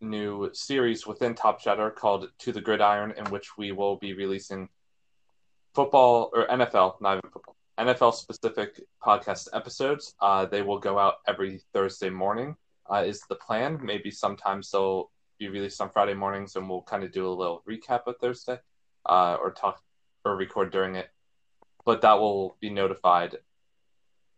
new 0.00 0.50
series 0.52 1.06
within 1.06 1.34
Top 1.34 1.60
Cheddar 1.60 1.90
called 1.90 2.28
To 2.40 2.52
the 2.52 2.60
Gridiron, 2.60 3.14
in 3.16 3.24
which 3.26 3.56
we 3.56 3.72
will 3.72 3.96
be 3.96 4.14
releasing 4.14 4.68
football 5.74 6.30
or 6.32 6.46
NFL, 6.46 7.00
not 7.00 7.18
even 7.18 7.30
football, 7.30 7.56
NFL 7.78 8.14
specific 8.14 8.80
podcast 9.02 9.48
episodes. 9.52 10.14
Uh, 10.20 10.46
they 10.46 10.62
will 10.62 10.78
go 10.78 10.98
out 10.98 11.16
every 11.26 11.60
Thursday 11.72 12.10
morning, 12.10 12.56
uh, 12.92 13.04
is 13.06 13.22
the 13.28 13.34
plan. 13.34 13.78
Maybe 13.82 14.10
sometimes 14.10 14.70
they'll 14.70 15.10
be 15.38 15.48
released 15.48 15.80
on 15.80 15.90
Friday 15.90 16.14
mornings 16.14 16.56
and 16.56 16.68
we'll 16.68 16.82
kind 16.82 17.04
of 17.04 17.12
do 17.12 17.26
a 17.26 17.30
little 17.30 17.62
recap 17.68 18.06
of 18.06 18.16
Thursday 18.18 18.58
uh, 19.06 19.36
or 19.40 19.52
talk 19.52 19.82
or 20.24 20.36
record 20.36 20.72
during 20.72 20.96
it. 20.96 21.08
But 21.84 22.02
that 22.02 22.18
will 22.18 22.56
be 22.60 22.70
notified 22.70 23.36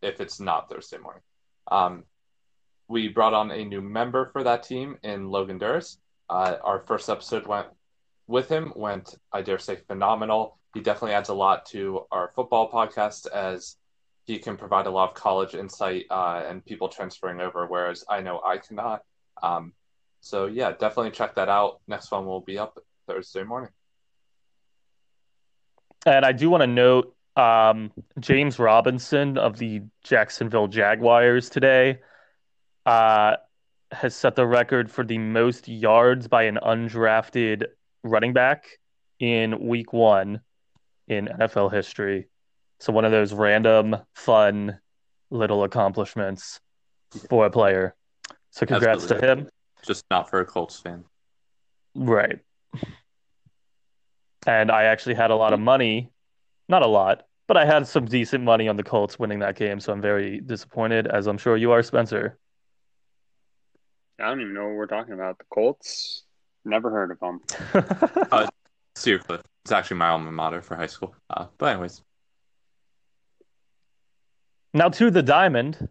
if 0.03 0.21
it's 0.21 0.41
not 0.41 0.69
Thursday 0.69 0.99
morning. 0.99 1.23
Um, 1.71 2.05
we 2.89 3.09
brought 3.09 3.35
on 3.35 3.51
a 3.51 3.65
new 3.65 3.81
member 3.81 4.31
for 4.33 4.43
that 4.45 4.63
team 4.65 4.99
in 5.03 5.29
Logan 5.29 5.59
Duras. 5.59 5.99
Uh, 6.29 6.57
our 6.63 6.81
first 6.81 7.09
episode 7.09 7.47
went 7.47 7.69
with 8.27 8.49
him, 8.49 8.73
went, 8.77 9.15
I 9.33 9.43
dare 9.43 9.59
say, 9.59 9.77
phenomenal 9.77 10.59
he 10.75 10.81
definitely 10.81 11.15
adds 11.15 11.29
a 11.29 11.35
lot 11.35 11.67
to 11.67 12.07
our 12.13 12.31
football 12.35 12.71
podcast 12.71 13.27
as 13.29 13.77
he 14.31 14.39
can 14.39 14.57
provide 14.57 14.87
a 14.87 14.91
lot 14.91 15.09
of 15.11 15.15
college 15.15 15.55
insight 15.55 16.07
uh, 16.09 16.45
and 16.47 16.65
people 16.65 16.89
transferring 16.89 17.41
over, 17.41 17.67
whereas 17.67 18.05
I 18.09 18.21
know 18.21 18.41
I 18.47 18.59
cannot. 18.59 19.03
Um, 19.43 19.73
so 20.21 20.47
yeah, 20.47 20.71
definitely 20.71 21.11
check 21.11 21.35
that 21.35 21.49
out. 21.49 21.81
Next 21.89 22.13
one 22.13 22.27
will 22.27 22.41
be 22.41 22.57
up 22.57 22.79
Thursday 23.09 23.43
morning. 23.43 23.71
And 26.07 26.25
I 26.25 26.31
do 26.31 26.49
want 26.49 26.63
to 26.63 26.69
note 26.69 27.15
um, 27.37 27.91
James 28.21 28.59
Robinson 28.59 29.37
of 29.37 29.59
the 29.59 29.83
Jacksonville 30.05 30.69
Jaguars 30.69 31.51
today 31.51 31.99
uh, 32.87 33.37
has 33.91 34.15
set 34.15 34.37
the 34.37 34.47
record 34.47 34.91
for 34.91 35.05
the 35.05 35.19
most 35.19 35.67
yards 35.67 36.29
by 36.29 36.45
an 36.45 36.59
undrafted 36.63 37.65
running 38.05 38.33
back 38.33 38.67
in 39.19 39.67
week 39.67 39.93
one 39.93 40.41
in 41.09 41.27
NFL 41.27 41.73
history. 41.73 42.30
So 42.81 42.93
one 42.95 43.05
of 43.05 43.13
those 43.13 43.33
random, 43.35 43.97
fun 44.15 44.79
little 45.31 45.65
accomplishments 45.65 46.61
for 47.29 47.47
a 47.47 47.51
player. 47.51 47.95
So 48.51 48.67
congrats 48.67 49.07
to 49.07 49.21
him. 49.21 49.49
Just 49.85 50.05
not 50.11 50.31
for 50.31 50.41
a 50.41 50.47
Colts 50.47 50.81
fan. 50.81 51.05
Right. 51.95 52.39
And 54.47 54.71
I 54.71 54.85
actually 54.85 55.15
had 55.15 55.31
a 55.31 55.37
lot 55.37 55.53
of 55.53 55.61
money. 55.61 56.11
Not 56.69 56.83
a 56.83 56.87
lot, 56.87 57.25
but 57.47 57.57
I 57.57 57.67
had 57.67 57.87
some 57.87 58.07
decent 58.07 58.45
money 58.45 58.67
on 58.69 58.77
the 58.77 58.83
Colts 58.83 59.19
winning 59.19 59.41
that 59.41 59.57
game. 59.57 59.79
So 59.81 59.93
I'm 59.93 60.01
very 60.01 60.41
disappointed, 60.41 61.07
as 61.07 61.27
I'm 61.27 61.37
sure 61.37 61.57
you 61.57 61.73
are, 61.73 61.83
Spencer. 61.83 62.39
I 64.19 64.29
don't 64.29 64.41
even 64.41 64.55
know 64.55 64.69
what 64.69 64.75
we're 64.77 64.87
talking 64.87 65.15
about. 65.15 65.39
The 65.39 65.45
Colts. 65.53 66.23
Never 66.65 66.91
heard 66.91 67.11
of 67.11 67.19
them. 67.21 67.41
Cedar 68.95 69.19
Cliff. 69.19 69.43
It's 69.65 69.73
actually 69.73 69.97
my 69.97 70.09
alma 70.09 70.31
mater 70.31 70.63
for 70.63 70.77
high 70.77 70.87
school. 70.87 71.15
Uh, 71.29 71.47
but 71.59 71.73
anyways, 71.73 72.03
Now 74.73 74.89
to 74.89 75.11
the 75.11 75.23
diamond. 75.23 75.89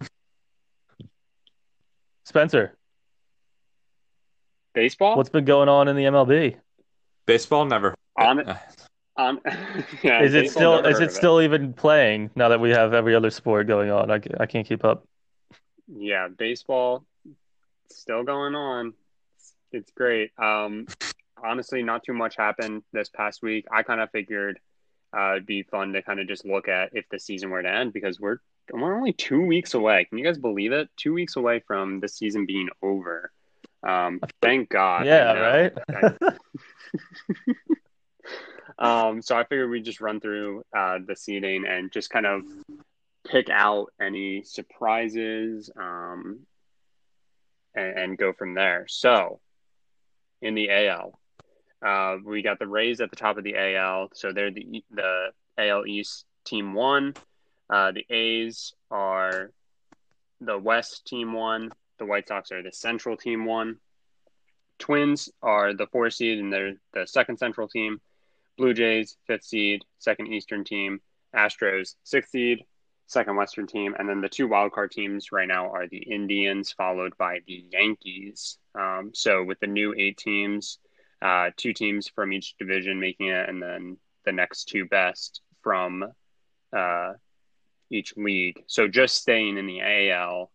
Spencer, 2.24 2.78
Baseball? 4.74 5.18
what's 5.18 5.30
been 5.30 5.46
going 5.46 5.68
on 5.68 5.88
in 5.88 5.96
the 5.96 6.04
MLB? 6.04 6.56
Baseball 7.26 7.66
never. 7.66 7.96
On 8.18 8.58
on 9.18 9.42
yeah, 10.04 10.22
Is 10.22 10.36
it 10.36 10.52
still 10.52 10.86
is 10.86 11.00
it 11.00 11.08
of 11.08 11.12
still 11.12 11.42
even 11.42 11.74
playing 11.74 12.30
now 12.36 12.50
that 12.50 12.60
we 12.60 12.70
have 12.70 12.94
every 12.94 13.16
other 13.16 13.32
sport 13.32 13.68
going 13.68 13.90
on? 13.90 14.12
I, 14.12 14.22
I 14.40 14.46
can't 14.46 14.68
keep 14.68 14.86
up. 14.86 15.06
Yeah, 15.88 16.28
baseball 16.28 17.04
still 17.92 18.24
going 18.24 18.56
on. 18.56 18.94
It's, 19.38 19.54
it's 19.72 19.92
great. 19.92 20.32
Um, 20.38 20.88
honestly, 21.44 21.84
not 21.84 22.04
too 22.04 22.14
much 22.14 22.36
happened 22.38 22.84
this 22.94 23.10
past 23.10 23.42
week. 23.42 23.66
I 23.72 23.84
kind 23.84 24.02
of 24.02 24.12
figured 24.12 24.60
uh, 25.18 25.32
it'd 25.32 25.46
be 25.46 25.64
fun 25.64 25.94
to 25.94 26.02
kind 26.02 26.20
of 26.20 26.28
just 26.28 26.46
look 26.46 26.68
at 26.68 26.90
if 26.94 27.06
the 27.10 27.20
season 27.20 27.50
were 27.50 27.62
to 27.62 27.70
end 27.70 27.94
because 27.94 28.20
we're 28.20 28.38
we're 28.72 28.96
only 28.96 29.14
two 29.14 29.46
weeks 29.46 29.74
away. 29.74 30.06
Can 30.06 30.18
you 30.18 30.24
guys 30.24 30.38
believe 30.38 30.72
it? 30.72 30.90
Two 30.98 31.14
weeks 31.14 31.36
away 31.36 31.62
from 31.66 32.00
the 32.00 32.08
season 32.08 32.46
being 32.46 32.70
over. 32.82 33.32
Um, 33.82 34.20
thank 34.42 34.70
God. 34.70 35.06
yeah, 35.06 35.34
right. 35.34 35.74
Um, 38.80 39.22
so 39.22 39.36
I 39.36 39.44
figured 39.44 39.70
we'd 39.70 39.84
just 39.84 40.00
run 40.00 40.22
through 40.22 40.64
uh, 40.76 41.00
the 41.06 41.16
seeding 41.16 41.66
and 41.68 41.92
just 41.92 42.10
kind 42.10 42.26
of 42.26 42.44
pick 43.28 43.50
out 43.50 43.88
any 44.02 44.44
surprises 44.44 45.70
um, 45.78 46.40
and, 47.76 48.00
and 48.00 48.18
go 48.18 48.32
from 48.32 48.54
there. 48.54 48.86
So 48.88 49.42
in 50.42 50.56
the 50.56 50.70
AL, 50.72 51.20
uh, 51.86 52.18
we 52.24 52.42
got 52.42 52.58
the 52.58 52.68
Rays 52.68 53.02
at 53.02 53.10
the 53.10 53.18
top 53.18 53.38
of 53.38 53.44
the 53.44 53.56
AL. 53.58 54.12
So 54.14 54.32
they're 54.32 54.52
the 54.52 54.84
the 54.92 55.28
AL 55.58 55.86
East 55.86 56.26
team 56.46 56.74
one. 56.74 57.14
Uh, 57.70 57.92
the 57.92 58.06
A's 58.10 58.74
are 58.90 59.52
the 60.42 60.58
West 60.58 61.06
team 61.06 61.34
one. 61.34 61.72
The 61.98 62.06
White 62.06 62.28
Sox 62.28 62.52
are 62.52 62.64
the 62.64 62.72
Central 62.72 63.18
team 63.18 63.46
one. 63.46 63.78
Twins 64.80 65.30
are 65.42 65.74
the 65.74 65.88
four 65.88 66.10
seed 66.10 66.40
and 66.40 66.52
they're 66.52 66.76
the 66.94 67.06
second 67.06 67.38
Central 67.38 67.68
team. 67.68 68.00
Blue 68.58 68.74
Jays, 68.74 69.18
fifth 69.28 69.44
seed, 69.44 69.84
second 70.00 70.28
Eastern 70.28 70.64
team. 70.64 71.02
Astros, 71.36 71.96
sixth 72.04 72.32
seed, 72.32 72.64
second 73.08 73.36
Western 73.36 73.68
team. 73.68 73.96
And 73.98 74.08
then 74.08 74.22
the 74.22 74.30
two 74.30 74.48
wildcard 74.48 74.92
teams 74.92 75.32
right 75.32 75.48
now 75.48 75.72
are 75.72 75.88
the 75.88 75.98
Indians, 75.98 76.72
followed 76.72 77.16
by 77.18 77.40
the 77.46 77.66
Yankees. 77.72 78.58
Um, 78.76 79.12
so 79.14 79.44
with 79.44 79.60
the 79.60 79.68
new 79.68 79.94
eight 79.98 80.18
teams, 80.18 80.80
uh, 81.22 81.52
two 81.58 81.74
teams 81.74 82.08
from 82.08 82.32
each 82.34 82.56
division 82.58 83.00
making 83.00 83.28
it, 83.28 83.50
and 83.50 83.62
then 83.62 83.98
the 84.26 84.32
next 84.32 84.66
two 84.66 84.86
best 84.86 85.42
from 85.62 86.06
uh, 86.76 87.14
each 87.90 88.14
league. 88.18 88.64
So 88.68 88.88
just 88.88 89.16
staying 89.16 89.58
in 89.58 89.68
the 89.68 89.82
AL. 89.82 90.52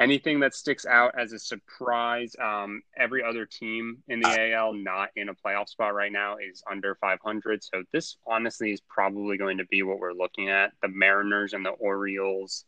Anything 0.00 0.40
that 0.40 0.54
sticks 0.54 0.86
out 0.86 1.18
as 1.18 1.32
a 1.32 1.40
surprise, 1.40 2.36
um, 2.40 2.82
every 2.96 3.22
other 3.24 3.44
team 3.44 3.98
in 4.06 4.20
the 4.20 4.52
AL 4.52 4.74
not 4.74 5.08
in 5.16 5.28
a 5.28 5.34
playoff 5.34 5.68
spot 5.68 5.92
right 5.92 6.12
now 6.12 6.36
is 6.36 6.62
under 6.70 6.94
500. 7.00 7.64
So 7.64 7.82
this 7.92 8.16
honestly 8.24 8.72
is 8.72 8.80
probably 8.88 9.36
going 9.36 9.58
to 9.58 9.64
be 9.64 9.82
what 9.82 9.98
we're 9.98 10.12
looking 10.12 10.50
at. 10.50 10.70
The 10.82 10.88
Mariners 10.88 11.52
and 11.52 11.66
the 11.66 11.70
Orioles. 11.70 12.64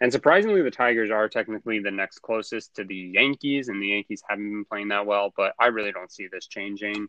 And 0.00 0.10
surprisingly, 0.10 0.62
the 0.62 0.70
Tigers 0.70 1.10
are 1.10 1.28
technically 1.28 1.80
the 1.80 1.90
next 1.90 2.20
closest 2.22 2.74
to 2.76 2.84
the 2.84 3.12
Yankees, 3.14 3.68
and 3.68 3.82
the 3.82 3.88
Yankees 3.88 4.22
haven't 4.26 4.50
been 4.50 4.64
playing 4.64 4.88
that 4.88 5.04
well, 5.04 5.34
but 5.36 5.52
I 5.60 5.66
really 5.66 5.92
don't 5.92 6.10
see 6.10 6.26
this 6.32 6.46
changing. 6.46 7.08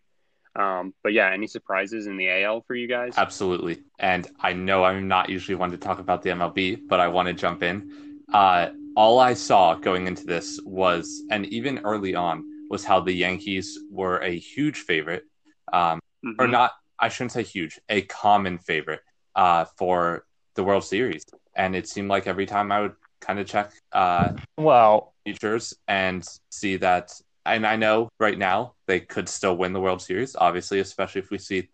Um, 0.56 0.94
but 1.04 1.14
yeah, 1.14 1.32
any 1.32 1.48
surprises 1.48 2.08
in 2.08 2.18
the 2.18 2.28
AL 2.30 2.62
for 2.62 2.76
you 2.76 2.88
guys? 2.88 3.14
Absolutely. 3.18 3.84
And 4.00 4.28
I 4.40 4.54
know 4.54 4.84
I'm 4.84 5.08
not 5.08 5.30
usually 5.30 5.56
one 5.56 5.72
to 5.72 5.78
talk 5.78 6.00
about 6.00 6.22
the 6.22 6.30
MLB, 6.32 6.88
but 6.88 7.00
I 7.00 7.08
want 7.08 7.28
to 7.28 7.34
jump 7.34 7.64
in. 7.64 7.90
Uh, 8.34 8.70
all 8.96 9.20
I 9.20 9.34
saw 9.34 9.76
going 9.76 10.08
into 10.08 10.26
this 10.26 10.60
was, 10.66 11.24
and 11.30 11.46
even 11.48 11.80
early 11.80 12.16
on, 12.16 12.44
was 12.70 12.84
how 12.84 13.00
the 13.00 13.14
Yankees 13.14 13.80
were 13.90 14.20
a 14.20 14.38
huge 14.38 14.80
favorite, 14.82 15.24
um, 15.72 16.00
or 16.40 16.48
Mhm. 16.48 16.52
not, 16.52 16.72
I 17.00 17.10
shouldn't 17.10 17.32
say 17.32 17.44
huge, 17.44 17.80
a 17.90 18.02
common 18.04 18.58
favorite 18.58 19.02
uh, 19.36 19.66
for 19.78 20.26
the 20.56 20.64
World 20.64 20.84
Series. 20.84 21.26
And 21.56 21.76
it 21.76 21.88
seemed 21.88 22.10
like 22.10 22.28
every 22.28 22.46
time 22.46 22.72
I 22.72 22.82
would 22.82 22.96
kind 23.22 23.40
of 23.40 23.48
check 23.48 23.72
uh, 23.94 24.34
Wow. 24.58 25.14
features 25.24 25.74
and 25.88 26.28
see 26.50 26.76
that. 26.78 27.14
And 27.46 27.66
I 27.66 27.76
know 27.76 28.10
right 28.20 28.38
now 28.38 28.74
they 28.86 29.00
could 29.00 29.28
still 29.28 29.58
win 29.58 29.74
the 29.74 29.80
World 29.80 30.02
Series, 30.02 30.36
obviously, 30.36 30.80
especially 30.80 31.22
if 31.22 31.32
we 31.32 31.38
see 31.38 31.70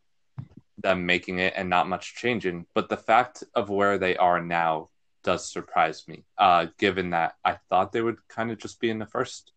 them 0.78 1.06
making 1.06 1.40
it 1.40 1.54
and 1.56 1.70
not 1.70 1.90
much 1.90 2.16
changing. 2.16 2.66
But 2.74 2.90
the 2.90 2.98
fact 2.98 3.44
of 3.54 3.70
where 3.70 3.98
they 3.98 4.16
are 4.18 4.42
now 4.42 4.90
does 5.24 5.52
surprise 5.52 6.08
me, 6.08 6.24
uh, 6.38 6.68
given 6.78 7.10
that 7.10 7.36
I 7.44 7.58
thought 7.70 7.92
they 7.92 8.02
would 8.02 8.26
kind 8.30 8.52
of 8.52 8.60
just 8.60 8.80
be 8.80 8.90
in 8.90 9.00
the 9.00 9.06
first 9.06 9.52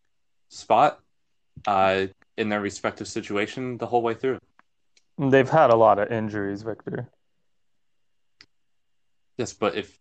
spot 0.49 0.99
uh, 1.65 2.07
in 2.37 2.49
their 2.49 2.59
respective 2.59 3.07
situation 3.07 3.77
the 3.77 3.85
whole 3.85 4.01
way 4.01 4.13
through. 4.13 4.39
They've 5.17 5.49
had 5.49 5.69
a 5.69 5.75
lot 5.75 5.99
of 5.99 6.11
injuries, 6.11 6.63
Victor. 6.63 7.09
Yes, 9.37 9.53
but 9.53 9.75
if, 9.75 9.97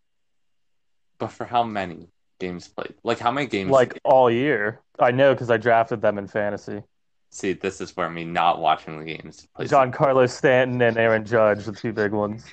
but 1.18 1.30
for 1.30 1.44
how 1.44 1.62
many 1.62 2.08
games 2.41 2.68
played? 2.68 2.95
Like 3.05 3.18
how 3.18 3.30
many 3.30 3.47
games? 3.47 3.70
Like 3.70 3.99
all 4.05 4.30
year. 4.30 4.80
I 4.99 5.12
know 5.12 5.32
because 5.34 5.51
I 5.51 5.57
drafted 5.57 6.03
them 6.03 6.18
in 6.18 6.26
fantasy. 6.26 6.82
see, 7.30 7.53
this 7.53 7.80
is 7.80 7.97
where 7.97 8.11
me 8.11 8.24
not 8.24 8.61
watching 8.61 8.99
the 8.99 9.05
games. 9.05 9.47
plays 9.55 9.70
Giancarlo 9.70 10.28
Stanton 10.28 10.82
and 10.82 10.99
Aaron 10.99 11.24
Judge, 11.24 11.64
the 11.64 11.72
two 11.72 11.93
big 11.93 12.12
ones. 12.12 12.45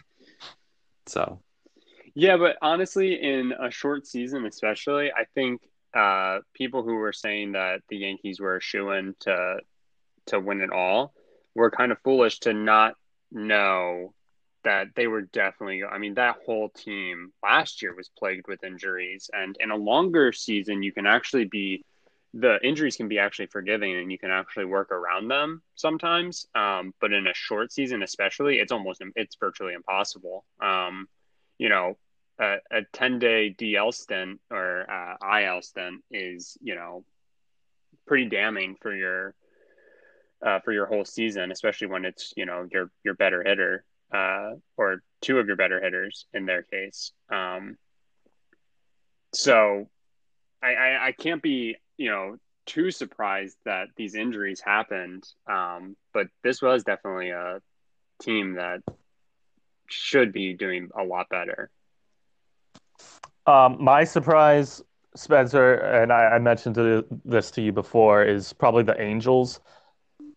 So 1.07 1.39
Yeah, 2.13 2.37
but 2.37 2.57
honestly, 2.61 3.15
in 3.15 3.53
a 3.59 3.71
short 3.71 4.05
season, 4.05 4.45
especially, 4.45 5.11
I 5.11 5.25
think 5.33 5.61
uh, 5.93 6.39
people 6.53 6.83
who 6.83 6.95
were 6.95 7.13
saying 7.13 7.53
that 7.53 7.81
the 7.89 7.97
Yankees 7.97 8.39
were 8.39 8.57
a 8.57 8.61
shoe 8.61 8.91
in 8.91 9.15
to 9.21 9.57
to 10.27 10.39
win 10.39 10.61
it 10.61 10.71
all 10.71 11.13
were 11.55 11.71
kind 11.71 11.91
of 11.91 11.97
foolish 12.03 12.39
to 12.39 12.53
not 12.53 12.93
know 13.31 14.13
that 14.67 14.87
they 14.95 15.07
were 15.07 15.21
definitely. 15.21 15.81
I 15.85 15.97
mean, 15.97 16.15
that 16.15 16.35
whole 16.45 16.67
team 16.67 17.31
last 17.41 17.81
year 17.81 17.95
was 17.95 18.09
plagued 18.19 18.49
with 18.49 18.65
injuries, 18.65 19.29
and 19.31 19.55
in 19.61 19.71
a 19.71 19.77
longer 19.77 20.33
season, 20.33 20.83
you 20.83 20.91
can 20.91 21.07
actually 21.07 21.45
be 21.45 21.85
the 22.33 22.59
injuries 22.61 22.97
can 22.97 23.07
be 23.07 23.17
actually 23.17 23.45
forgiving, 23.45 23.95
and 23.95 24.11
you 24.11 24.17
can 24.17 24.29
actually 24.29 24.65
work 24.65 24.91
around 24.91 25.29
them 25.29 25.61
sometimes. 25.75 26.47
Um, 26.53 26.93
but 26.99 27.13
in 27.13 27.27
a 27.27 27.33
short 27.33 27.71
season, 27.71 28.03
especially, 28.03 28.59
it's 28.59 28.73
almost 28.73 29.01
it's 29.15 29.37
virtually 29.39 29.73
impossible. 29.73 30.43
Um, 30.61 31.07
you 31.57 31.69
know, 31.69 31.97
a, 32.37 32.57
a 32.69 32.81
10 32.91 33.19
day 33.19 33.55
DL 33.57 33.93
stint 33.93 34.41
or 34.51 34.85
uh, 34.91 35.37
IL 35.39 35.61
stint 35.61 36.03
is, 36.11 36.57
you 36.61 36.75
know, 36.75 37.05
pretty 38.05 38.25
damning 38.25 38.75
for 38.81 38.93
your 38.93 39.33
uh, 40.45 40.59
for 40.59 40.73
your 40.73 40.87
whole 40.87 41.05
season, 41.05 41.51
especially 41.51 41.87
when 41.87 42.03
it's, 42.03 42.33
you 42.35 42.45
know, 42.45 42.67
your 42.69 42.91
your 43.05 43.13
better 43.13 43.41
hitter 43.41 43.85
uh, 44.13 44.51
or 44.77 45.01
two 45.21 45.39
of 45.39 45.47
your 45.47 45.55
better 45.55 45.81
hitters 45.81 46.25
in 46.33 46.45
their 46.45 46.63
case. 46.63 47.11
Um, 47.29 47.77
so 49.33 49.89
I, 50.61 50.73
I, 50.73 51.07
I 51.07 51.11
can't 51.11 51.41
be, 51.41 51.77
you 51.97 52.09
know, 52.09 52.37
too 52.65 52.91
surprised 52.91 53.57
that 53.65 53.87
these 53.95 54.15
injuries 54.15 54.61
happened. 54.61 55.23
Um, 55.49 55.95
but 56.13 56.27
this 56.43 56.61
was 56.61 56.83
definitely 56.83 57.29
a 57.29 57.61
team 58.21 58.55
that 58.55 58.81
should 59.89 60.33
be 60.33 60.53
doing 60.53 60.89
a 60.97 61.03
lot 61.03 61.29
better. 61.29 61.69
Um, 63.45 63.81
my 63.81 64.03
surprise, 64.03 64.83
Spencer, 65.15 65.75
and 65.75 66.11
I, 66.11 66.35
I 66.35 66.39
mentioned 66.39 67.05
this 67.23 67.51
to 67.51 67.61
you 67.61 67.71
before, 67.71 68.23
is 68.23 68.51
probably 68.51 68.83
the 68.83 68.99
Angels. 69.01 69.61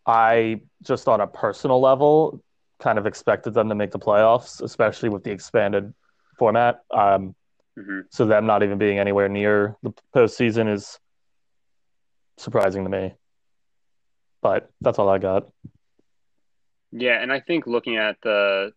I 0.07 0.61
just 0.83 1.09
on 1.09 1.21
a 1.21 1.27
personal 1.27 1.81
level 1.81 2.43
kind 2.81 2.99
of 2.99 3.07
expected 3.07 3.55
them 3.55 3.69
to 3.69 3.75
make 3.75 3.91
the 3.91 3.99
playoffs, 3.99 4.61
especially 4.63 5.09
with 5.09 5.23
the 5.23 5.31
expanded 5.31 5.95
format. 6.39 6.83
Um, 6.91 7.35
Mhm. 7.79 8.07
so 8.11 8.27
them 8.27 8.47
not 8.47 8.63
even 8.63 8.79
being 8.79 8.99
anywhere 8.99 9.29
near 9.29 9.77
the 9.83 9.93
postseason 10.15 10.73
is 10.73 10.99
surprising 12.39 12.85
to 12.85 12.91
me. 12.91 13.15
But 14.43 14.71
that's 14.81 14.99
all 14.99 15.09
I 15.09 15.19
got. 15.19 15.49
Yeah, 16.93 17.23
and 17.23 17.33
I 17.33 17.41
think 17.41 17.67
looking 17.67 17.97
at 17.97 18.21
the 18.23 18.73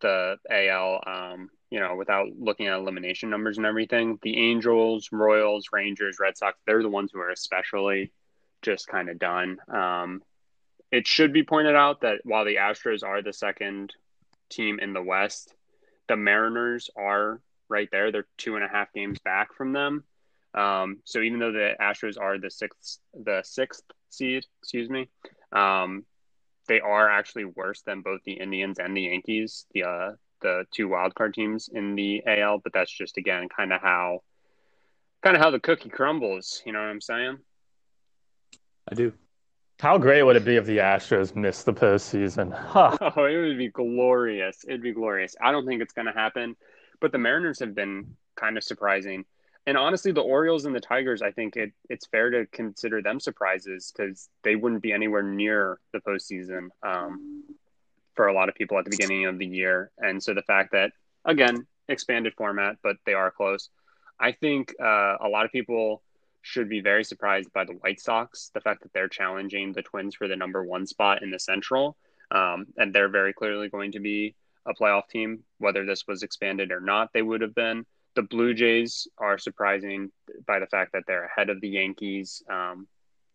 the 0.00 0.38
AL, 0.48 1.02
um, 1.06 1.50
you 1.70 1.80
know, 1.80 1.96
without 1.96 2.28
looking 2.38 2.68
at 2.68 2.78
elimination 2.78 3.30
numbers 3.30 3.56
and 3.56 3.66
everything, 3.66 4.18
the 4.22 4.36
Angels, 4.36 5.08
Royals, 5.10 5.70
Rangers, 5.72 6.18
Red 6.20 6.36
Sox, 6.36 6.56
they're 6.66 6.82
the 6.82 6.88
ones 6.88 7.10
who 7.12 7.18
are 7.18 7.30
especially 7.30 8.12
just 8.60 8.86
kind 8.86 9.08
of 9.08 9.18
done. 9.18 9.58
Um, 9.68 10.22
it 10.92 11.08
should 11.08 11.32
be 11.32 11.42
pointed 11.42 11.74
out 11.74 12.02
that 12.02 12.20
while 12.24 12.44
the 12.44 12.56
Astros 12.56 13.02
are 13.02 13.22
the 13.22 13.32
second 13.32 13.94
team 14.50 14.78
in 14.78 14.92
the 14.92 15.02
West, 15.02 15.54
the 16.06 16.16
Mariners 16.16 16.90
are 16.94 17.40
right 17.68 17.88
there. 17.90 18.12
They're 18.12 18.26
two 18.36 18.56
and 18.56 18.64
a 18.64 18.68
half 18.68 18.92
games 18.92 19.18
back 19.18 19.54
from 19.54 19.72
them. 19.72 20.04
Um, 20.54 20.98
so 21.04 21.20
even 21.20 21.38
though 21.38 21.52
the 21.52 21.72
Astros 21.80 22.20
are 22.20 22.38
the 22.38 22.50
sixth, 22.50 22.98
the 23.14 23.40
sixth 23.42 23.82
seed, 24.10 24.44
excuse 24.60 24.90
me, 24.90 25.08
um, 25.50 26.04
they 26.68 26.80
are 26.80 27.08
actually 27.08 27.46
worse 27.46 27.80
than 27.80 28.02
both 28.02 28.20
the 28.24 28.34
Indians 28.34 28.78
and 28.78 28.94
the 28.94 29.02
Yankees. 29.02 29.64
The 29.72 29.84
uh, 29.84 30.10
the 30.42 30.64
two 30.74 30.88
wildcard 30.88 31.32
teams 31.32 31.70
in 31.72 31.94
the 31.94 32.22
AL, 32.26 32.58
but 32.58 32.72
that's 32.74 32.90
just 32.90 33.16
again 33.16 33.48
kind 33.48 33.72
of 33.72 33.80
how 33.80 34.20
kind 35.22 35.36
of 35.36 35.42
how 35.42 35.50
the 35.50 35.60
cookie 35.60 35.88
crumbles. 35.88 36.62
You 36.66 36.72
know 36.72 36.80
what 36.80 36.88
I'm 36.88 37.00
saying? 37.00 37.38
I 38.90 38.94
do. 38.94 39.14
How 39.80 39.98
great 39.98 40.22
would 40.22 40.36
it 40.36 40.44
be 40.44 40.56
if 40.56 40.64
the 40.64 40.78
Astros 40.78 41.34
missed 41.34 41.66
the 41.66 41.72
postseason? 41.72 42.52
Huh. 42.52 42.96
Oh, 43.16 43.24
it 43.24 43.36
would 43.36 43.58
be 43.58 43.68
glorious. 43.68 44.64
It'd 44.66 44.82
be 44.82 44.92
glorious. 44.92 45.34
I 45.42 45.50
don't 45.50 45.66
think 45.66 45.82
it's 45.82 45.92
going 45.92 46.06
to 46.06 46.12
happen, 46.12 46.56
but 47.00 47.10
the 47.12 47.18
Mariners 47.18 47.58
have 47.60 47.74
been 47.74 48.16
kind 48.36 48.56
of 48.56 48.64
surprising. 48.64 49.24
And 49.66 49.76
honestly, 49.76 50.10
the 50.10 50.22
Orioles 50.22 50.64
and 50.64 50.74
the 50.74 50.80
Tigers, 50.80 51.22
I 51.22 51.30
think 51.30 51.56
it, 51.56 51.72
it's 51.88 52.06
fair 52.06 52.30
to 52.30 52.46
consider 52.46 53.00
them 53.00 53.20
surprises 53.20 53.92
because 53.96 54.28
they 54.42 54.56
wouldn't 54.56 54.82
be 54.82 54.92
anywhere 54.92 55.22
near 55.22 55.78
the 55.92 56.00
postseason 56.00 56.68
um, 56.82 57.44
for 58.14 58.26
a 58.26 58.32
lot 58.32 58.48
of 58.48 58.54
people 58.54 58.78
at 58.78 58.84
the 58.84 58.90
beginning 58.90 59.26
of 59.26 59.38
the 59.38 59.46
year. 59.46 59.90
And 59.98 60.22
so 60.22 60.34
the 60.34 60.42
fact 60.42 60.72
that, 60.72 60.92
again, 61.24 61.66
expanded 61.88 62.34
format, 62.36 62.76
but 62.82 62.96
they 63.06 63.14
are 63.14 63.30
close. 63.30 63.68
I 64.18 64.32
think 64.32 64.74
uh, 64.80 65.16
a 65.20 65.28
lot 65.28 65.44
of 65.44 65.52
people 65.52 66.02
should 66.42 66.68
be 66.68 66.80
very 66.80 67.04
surprised 67.04 67.52
by 67.52 67.64
the 67.64 67.72
White 67.72 68.00
Sox, 68.00 68.50
the 68.52 68.60
fact 68.60 68.82
that 68.82 68.92
they're 68.92 69.08
challenging 69.08 69.72
the 69.72 69.82
Twins 69.82 70.14
for 70.14 70.28
the 70.28 70.36
number 70.36 70.64
one 70.64 70.86
spot 70.86 71.22
in 71.22 71.30
the 71.30 71.38
Central. 71.38 71.96
Um, 72.30 72.66
and 72.76 72.94
they're 72.94 73.08
very 73.08 73.32
clearly 73.32 73.68
going 73.68 73.92
to 73.92 74.00
be 74.00 74.34
a 74.66 74.74
playoff 74.74 75.08
team, 75.08 75.42
whether 75.58 75.84
this 75.84 76.06
was 76.06 76.22
expanded 76.22 76.72
or 76.72 76.80
not, 76.80 77.12
they 77.12 77.22
would 77.22 77.40
have 77.40 77.54
been. 77.54 77.84
The 78.14 78.22
Blue 78.22 78.54
Jays 78.54 79.08
are 79.18 79.38
surprising 79.38 80.10
by 80.46 80.58
the 80.58 80.66
fact 80.66 80.92
that 80.92 81.04
they're 81.06 81.24
ahead 81.24 81.50
of 81.50 81.60
the 81.60 81.68
Yankees. 81.68 82.42
Um, 82.50 82.86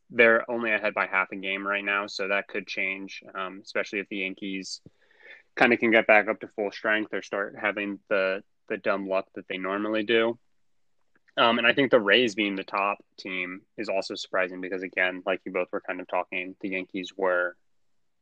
they're 0.10 0.50
only 0.50 0.72
ahead 0.72 0.94
by 0.94 1.08
half 1.08 1.32
a 1.32 1.36
game 1.36 1.68
right 1.68 1.84
now, 1.84 2.08
so 2.08 2.28
that 2.28 2.48
could 2.48 2.68
change, 2.68 3.24
um, 3.36 3.62
especially 3.64 4.00
if 4.00 4.08
the 4.10 4.18
Yankees 4.18 4.82
kind 5.56 5.74
of 5.74 5.80
can 5.80 5.92
get 5.92 6.08
back 6.08 6.28
up 6.28 6.40
to 6.40 6.48
full 6.48 6.72
strength 6.72 7.14
or 7.14 7.22
start 7.22 7.56
having 7.60 8.00
the 8.10 8.44
the 8.70 8.78
dumb 8.78 9.08
luck 9.08 9.26
that 9.36 9.48
they 9.48 9.58
normally 9.58 10.04
do. 10.04 10.38
Um, 11.38 11.60
and 11.60 11.68
I 11.68 11.74
think 11.74 11.92
the 11.92 12.00
Rays 12.00 12.34
being 12.34 12.56
the 12.56 12.64
top 12.64 12.98
team 13.18 13.62
is 13.78 13.90
also 13.90 14.16
surprising 14.16 14.60
because, 14.60 14.82
again, 14.82 15.22
like 15.26 15.42
you 15.46 15.52
both 15.52 15.68
were 15.72 15.82
kind 15.82 16.02
of 16.02 16.08
talking, 16.08 16.56
the 16.62 16.70
Yankees 16.70 17.14
were 17.16 17.56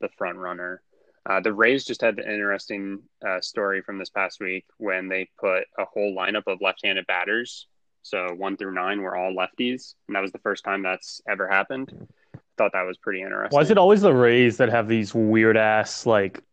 the 0.01 0.09
front 0.17 0.37
runner. 0.37 0.81
Uh, 1.27 1.39
the 1.39 1.53
Rays 1.53 1.85
just 1.85 2.01
had 2.01 2.19
an 2.19 2.29
interesting 2.29 3.01
uh, 3.25 3.39
story 3.39 3.81
from 3.81 3.97
this 3.97 4.09
past 4.09 4.39
week 4.41 4.65
when 4.77 5.07
they 5.07 5.29
put 5.39 5.63
a 5.79 5.85
whole 5.85 6.13
lineup 6.15 6.43
of 6.47 6.59
left-handed 6.61 7.07
batters. 7.07 7.67
So 8.03 8.33
one 8.35 8.57
through 8.57 8.73
nine 8.73 9.01
were 9.01 9.15
all 9.15 9.33
lefties, 9.33 9.95
and 10.07 10.15
that 10.15 10.21
was 10.21 10.31
the 10.31 10.39
first 10.39 10.63
time 10.63 10.83
that's 10.83 11.21
ever 11.27 11.47
happened. 11.47 12.07
I 12.35 12.39
thought 12.57 12.73
that 12.73 12.85
was 12.85 12.97
pretty 12.97 13.21
interesting. 13.21 13.55
Why 13.55 13.61
is 13.61 13.71
it 13.71 13.79
always 13.79 14.01
the 14.01 14.13
Rays 14.13 14.57
that 14.57 14.69
have 14.69 14.87
these 14.87 15.15
weird 15.15 15.57
ass 15.57 16.05
like 16.05 16.43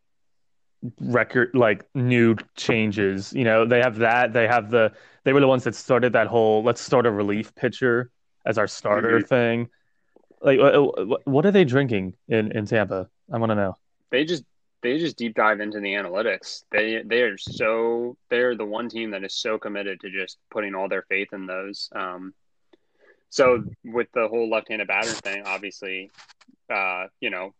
record 1.00 1.50
like 1.54 1.84
new 1.94 2.36
changes? 2.56 3.32
You 3.32 3.44
know, 3.44 3.64
they 3.64 3.80
have 3.80 3.98
that. 3.98 4.32
They 4.32 4.46
have 4.46 4.70
the 4.70 4.92
they 5.24 5.32
were 5.32 5.40
the 5.40 5.48
ones 5.48 5.64
that 5.64 5.74
started 5.74 6.12
that 6.14 6.26
whole 6.26 6.62
let's 6.62 6.80
start 6.80 7.06
a 7.06 7.10
relief 7.10 7.54
pitcher 7.54 8.10
as 8.44 8.58
our 8.58 8.66
starter 8.66 9.18
mm-hmm. 9.18 9.26
thing. 9.26 9.68
Like, 10.40 10.58
what 11.24 11.46
are 11.46 11.52
they 11.52 11.64
drinking 11.64 12.14
in 12.28 12.52
in 12.52 12.66
Tampa? 12.66 13.08
I 13.32 13.38
want 13.38 13.50
to 13.50 13.54
know. 13.54 13.76
They 14.10 14.24
just 14.24 14.44
they 14.82 14.98
just 14.98 15.16
deep 15.16 15.34
dive 15.34 15.60
into 15.60 15.80
the 15.80 15.94
analytics. 15.94 16.64
They 16.70 17.02
they 17.04 17.22
are 17.22 17.38
so 17.38 18.16
they're 18.28 18.56
the 18.56 18.64
one 18.64 18.88
team 18.88 19.12
that 19.12 19.24
is 19.24 19.34
so 19.34 19.58
committed 19.58 20.00
to 20.00 20.10
just 20.10 20.38
putting 20.50 20.74
all 20.74 20.88
their 20.88 21.02
faith 21.02 21.32
in 21.32 21.46
those. 21.46 21.88
Um, 21.94 22.34
so 23.30 23.64
with 23.84 24.08
the 24.12 24.28
whole 24.28 24.50
left-handed 24.50 24.88
batter 24.88 25.08
thing, 25.08 25.44
obviously, 25.46 26.10
uh, 26.68 27.06
you 27.20 27.30
know, 27.30 27.54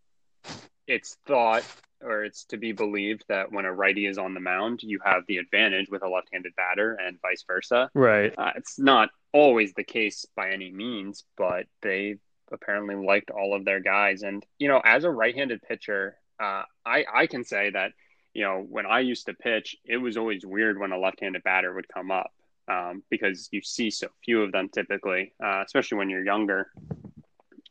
it's 0.87 1.17
thought 1.27 1.65
or 2.05 2.25
it's 2.25 2.45
to 2.45 2.57
be 2.57 2.73
believed 2.73 3.25
that 3.29 3.53
when 3.53 3.65
a 3.65 3.73
righty 3.73 4.07
is 4.07 4.19
on 4.19 4.35
the 4.35 4.41
mound, 4.41 4.83
you 4.83 4.99
have 5.05 5.23
the 5.27 5.39
advantage 5.39 5.89
with 5.91 6.03
a 6.03 6.09
left-handed 6.09 6.55
batter 6.57 6.95
and 6.95 7.21
vice 7.21 7.45
versa. 7.47 7.91
Right. 7.95 8.35
Uh, 8.37 8.53
it's 8.57 8.79
not 8.79 9.11
always 9.33 9.73
the 9.75 9.85
case 9.85 10.27
by 10.37 10.51
any 10.51 10.71
means, 10.71 11.25
but 11.37 11.67
they 11.81 12.17
apparently 12.51 12.95
liked 12.95 13.31
all 13.31 13.55
of 13.55 13.65
their 13.65 13.81
guys. 13.81 14.23
And 14.23 14.45
you 14.59 14.69
know, 14.69 14.81
as 14.85 15.05
a 15.05 15.11
right-handed 15.11 15.63
pitcher, 15.63 16.17
uh, 16.41 16.63
I 16.85 17.05
I 17.13 17.27
can 17.27 17.45
say 17.45 17.71
that 17.71 17.93
you 18.35 18.45
know 18.45 18.65
when 18.69 18.87
I 18.87 19.01
used 19.01 19.27
to 19.27 19.35
pitch, 19.35 19.77
it 19.85 19.97
was 19.97 20.17
always 20.17 20.45
weird 20.45 20.79
when 20.79 20.93
a 20.93 20.99
left-handed 20.99 21.43
batter 21.43 21.73
would 21.73 21.89
come 21.89 22.11
up 22.11 22.33
um, 22.69 23.03
because 23.11 23.49
you 23.53 23.63
see 23.63 23.91
so 23.91 24.09
few 24.25 24.43
of 24.43 24.53
them 24.53 24.69
typically, 24.69 25.33
uh, 25.43 25.63
especially 25.65 25.99
when 25.99 26.11
you're 26.11 26.25
younger. 26.25 26.71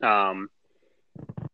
Um, 0.01 0.49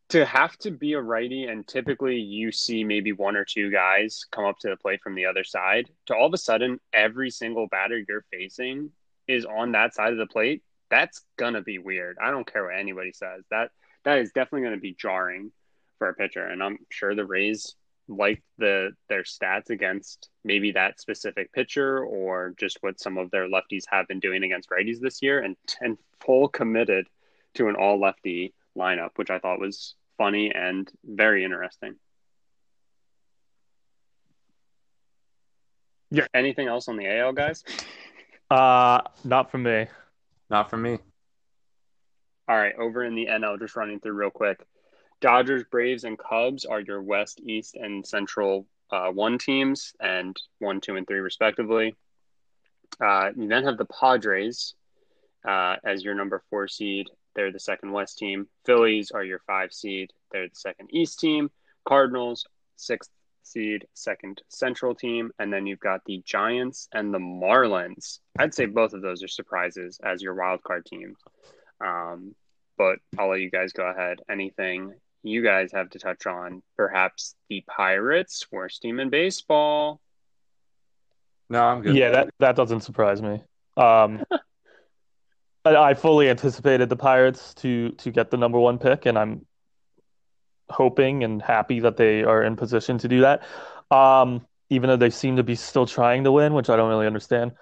to 0.09 0.25
have 0.25 0.57
to 0.57 0.71
be 0.71 0.93
a 0.93 1.01
righty 1.01 1.45
and 1.45 1.67
typically 1.67 2.17
you 2.17 2.51
see 2.51 2.83
maybe 2.83 3.11
one 3.11 3.35
or 3.35 3.43
two 3.43 3.69
guys 3.69 4.25
come 4.31 4.45
up 4.45 4.57
to 4.59 4.69
the 4.69 4.77
plate 4.77 5.01
from 5.01 5.15
the 5.15 5.25
other 5.25 5.43
side 5.43 5.89
to 6.05 6.15
all 6.15 6.27
of 6.27 6.33
a 6.33 6.37
sudden 6.37 6.79
every 6.93 7.29
single 7.29 7.67
batter 7.67 8.01
you're 8.07 8.25
facing 8.31 8.89
is 9.27 9.45
on 9.45 9.73
that 9.73 9.93
side 9.93 10.13
of 10.13 10.19
the 10.19 10.27
plate 10.27 10.63
that's 10.89 11.21
gonna 11.35 11.61
be 11.61 11.79
weird. 11.79 12.17
I 12.21 12.31
don't 12.31 12.49
care 12.49 12.63
what 12.63 12.77
anybody 12.77 13.11
says. 13.11 13.43
That 13.51 13.71
that 14.05 14.19
is 14.19 14.31
definitely 14.31 14.69
to 14.69 14.77
be 14.77 14.95
jarring 14.97 15.51
for 15.97 16.09
a 16.09 16.13
pitcher 16.13 16.45
and 16.45 16.63
i'm 16.63 16.77
sure 16.89 17.15
the 17.15 17.25
rays 17.25 17.75
like 18.07 18.41
the 18.57 18.91
their 19.09 19.23
stats 19.23 19.69
against 19.69 20.29
maybe 20.45 20.71
that 20.71 20.99
specific 20.99 21.51
pitcher 21.51 22.05
or 22.05 22.53
just 22.57 22.77
what 22.81 22.99
some 22.99 23.17
of 23.17 23.29
their 23.31 23.49
lefties 23.49 23.83
have 23.89 24.07
been 24.07 24.19
doing 24.19 24.43
against 24.43 24.69
righties 24.69 24.99
this 24.99 25.21
year 25.21 25.39
and 25.39 25.57
and 25.81 25.97
full 26.21 26.47
committed 26.47 27.07
to 27.53 27.67
an 27.67 27.75
all 27.75 27.99
lefty 27.99 28.53
lineup, 28.77 29.09
which 29.15 29.29
I 29.29 29.39
thought 29.39 29.59
was 29.59 29.95
funny 30.17 30.51
and 30.53 30.89
very 31.03 31.43
interesting. 31.43 31.95
Yeah. 36.09 36.25
Anything 36.33 36.67
else 36.67 36.87
on 36.87 36.97
the 36.97 37.07
AL 37.07 37.33
guys? 37.33 37.63
Uh, 38.49 39.01
not 39.23 39.51
for 39.51 39.57
me. 39.57 39.87
Not 40.49 40.69
for 40.69 40.77
me. 40.77 40.99
All 42.47 42.57
right, 42.57 42.75
over 42.79 43.03
in 43.03 43.13
the 43.13 43.25
NL, 43.25 43.59
just 43.59 43.75
running 43.75 43.99
through 43.99 44.13
real 44.13 44.29
quick. 44.29 44.65
Dodgers, 45.19 45.65
Braves, 45.69 46.05
and 46.05 46.17
Cubs 46.17 46.63
are 46.63 46.79
your 46.79 47.01
West, 47.01 47.41
East, 47.43 47.75
and 47.75 48.07
Central 48.07 48.65
uh, 48.89 49.09
one 49.09 49.37
teams, 49.37 49.93
and 49.99 50.37
one, 50.59 50.79
two, 50.79 50.95
and 50.95 51.05
three, 51.05 51.19
respectively. 51.19 51.95
Uh, 53.03 53.31
you 53.35 53.49
then 53.49 53.65
have 53.65 53.77
the 53.77 53.85
Padres 53.85 54.75
uh, 55.45 55.75
as 55.83 56.05
your 56.05 56.15
number 56.15 56.41
four 56.49 56.69
seed, 56.69 57.07
they're 57.37 57.51
the 57.51 57.59
second 57.59 57.91
West 57.91 58.17
team. 58.17 58.47
Phillies 58.65 59.11
are 59.11 59.23
your 59.23 59.39
five 59.45 59.71
seed. 59.71 60.11
They're 60.31 60.49
the 60.49 60.55
second 60.55 60.89
East 60.91 61.19
team. 61.19 61.51
Cardinals, 61.87 62.45
sixth 62.75 63.11
seed, 63.43 63.87
second 63.93 64.41
Central 64.49 64.95
team. 64.95 65.31
And 65.37 65.53
then 65.53 65.67
you've 65.67 65.79
got 65.79 66.03
the 66.05 66.21
Giants 66.25 66.89
and 66.91 67.13
the 67.13 67.19
Marlins. 67.19 68.19
I'd 68.39 68.55
say 68.55 68.65
both 68.65 68.93
of 68.93 69.03
those 69.03 69.23
are 69.23 69.27
surprises 69.27 69.99
as 70.03 70.21
your 70.21 70.33
wild 70.33 70.63
card 70.63 70.85
teams. 70.85 71.19
Um, 71.79 72.33
but 72.75 72.97
I'll 73.19 73.29
let 73.29 73.41
you 73.41 73.51
guys 73.51 73.71
go 73.71 73.85
ahead. 73.85 74.19
Anything 74.29 74.95
you 75.21 75.43
guys 75.43 75.71
have 75.73 75.91
to 75.91 75.99
touch 75.99 76.25
on? 76.25 76.63
Perhaps 76.75 77.35
the 77.49 77.63
Pirates, 77.67 78.47
worst 78.51 78.81
team 78.81 78.99
in 78.99 79.11
baseball. 79.11 80.01
No, 81.51 81.63
I'm 81.63 81.81
good. 81.83 81.95
Yeah, 81.95 82.09
that, 82.09 82.29
that 82.39 82.55
doesn't 82.55 82.81
surprise 82.81 83.21
me. 83.21 83.43
Um, 83.77 84.23
I 85.75 85.93
fully 85.93 86.29
anticipated 86.29 86.89
the 86.89 86.95
Pirates 86.95 87.53
to 87.55 87.91
to 87.91 88.11
get 88.11 88.31
the 88.31 88.37
number 88.37 88.59
one 88.59 88.77
pick, 88.77 89.05
and 89.05 89.17
I'm 89.17 89.45
hoping 90.69 91.23
and 91.23 91.41
happy 91.41 91.79
that 91.79 91.97
they 91.97 92.23
are 92.23 92.43
in 92.43 92.55
position 92.55 92.97
to 92.99 93.07
do 93.07 93.21
that. 93.21 93.43
Um, 93.89 94.45
even 94.69 94.89
though 94.89 94.97
they 94.97 95.09
seem 95.09 95.37
to 95.37 95.43
be 95.43 95.55
still 95.55 95.85
trying 95.85 96.25
to 96.25 96.31
win, 96.31 96.53
which 96.53 96.69
I 96.69 96.75
don't 96.75 96.89
really 96.89 97.07
understand. 97.07 97.53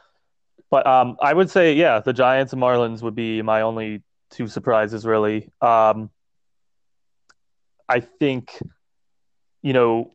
But 0.71 0.87
um, 0.87 1.17
I 1.21 1.33
would 1.33 1.49
say, 1.49 1.73
yeah, 1.73 1.99
the 1.99 2.13
Giants 2.13 2.53
and 2.53 2.61
Marlins 2.61 3.01
would 3.03 3.15
be 3.15 3.41
my 3.41 3.61
only 3.61 4.01
two 4.31 4.47
surprises, 4.47 5.05
really. 5.05 5.51
Um, 5.61 6.09
I 7.87 7.99
think, 7.99 8.59
you 9.61 9.73
know, 9.73 10.11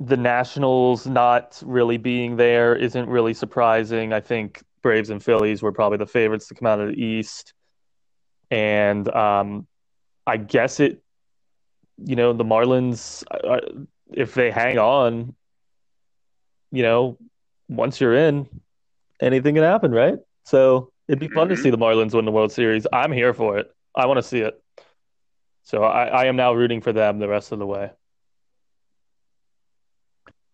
the 0.00 0.16
Nationals 0.16 1.06
not 1.06 1.62
really 1.64 1.98
being 1.98 2.36
there 2.36 2.74
isn't 2.74 3.08
really 3.08 3.34
surprising. 3.34 4.12
I 4.12 4.20
think 4.20 4.62
Braves 4.88 5.10
and 5.10 5.22
Phillies 5.22 5.60
were 5.60 5.70
probably 5.70 5.98
the 5.98 6.06
favorites 6.06 6.48
to 6.48 6.54
come 6.54 6.66
out 6.66 6.80
of 6.80 6.88
the 6.88 6.98
East. 6.98 7.52
And 8.50 9.06
um, 9.14 9.66
I 10.26 10.38
guess 10.38 10.80
it, 10.80 11.02
you 12.02 12.16
know, 12.16 12.32
the 12.32 12.42
Marlins, 12.42 13.22
uh, 13.30 13.84
if 14.10 14.32
they 14.32 14.50
hang 14.50 14.78
on, 14.78 15.34
you 16.72 16.82
know, 16.82 17.18
once 17.68 18.00
you're 18.00 18.14
in, 18.14 18.48
anything 19.20 19.56
can 19.56 19.62
happen, 19.62 19.92
right? 19.92 20.14
So 20.44 20.90
it'd 21.06 21.18
be 21.18 21.28
fun 21.28 21.48
mm-hmm. 21.48 21.56
to 21.56 21.62
see 21.62 21.68
the 21.68 21.76
Marlins 21.76 22.14
win 22.14 22.24
the 22.24 22.32
World 22.32 22.50
Series. 22.50 22.86
I'm 22.90 23.12
here 23.12 23.34
for 23.34 23.58
it. 23.58 23.70
I 23.94 24.06
want 24.06 24.16
to 24.16 24.22
see 24.22 24.40
it. 24.40 24.58
So 25.64 25.82
I, 25.82 26.06
I 26.06 26.24
am 26.28 26.36
now 26.36 26.54
rooting 26.54 26.80
for 26.80 26.94
them 26.94 27.18
the 27.18 27.28
rest 27.28 27.52
of 27.52 27.58
the 27.58 27.66
way. 27.66 27.90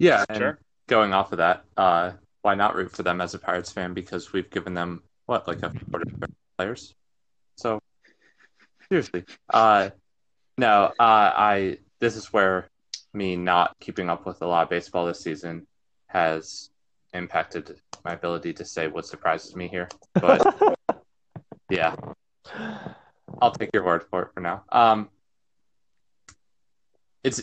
Yeah, 0.00 0.24
sure. 0.36 0.58
Going 0.88 1.14
off 1.14 1.30
of 1.30 1.38
that, 1.38 1.62
uh, 1.76 2.14
why 2.44 2.54
not 2.54 2.76
root 2.76 2.92
for 2.92 3.02
them 3.02 3.22
as 3.22 3.32
a 3.32 3.38
Pirates 3.38 3.72
fan? 3.72 3.94
Because 3.94 4.34
we've 4.34 4.50
given 4.50 4.74
them 4.74 5.02
what 5.24 5.48
like 5.48 5.62
a 5.62 5.72
quarter 5.90 6.04
players. 6.58 6.94
So 7.56 7.80
seriously, 8.90 9.24
uh, 9.48 9.88
no, 10.58 10.92
uh, 10.98 11.32
I 11.34 11.78
this 12.00 12.16
is 12.16 12.34
where 12.34 12.68
me 13.14 13.34
not 13.34 13.74
keeping 13.80 14.10
up 14.10 14.26
with 14.26 14.42
a 14.42 14.46
lot 14.46 14.64
of 14.64 14.68
baseball 14.68 15.06
this 15.06 15.20
season 15.20 15.66
has 16.08 16.68
impacted 17.14 17.80
my 18.04 18.12
ability 18.12 18.52
to 18.52 18.64
say 18.66 18.88
what 18.88 19.06
surprises 19.06 19.56
me 19.56 19.66
here. 19.66 19.88
But 20.12 20.44
yeah, 21.70 21.96
I'll 23.40 23.52
take 23.52 23.70
your 23.72 23.86
word 23.86 24.04
for 24.10 24.24
it 24.24 24.28
for 24.34 24.40
now. 24.40 24.64
Um, 24.70 25.08
it's 27.22 27.42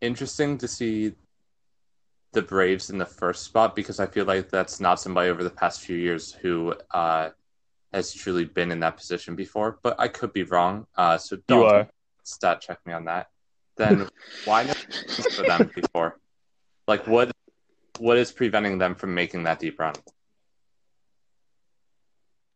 interesting 0.00 0.58
to 0.58 0.68
see 0.68 1.14
the 2.36 2.42
Braves 2.42 2.90
in 2.90 2.98
the 2.98 3.06
first 3.06 3.44
spot 3.44 3.74
because 3.74 3.98
I 3.98 4.04
feel 4.04 4.26
like 4.26 4.50
that's 4.50 4.78
not 4.78 5.00
somebody 5.00 5.30
over 5.30 5.42
the 5.42 5.50
past 5.50 5.80
few 5.80 5.96
years 5.96 6.32
who 6.32 6.74
uh, 6.90 7.30
has 7.94 8.12
truly 8.12 8.44
been 8.44 8.70
in 8.70 8.80
that 8.80 8.98
position 8.98 9.34
before. 9.34 9.78
But 9.82 9.98
I 9.98 10.08
could 10.08 10.34
be 10.34 10.42
wrong. 10.42 10.86
Uh, 10.94 11.16
so 11.16 11.38
don't 11.48 11.88
stat 12.24 12.60
check 12.60 12.78
me 12.84 12.92
on 12.92 13.06
that. 13.06 13.28
Then 13.78 14.08
why 14.44 14.64
not 14.64 14.76
for 15.32 15.42
them 15.44 15.70
before? 15.74 16.18
Like 16.86 17.06
what 17.06 17.32
what 17.98 18.18
is 18.18 18.30
preventing 18.32 18.76
them 18.76 18.94
from 18.94 19.14
making 19.14 19.44
that 19.44 19.58
deep 19.58 19.80
run? 19.80 19.94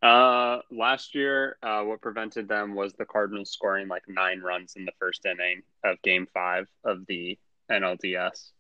Uh, 0.03 0.61
last 0.71 1.15
year, 1.15 1.57
uh, 1.63 1.83
what 1.83 2.03
prevented 2.03 2.49
them 2.49 2.75
was 2.75 2.93
the 2.93 3.07
Cardinals 3.07 3.51
scoring 3.51 3.89
like 3.89 4.03
nine 4.09 4.41
runs 4.41 4.75
in 4.77 4.85
the 4.85 4.93
first 4.99 5.25
inning 5.25 5.63
of 5.85 6.01
Game 6.03 6.27
Five 6.35 6.69
of 6.85 7.07
the 7.07 7.39
NLDS. 7.71 8.51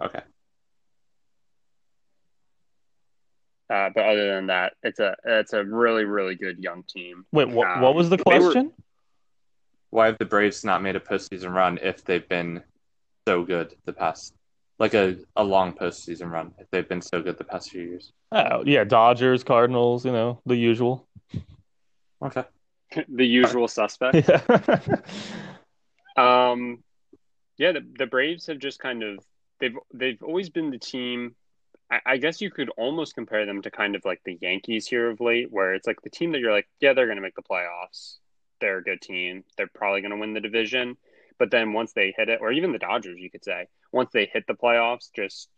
Okay. 0.00 0.20
Uh, 3.70 3.88
but 3.94 4.04
other 4.04 4.34
than 4.34 4.48
that, 4.48 4.74
it's 4.82 5.00
a 5.00 5.16
it's 5.24 5.54
a 5.54 5.64
really 5.64 6.04
really 6.04 6.34
good 6.34 6.58
young 6.58 6.82
team. 6.82 7.24
Wait, 7.32 7.48
what, 7.48 7.68
um, 7.70 7.80
what 7.80 7.94
was 7.94 8.10
the 8.10 8.18
question? 8.18 8.66
Were, 8.66 8.84
why 9.90 10.06
have 10.06 10.18
the 10.18 10.26
Braves 10.26 10.64
not 10.64 10.82
made 10.82 10.96
a 10.96 11.00
postseason 11.00 11.54
run 11.54 11.78
if 11.82 12.04
they've 12.04 12.28
been 12.28 12.62
so 13.26 13.44
good 13.44 13.74
the 13.86 13.92
past 13.92 14.34
like 14.78 14.94
a, 14.94 15.16
a 15.36 15.44
long 15.44 15.72
postseason 15.72 16.30
run 16.30 16.52
if 16.58 16.66
they've 16.70 16.88
been 16.88 17.00
so 17.00 17.22
good 17.22 17.38
the 17.38 17.44
past 17.44 17.70
few 17.70 17.82
years. 17.82 18.12
Oh 18.32 18.62
yeah, 18.66 18.84
Dodgers, 18.84 19.44
Cardinals, 19.44 20.04
you 20.04 20.12
know 20.12 20.40
the 20.44 20.56
usual. 20.56 21.06
Okay. 22.22 22.44
the 23.08 23.26
usual 23.26 23.68
suspect. 23.68 24.28
Yeah. 26.16 26.50
um, 26.50 26.82
yeah, 27.58 27.72
the 27.72 27.86
the 27.98 28.06
Braves 28.06 28.46
have 28.48 28.58
just 28.58 28.80
kind 28.80 29.02
of 29.02 29.24
they've 29.62 29.78
they've 29.94 30.22
always 30.22 30.50
been 30.50 30.70
the 30.70 30.78
team. 30.78 31.34
I, 31.90 32.00
I 32.04 32.16
guess 32.18 32.42
you 32.42 32.50
could 32.50 32.68
almost 32.76 33.14
compare 33.14 33.46
them 33.46 33.62
to 33.62 33.70
kind 33.70 33.96
of 33.96 34.04
like 34.04 34.20
the 34.26 34.38
Yankees 34.42 34.86
here 34.86 35.10
of 35.10 35.22
late, 35.22 35.50
where 35.50 35.72
it's 35.72 35.86
like 35.86 36.02
the 36.02 36.10
team 36.10 36.32
that 36.32 36.40
you're 36.40 36.52
like, 36.52 36.68
yeah, 36.80 36.92
they're 36.92 37.06
going 37.06 37.16
to 37.16 37.22
make 37.22 37.36
the 37.36 37.42
playoffs. 37.42 38.18
They're 38.60 38.78
a 38.78 38.84
good 38.84 39.00
team. 39.00 39.44
They're 39.56 39.70
probably 39.74 40.02
going 40.02 40.12
to 40.12 40.18
win 40.18 40.34
the 40.34 40.40
division 40.40 40.98
but 41.42 41.50
then 41.50 41.72
once 41.72 41.92
they 41.92 42.14
hit 42.16 42.28
it, 42.28 42.38
or 42.40 42.52
even 42.52 42.70
the 42.70 42.78
Dodgers, 42.78 43.18
you 43.18 43.28
could 43.28 43.42
say, 43.42 43.66
once 43.90 44.10
they 44.12 44.30
hit 44.32 44.46
the 44.46 44.54
playoffs, 44.54 45.10
just 45.12 45.48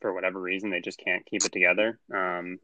for 0.00 0.14
whatever 0.14 0.40
reason, 0.40 0.70
they 0.70 0.80
just 0.80 1.00
can't 1.00 1.26
keep 1.26 1.44
it 1.44 1.50
together. 1.50 1.98
Um, 2.14 2.60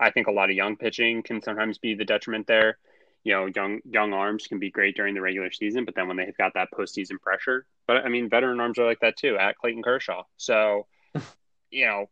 I 0.00 0.10
think 0.10 0.26
a 0.26 0.32
lot 0.32 0.50
of 0.50 0.56
young 0.56 0.74
pitching 0.74 1.22
can 1.22 1.40
sometimes 1.42 1.78
be 1.78 1.94
the 1.94 2.04
detriment 2.04 2.48
there. 2.48 2.78
You 3.24 3.32
know, 3.32 3.46
young 3.46 3.80
young 3.84 4.12
arms 4.12 4.46
can 4.46 4.58
be 4.58 4.70
great 4.70 4.96
during 4.96 5.14
the 5.14 5.20
regular 5.20 5.52
season, 5.52 5.84
but 5.84 5.94
then 5.94 6.08
when 6.08 6.16
they've 6.16 6.36
got 6.36 6.54
that 6.54 6.68
postseason 6.72 7.20
pressure, 7.20 7.66
but 7.86 7.98
I 7.98 8.08
mean, 8.08 8.28
veteran 8.28 8.58
arms 8.60 8.78
are 8.78 8.86
like 8.86 9.00
that 9.00 9.16
too. 9.16 9.36
At 9.36 9.56
Clayton 9.58 9.82
Kershaw, 9.82 10.24
so 10.36 10.86
you 11.70 11.86
know, 11.86 12.08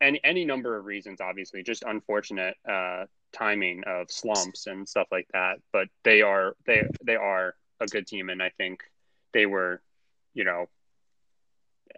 any 0.00 0.20
any 0.24 0.44
number 0.44 0.76
of 0.76 0.84
reasons, 0.84 1.20
obviously, 1.20 1.62
just 1.62 1.82
unfortunate 1.82 2.56
uh, 2.68 3.04
timing 3.32 3.82
of 3.86 4.10
slumps 4.10 4.66
and 4.66 4.88
stuff 4.88 5.08
like 5.10 5.28
that. 5.32 5.56
But 5.72 5.88
they 6.04 6.22
are 6.22 6.54
they 6.66 6.88
they 7.04 7.16
are 7.16 7.54
a 7.80 7.86
good 7.86 8.06
team, 8.06 8.28
and 8.28 8.42
I 8.42 8.50
think 8.50 8.82
they 9.32 9.46
were, 9.46 9.82
you 10.34 10.44
know, 10.44 10.66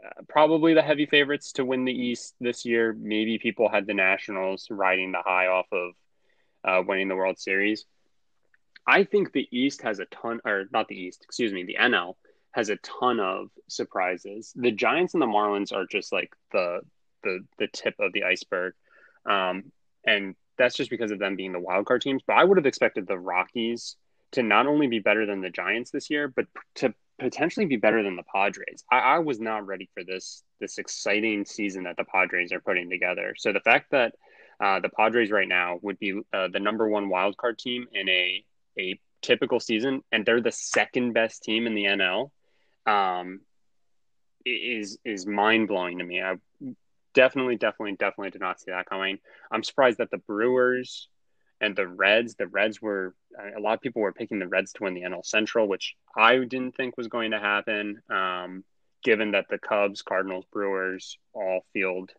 uh, 0.05 0.23
probably 0.29 0.75
the 0.75 0.83
heavy 0.83 1.07
favorites 1.07 1.53
to 1.53 1.65
win 1.65 1.85
the 1.85 1.93
East 1.93 2.35
this 2.41 2.65
year. 2.65 2.95
Maybe 2.99 3.39
people 3.39 3.69
had 3.69 3.87
the 3.87 3.95
Nationals 3.95 4.69
riding 4.71 5.13
the 5.13 5.23
high 5.25 5.47
off 5.47 5.67
of 5.73 5.93
uh, 6.65 6.83
winning 6.87 7.09
the 7.09 7.17
World 7.17 7.39
Series. 7.39 7.85
I 8.87 9.05
think 9.05 9.33
the 9.33 9.49
East 9.51 9.83
has 9.83 9.99
a 9.99 10.07
ton, 10.07 10.41
or 10.45 10.65
not 10.73 10.89
the 10.89 10.97
East, 10.97 11.23
excuse 11.25 11.53
me, 11.53 11.65
the 11.65 11.77
NL 11.81 12.15
has 12.53 12.69
a 12.69 12.77
ton 12.77 13.21
of 13.21 13.49
surprises. 13.69 14.53
The 14.57 14.73
Giants 14.73 15.15
and 15.15 15.23
the 15.23 15.27
Marlins 15.27 15.73
are 15.73 15.87
just 15.87 16.13
like 16.13 16.33
the 16.53 16.81
the 17.23 17.41
the 17.59 17.69
tip 17.69 17.95
of 18.01 18.13
the 18.13 18.25
iceberg, 18.25 18.75
um, 19.27 19.71
and 20.05 20.35
that's 20.59 20.77
just 20.77 20.91
because 20.91 21.11
of 21.11 21.19
them 21.19 21.37
being 21.37 21.53
the 21.53 21.61
wild 21.61 21.87
card 21.87 22.03
teams. 22.03 22.23
But 22.27 22.37
I 22.37 22.45
would 22.45 22.59
have 22.59 22.67
expected 22.67 23.07
the 23.07 23.19
Rockies 23.19 23.97
to 24.33 24.43
not 24.43 24.67
only 24.67 24.87
be 24.87 24.99
better 24.99 25.27
than 25.27 25.41
the 25.41 25.51
Giants 25.51 25.91
this 25.91 26.11
year, 26.11 26.29
but 26.29 26.47
to 26.77 26.95
potentially 27.19 27.67
be 27.67 27.77
better 27.77 28.03
than 28.03 28.17
the 28.17 28.23
Padres. 28.23 28.85
I, 28.91 28.99
I, 28.99 29.19
was 29.19 29.41
not 29.41 29.67
ready 29.67 29.89
for 29.95 30.03
this 30.03 30.43
this 30.59 30.79
exciting 30.79 31.45
season 31.45 31.85
that 31.85 31.97
the 31.97 32.05
Padres 32.05 32.53
are 32.53 32.61
putting 32.61 32.89
together. 32.89 33.35
So 33.37 33.53
the 33.53 33.61
fact 33.61 33.91
that 33.91 34.15
uh, 34.61 34.81
the 34.81 34.89
Padres 34.89 35.31
right 35.31 35.49
now 35.49 35.79
would 35.83 35.99
be 35.99 36.21
uh, 36.33 36.49
the 36.49 36.61
number 36.61 36.89
one 36.89 37.09
wild 37.09 37.37
card 37.37 37.59
team 37.59 37.87
in 37.93 38.09
a 38.09 38.45
a 38.81 39.01
typical 39.23 39.61
season, 39.61 40.03
and 40.11 40.25
they're 40.25 40.41
the 40.41 40.53
second 40.53 41.13
best 41.13 41.43
team 41.43 41.67
in 41.67 41.75
the 41.75 41.85
NL, 41.85 42.31
um, 42.87 43.41
is 44.47 44.99
is 45.05 45.27
mind 45.27 45.69
blowing 45.69 45.99
to 45.99 46.05
me. 46.05 46.23
I 46.23 46.37
definitely, 47.15 47.57
definitely, 47.57 47.97
definitely 47.97 48.31
did 48.31 48.41
not 48.41 48.61
see 48.61 48.71
that 48.71 48.87
coming. 48.87 49.19
I'm 49.51 49.63
surprised 49.63 49.99
that 49.99 50.11
the 50.11 50.19
Brewers 50.19 51.09
and 51.61 51.77
the 51.77 51.87
Reds. 51.87 52.35
The 52.35 52.47
Reds 52.47 52.81
were 52.81 53.15
a 53.57 53.61
lot 53.61 53.75
of 53.75 53.81
people 53.81 54.03
were 54.03 54.13
picking 54.13 54.39
the 54.39 54.49
Reds 54.49 54.73
to 54.75 54.85
win 54.85 54.95
the 54.95 55.03
NL 55.03 55.25
Central, 55.25 55.69
which 55.69 55.95
I 56.17 56.39
didn't 56.39 56.77
think 56.77 56.97
was 56.97 57.09
going 57.09 57.33
to 57.33 57.39
happen. 57.39 58.03
Um, 58.09 58.65
given 59.03 59.33
that 59.33 59.47
the 59.49 59.59
Cubs, 59.59 60.03
Cardinals, 60.03 60.45
Brewers 60.53 61.19
all 61.33 61.65
field 61.73 62.11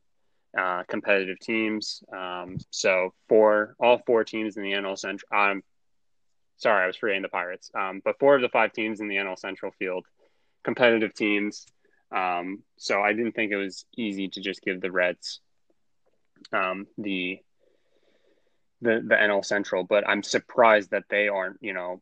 uh, 0.58 0.84
competitive 0.88 1.40
teams, 1.40 2.04
um, 2.12 2.58
so 2.70 3.14
for 3.30 3.76
all 3.80 4.02
four 4.06 4.24
teams 4.24 4.58
in 4.58 4.64
the 4.64 4.72
NL 4.72 4.98
Central, 4.98 5.28
I'm 5.32 5.64
sorry, 6.62 6.84
I 6.84 6.88
was 6.88 6.96
forgetting 6.96 7.24
the 7.24 7.30
Pirates, 7.30 7.72
um, 7.74 8.02
but 8.04 8.20
four 8.20 8.36
of 8.36 8.42
the 8.42 8.50
five 8.50 8.72
teams 8.72 9.02
in 9.02 9.08
the 9.08 9.16
NL 9.16 9.38
Central 9.38 9.72
field 9.80 10.06
competitive 10.64 11.14
teams. 11.14 11.66
Um, 12.12 12.64
so 12.78 13.02
I 13.02 13.14
didn't 13.14 13.32
think 13.34 13.52
it 13.52 13.58
was 13.58 13.86
easy 13.98 14.28
to 14.30 14.42
just 14.42 14.62
give 14.62 14.80
the 14.80 14.92
Reds 14.92 15.40
um, 16.54 16.88
the 16.98 17.40
the 18.82 19.04
the 19.08 19.16
NL 19.16 19.44
Central, 19.44 19.84
but 19.84 20.08
I'm 20.08 20.24
surprised 20.24 20.92
that 20.92 21.06
they 21.10 21.28
aren't, 21.28 21.58
you 21.62 21.74
know, 21.74 22.02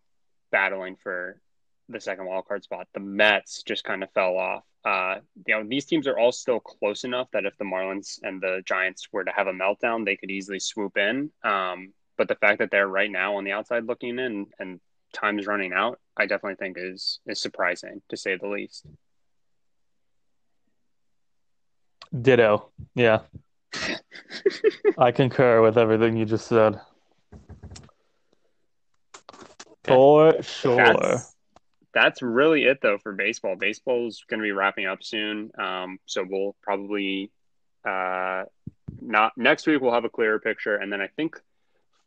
battling 0.52 0.98
for 1.02 1.42
the 1.88 2.00
second 2.00 2.26
wild 2.26 2.46
card 2.46 2.64
spot. 2.64 2.88
The 2.94 3.00
Mets 3.00 3.64
just 3.64 3.84
kind 3.84 4.04
of 4.04 4.12
fell 4.12 4.38
off. 4.38 4.64
Uh, 4.86 5.16
you 5.46 5.56
know, 5.56 5.64
these 5.68 5.86
teams 5.86 6.08
are 6.08 6.18
all 6.18 6.32
still 6.32 6.60
close 6.60 7.04
enough 7.04 7.28
that 7.32 7.46
if 7.46 7.58
the 7.58 7.66
Marlins 7.66 8.20
and 8.24 8.42
the 8.42 8.62
Giants 8.66 9.08
were 9.12 9.26
to 9.26 9.32
have 9.32 9.48
a 9.48 9.52
meltdown, 9.52 10.06
they 10.06 10.16
could 10.16 10.32
easily 10.32 10.60
swoop 10.60 10.98
in. 10.98 11.32
Um, 11.44 11.94
but 12.20 12.28
the 12.28 12.36
fact 12.36 12.60
that 12.60 12.70
they're 12.70 12.86
right 12.86 13.10
now 13.10 13.38
on 13.38 13.46
the 13.46 13.54
outside 13.54 13.86
looking 13.86 14.20
in 14.20 14.48
and 14.60 14.82
time 15.14 15.40
is 15.40 15.48
running 15.48 15.72
out, 15.72 16.00
I 16.18 16.26
definitely 16.26 16.58
think 16.58 16.76
is 16.78 17.22
is 17.26 17.42
surprising 17.42 18.02
to 18.10 18.18
say 18.18 18.36
the 18.36 18.48
least. 18.48 18.86
Ditto. 22.22 22.72
Yeah. 22.94 23.20
I 24.98 25.12
concur 25.12 25.62
with 25.62 25.78
everything 25.78 26.18
you 26.18 26.26
just 26.26 26.48
said. 26.48 26.82
For 29.86 30.42
sure. 30.42 30.76
That's, 30.76 31.36
that's, 31.94 32.22
really 32.22 32.66
it, 32.66 32.80
though, 32.82 32.98
for 32.98 33.14
baseball. 33.14 33.56
Baseball's 33.56 34.26
going 34.30 34.40
to 34.40 34.44
be 34.44 34.52
wrapping 34.52 34.88
up 34.88 35.04
soon. 35.04 35.52
Um, 35.58 36.00
so 36.06 36.26
we'll 36.28 36.56
probably 36.62 37.32
uh, 37.86 38.44
not 39.00 39.38
next 39.38 39.68
week. 39.68 39.82
We'll 39.82 39.94
have 39.94 40.06
a 40.06 40.10
clearer 40.10 40.40
picture, 40.40 40.76
and 40.76 40.92
then 40.92 41.00
I 41.00 41.08
think 41.08 41.40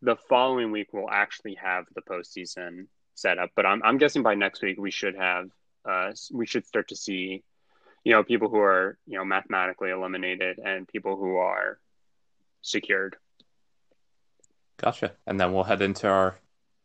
the 0.03 0.17
following 0.29 0.71
week 0.71 0.89
we'll 0.93 1.11
actually 1.11 1.55
have 1.55 1.87
the 1.95 2.03
postseason 2.03 2.87
set 3.15 3.39
up. 3.39 3.51
But 3.57 3.67
I'm 3.67 3.83
I'm 3.83 3.99
guessing 3.99 4.23
by 4.23 4.35
next 4.35 4.63
week 4.63 4.79
we 4.79 4.91
should 4.91 5.17
have 5.17 5.49
uh, 5.89 6.13
we 6.31 6.47
should 6.47 6.67
start 6.67 6.89
to 6.89 6.97
see 6.97 7.43
you 8.05 8.13
know, 8.13 8.25
people 8.25 8.49
who 8.49 8.59
are, 8.59 8.99
you 9.07 9.17
know, 9.17 9.25
mathematically 9.25 9.91
eliminated 9.91 10.59
and 10.59 10.89
people 10.89 11.17
who 11.17 11.37
are 11.37 11.79
secured. 12.61 13.17
Gotcha. 14.77 15.13
And 15.27 15.39
then 15.39 15.53
we'll 15.53 15.65
head 15.65 15.83
into 15.83 16.09
our 16.09 16.39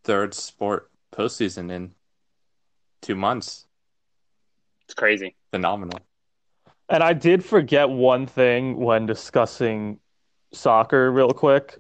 third 0.04 0.34
sport 0.34 0.92
postseason 1.12 1.72
in 1.72 1.94
two 3.02 3.16
months. 3.16 3.66
It's 4.86 4.94
crazy. 4.94 5.36
Phenomenal. 5.52 6.00
And 6.90 7.04
I 7.04 7.14
did 7.14 7.44
forget 7.44 7.90
one 7.90 8.28
thing 8.28 8.78
when 8.78 9.06
discussing 9.06 10.00
soccer, 10.54 11.12
real 11.12 11.32
quick. 11.32 11.80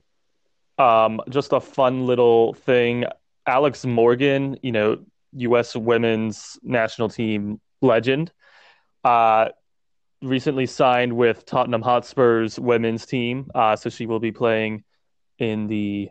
Um, 0.77 1.21
just 1.29 1.53
a 1.53 1.59
fun 1.59 2.05
little 2.05 2.53
thing. 2.53 3.05
Alex 3.45 3.85
Morgan, 3.85 4.57
you 4.61 4.71
know, 4.71 4.99
U.S. 5.33 5.75
women's 5.75 6.59
national 6.63 7.09
team 7.09 7.59
legend, 7.81 8.31
uh, 9.03 9.49
recently 10.21 10.65
signed 10.65 11.13
with 11.15 11.45
Tottenham 11.45 11.81
Hotspur's 11.81 12.59
women's 12.59 13.05
team. 13.05 13.49
Uh, 13.53 13.75
so 13.75 13.89
she 13.89 14.05
will 14.05 14.19
be 14.19 14.31
playing 14.31 14.83
in 15.39 15.67
the 15.67 16.09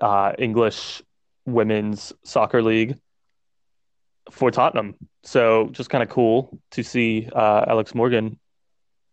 uh, 0.00 0.32
English 0.38 1.02
Women's 1.46 2.12
Soccer 2.24 2.62
League 2.62 2.98
for 4.30 4.50
Tottenham. 4.50 4.96
So 5.24 5.68
just 5.72 5.90
kind 5.90 6.02
of 6.02 6.08
cool 6.08 6.58
to 6.72 6.82
see 6.82 7.28
uh, 7.34 7.64
Alex 7.68 7.94
Morgan 7.94 8.38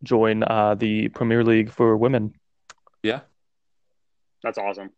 join 0.03 0.43
uh, 0.43 0.75
the 0.75 1.09
Premier 1.09 1.43
League 1.43 1.71
for 1.71 1.97
women. 1.97 2.33
Yeah. 3.03 3.21
That's 4.43 4.57
awesome. 4.57 4.91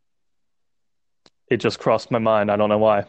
It 1.48 1.58
just 1.58 1.80
crossed 1.80 2.12
my 2.12 2.20
mind. 2.20 2.50
I 2.52 2.56
don't 2.56 2.70
know 2.70 2.78
why. 2.78 3.06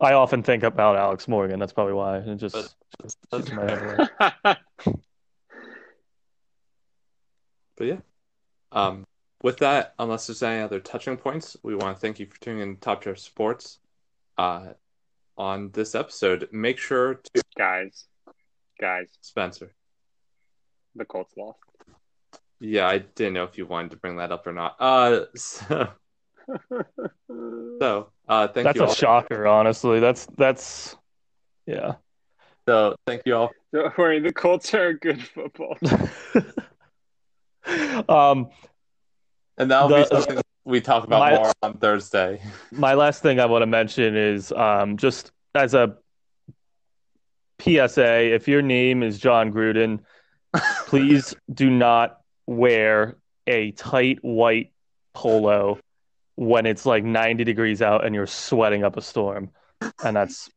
I 0.00 0.14
often 0.14 0.42
think 0.42 0.62
about 0.62 0.96
Alex 0.96 1.28
Morgan. 1.28 1.60
That's 1.60 1.72
probably 1.72 1.92
why. 1.92 2.18
It 2.18 2.36
just, 2.36 2.54
But- 2.54 3.14
just 3.42 3.52
my 3.52 3.70
head. 3.70 4.58
But 7.76 7.86
yeah. 7.86 7.96
Um, 8.72 9.06
with 9.42 9.56
that, 9.58 9.94
unless 9.98 10.26
there's 10.26 10.42
any 10.42 10.60
other 10.60 10.80
touching 10.80 11.16
points, 11.16 11.56
we 11.62 11.74
want 11.74 11.96
to 11.96 12.00
thank 12.00 12.20
you 12.20 12.26
for 12.26 12.38
tuning 12.38 12.60
in 12.60 12.74
to 12.74 12.80
Top 12.80 13.02
Tier 13.02 13.16
Sports 13.16 13.78
uh, 14.36 14.74
on 15.38 15.70
this 15.70 15.94
episode. 15.94 16.48
Make 16.52 16.76
sure 16.76 17.14
to 17.14 17.42
guys, 17.56 18.04
guys, 18.78 19.08
Spencer. 19.22 19.72
the 20.94 21.06
Colts 21.06 21.32
lost. 21.38 21.58
Yeah, 22.60 22.86
I 22.86 22.98
didn't 22.98 23.34
know 23.34 23.44
if 23.44 23.56
you 23.56 23.66
wanted 23.66 23.92
to 23.92 23.96
bring 23.96 24.16
that 24.16 24.32
up 24.32 24.46
or 24.46 24.52
not. 24.52 24.76
Uh, 24.78 25.24
so, 25.36 25.88
so 27.80 28.10
uh, 28.28 28.48
thank 28.48 28.64
That's 28.64 28.76
you 28.76 28.78
That's 28.80 28.80
a 28.80 28.84
all. 28.84 28.94
shocker, 28.94 29.46
honestly. 29.46 30.00
That's 30.00 30.26
that's 30.36 30.96
yeah. 31.66 31.94
So 32.68 32.96
thank 33.06 33.22
you 33.24 33.36
all. 33.36 33.50
Don't 33.72 33.96
worry, 33.96 34.20
the 34.20 34.32
Colts 34.32 34.74
are 34.74 34.88
a 34.88 34.98
good 34.98 35.22
football. 35.22 35.76
um, 38.08 38.48
And 39.56 39.70
that'll 39.70 39.88
The- 39.88 40.02
be 40.02 40.06
something 40.06 40.42
we 40.64 40.80
talk 40.80 41.04
about 41.04 41.20
My- 41.20 41.36
more 41.36 41.52
on 41.62 41.78
Thursday. 41.78 42.42
my 42.70 42.94
last 42.94 43.22
thing 43.22 43.40
I 43.40 43.46
want 43.46 43.62
to 43.62 43.66
mention 43.66 44.16
is 44.16 44.52
um, 44.52 44.96
just 44.96 45.32
as 45.54 45.74
a 45.74 45.96
PSA, 47.60 48.34
if 48.34 48.48
your 48.48 48.62
name 48.62 49.02
is 49.02 49.18
Jon 49.18 49.52
Gruden, 49.52 50.00
please 50.86 51.34
do 51.52 51.70
not 51.70 52.19
wear 52.50 53.16
a 53.46 53.70
tight 53.70 54.18
white 54.22 54.72
polo 55.14 55.78
when 56.34 56.66
it's 56.66 56.84
like 56.84 57.04
90 57.04 57.44
degrees 57.44 57.80
out 57.80 58.04
and 58.04 58.12
you're 58.12 58.26
sweating 58.26 58.82
up 58.82 58.96
a 58.96 59.02
storm. 59.02 59.50
And 60.02 60.16
that's 60.16 60.50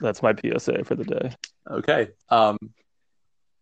that's 0.00 0.22
my 0.22 0.34
PSA 0.34 0.84
for 0.84 0.94
the 0.94 1.04
day. 1.04 1.34
Okay. 1.70 2.10
Um, 2.28 2.58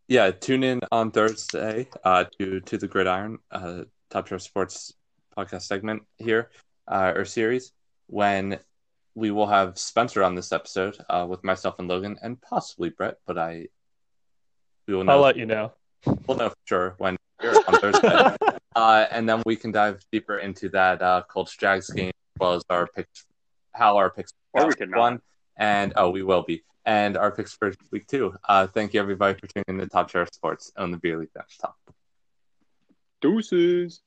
yeah, 0.09 0.33
tune 0.33 0.65
in 0.65 0.81
on 0.91 1.13
Thursday 1.13 1.89
uh, 2.03 2.25
to 2.39 2.61
to 2.61 2.77
the 2.77 2.89
Gridiron 2.89 3.39
uh, 3.51 3.85
Top 4.11 4.29
Tier 4.29 4.39
Sports 4.41 4.93
podcast 5.37 5.63
segment 5.63 6.03
here 6.19 6.51
uh, 6.89 7.13
or 7.15 7.25
series 7.25 7.73
when 8.09 8.59
we 9.15 9.31
will 9.31 9.47
have 9.47 9.79
Spencer 9.79 10.25
on 10.25 10.35
this 10.35 10.53
episode 10.53 10.99
uh, 11.09 11.25
with 11.29 11.45
myself 11.45 11.77
and 11.79 11.89
Logan 11.89 12.19
and 12.21 12.41
possibly 12.43 12.91
Brett, 12.91 13.19
but 13.27 13.39
I 13.39 13.69
we 14.87 14.95
will 14.95 15.05
know 15.05 15.13
I'll 15.13 15.21
let 15.21 15.37
you 15.37 15.47
know. 15.47 15.73
we'll 16.27 16.37
know 16.37 16.51
for 16.51 16.57
sure 16.67 16.95
when 16.99 17.17
here 17.45 17.63
on 17.69 17.81
Thursday. 17.81 18.37
uh, 18.77 19.07
and 19.11 19.29
then 19.29 19.43
we 19.47 19.57
can 19.57 19.73
dive 19.73 20.05
deeper 20.11 20.39
into 20.39 20.69
that 20.71 21.03
uh, 21.03 21.23
Colts 21.29 21.57
Jags 21.57 21.91
game 21.91 22.09
as 22.09 22.41
well 22.41 22.55
as 22.55 22.63
our 22.71 22.87
picks, 22.87 23.27
how 23.73 23.97
our 23.97 24.11
picks 24.11 24.33
Or 24.53 24.67
we 24.67 24.75
could 24.75 24.91
not. 24.91 24.99
one, 24.99 25.21
and 25.57 25.93
oh, 25.97 26.11
we 26.11 26.23
will 26.23 26.43
be, 26.43 26.63
and 26.85 27.17
our 27.17 27.31
picks 27.31 27.55
for 27.55 27.73
week 27.91 28.07
two. 28.07 28.35
Uh, 28.49 28.67
thank 28.67 28.95
you 28.95 29.01
everybody 29.01 29.39
for 29.39 29.47
tuning 29.47 29.65
in 29.69 29.79
to 29.79 29.87
Top 29.87 30.11
Tier 30.11 30.27
Sports 30.33 30.73
on 30.77 30.91
the 30.91 30.97
Beer 30.97 31.19
League 31.19 31.31
Top. 31.61 31.77
Deuces. 33.21 34.03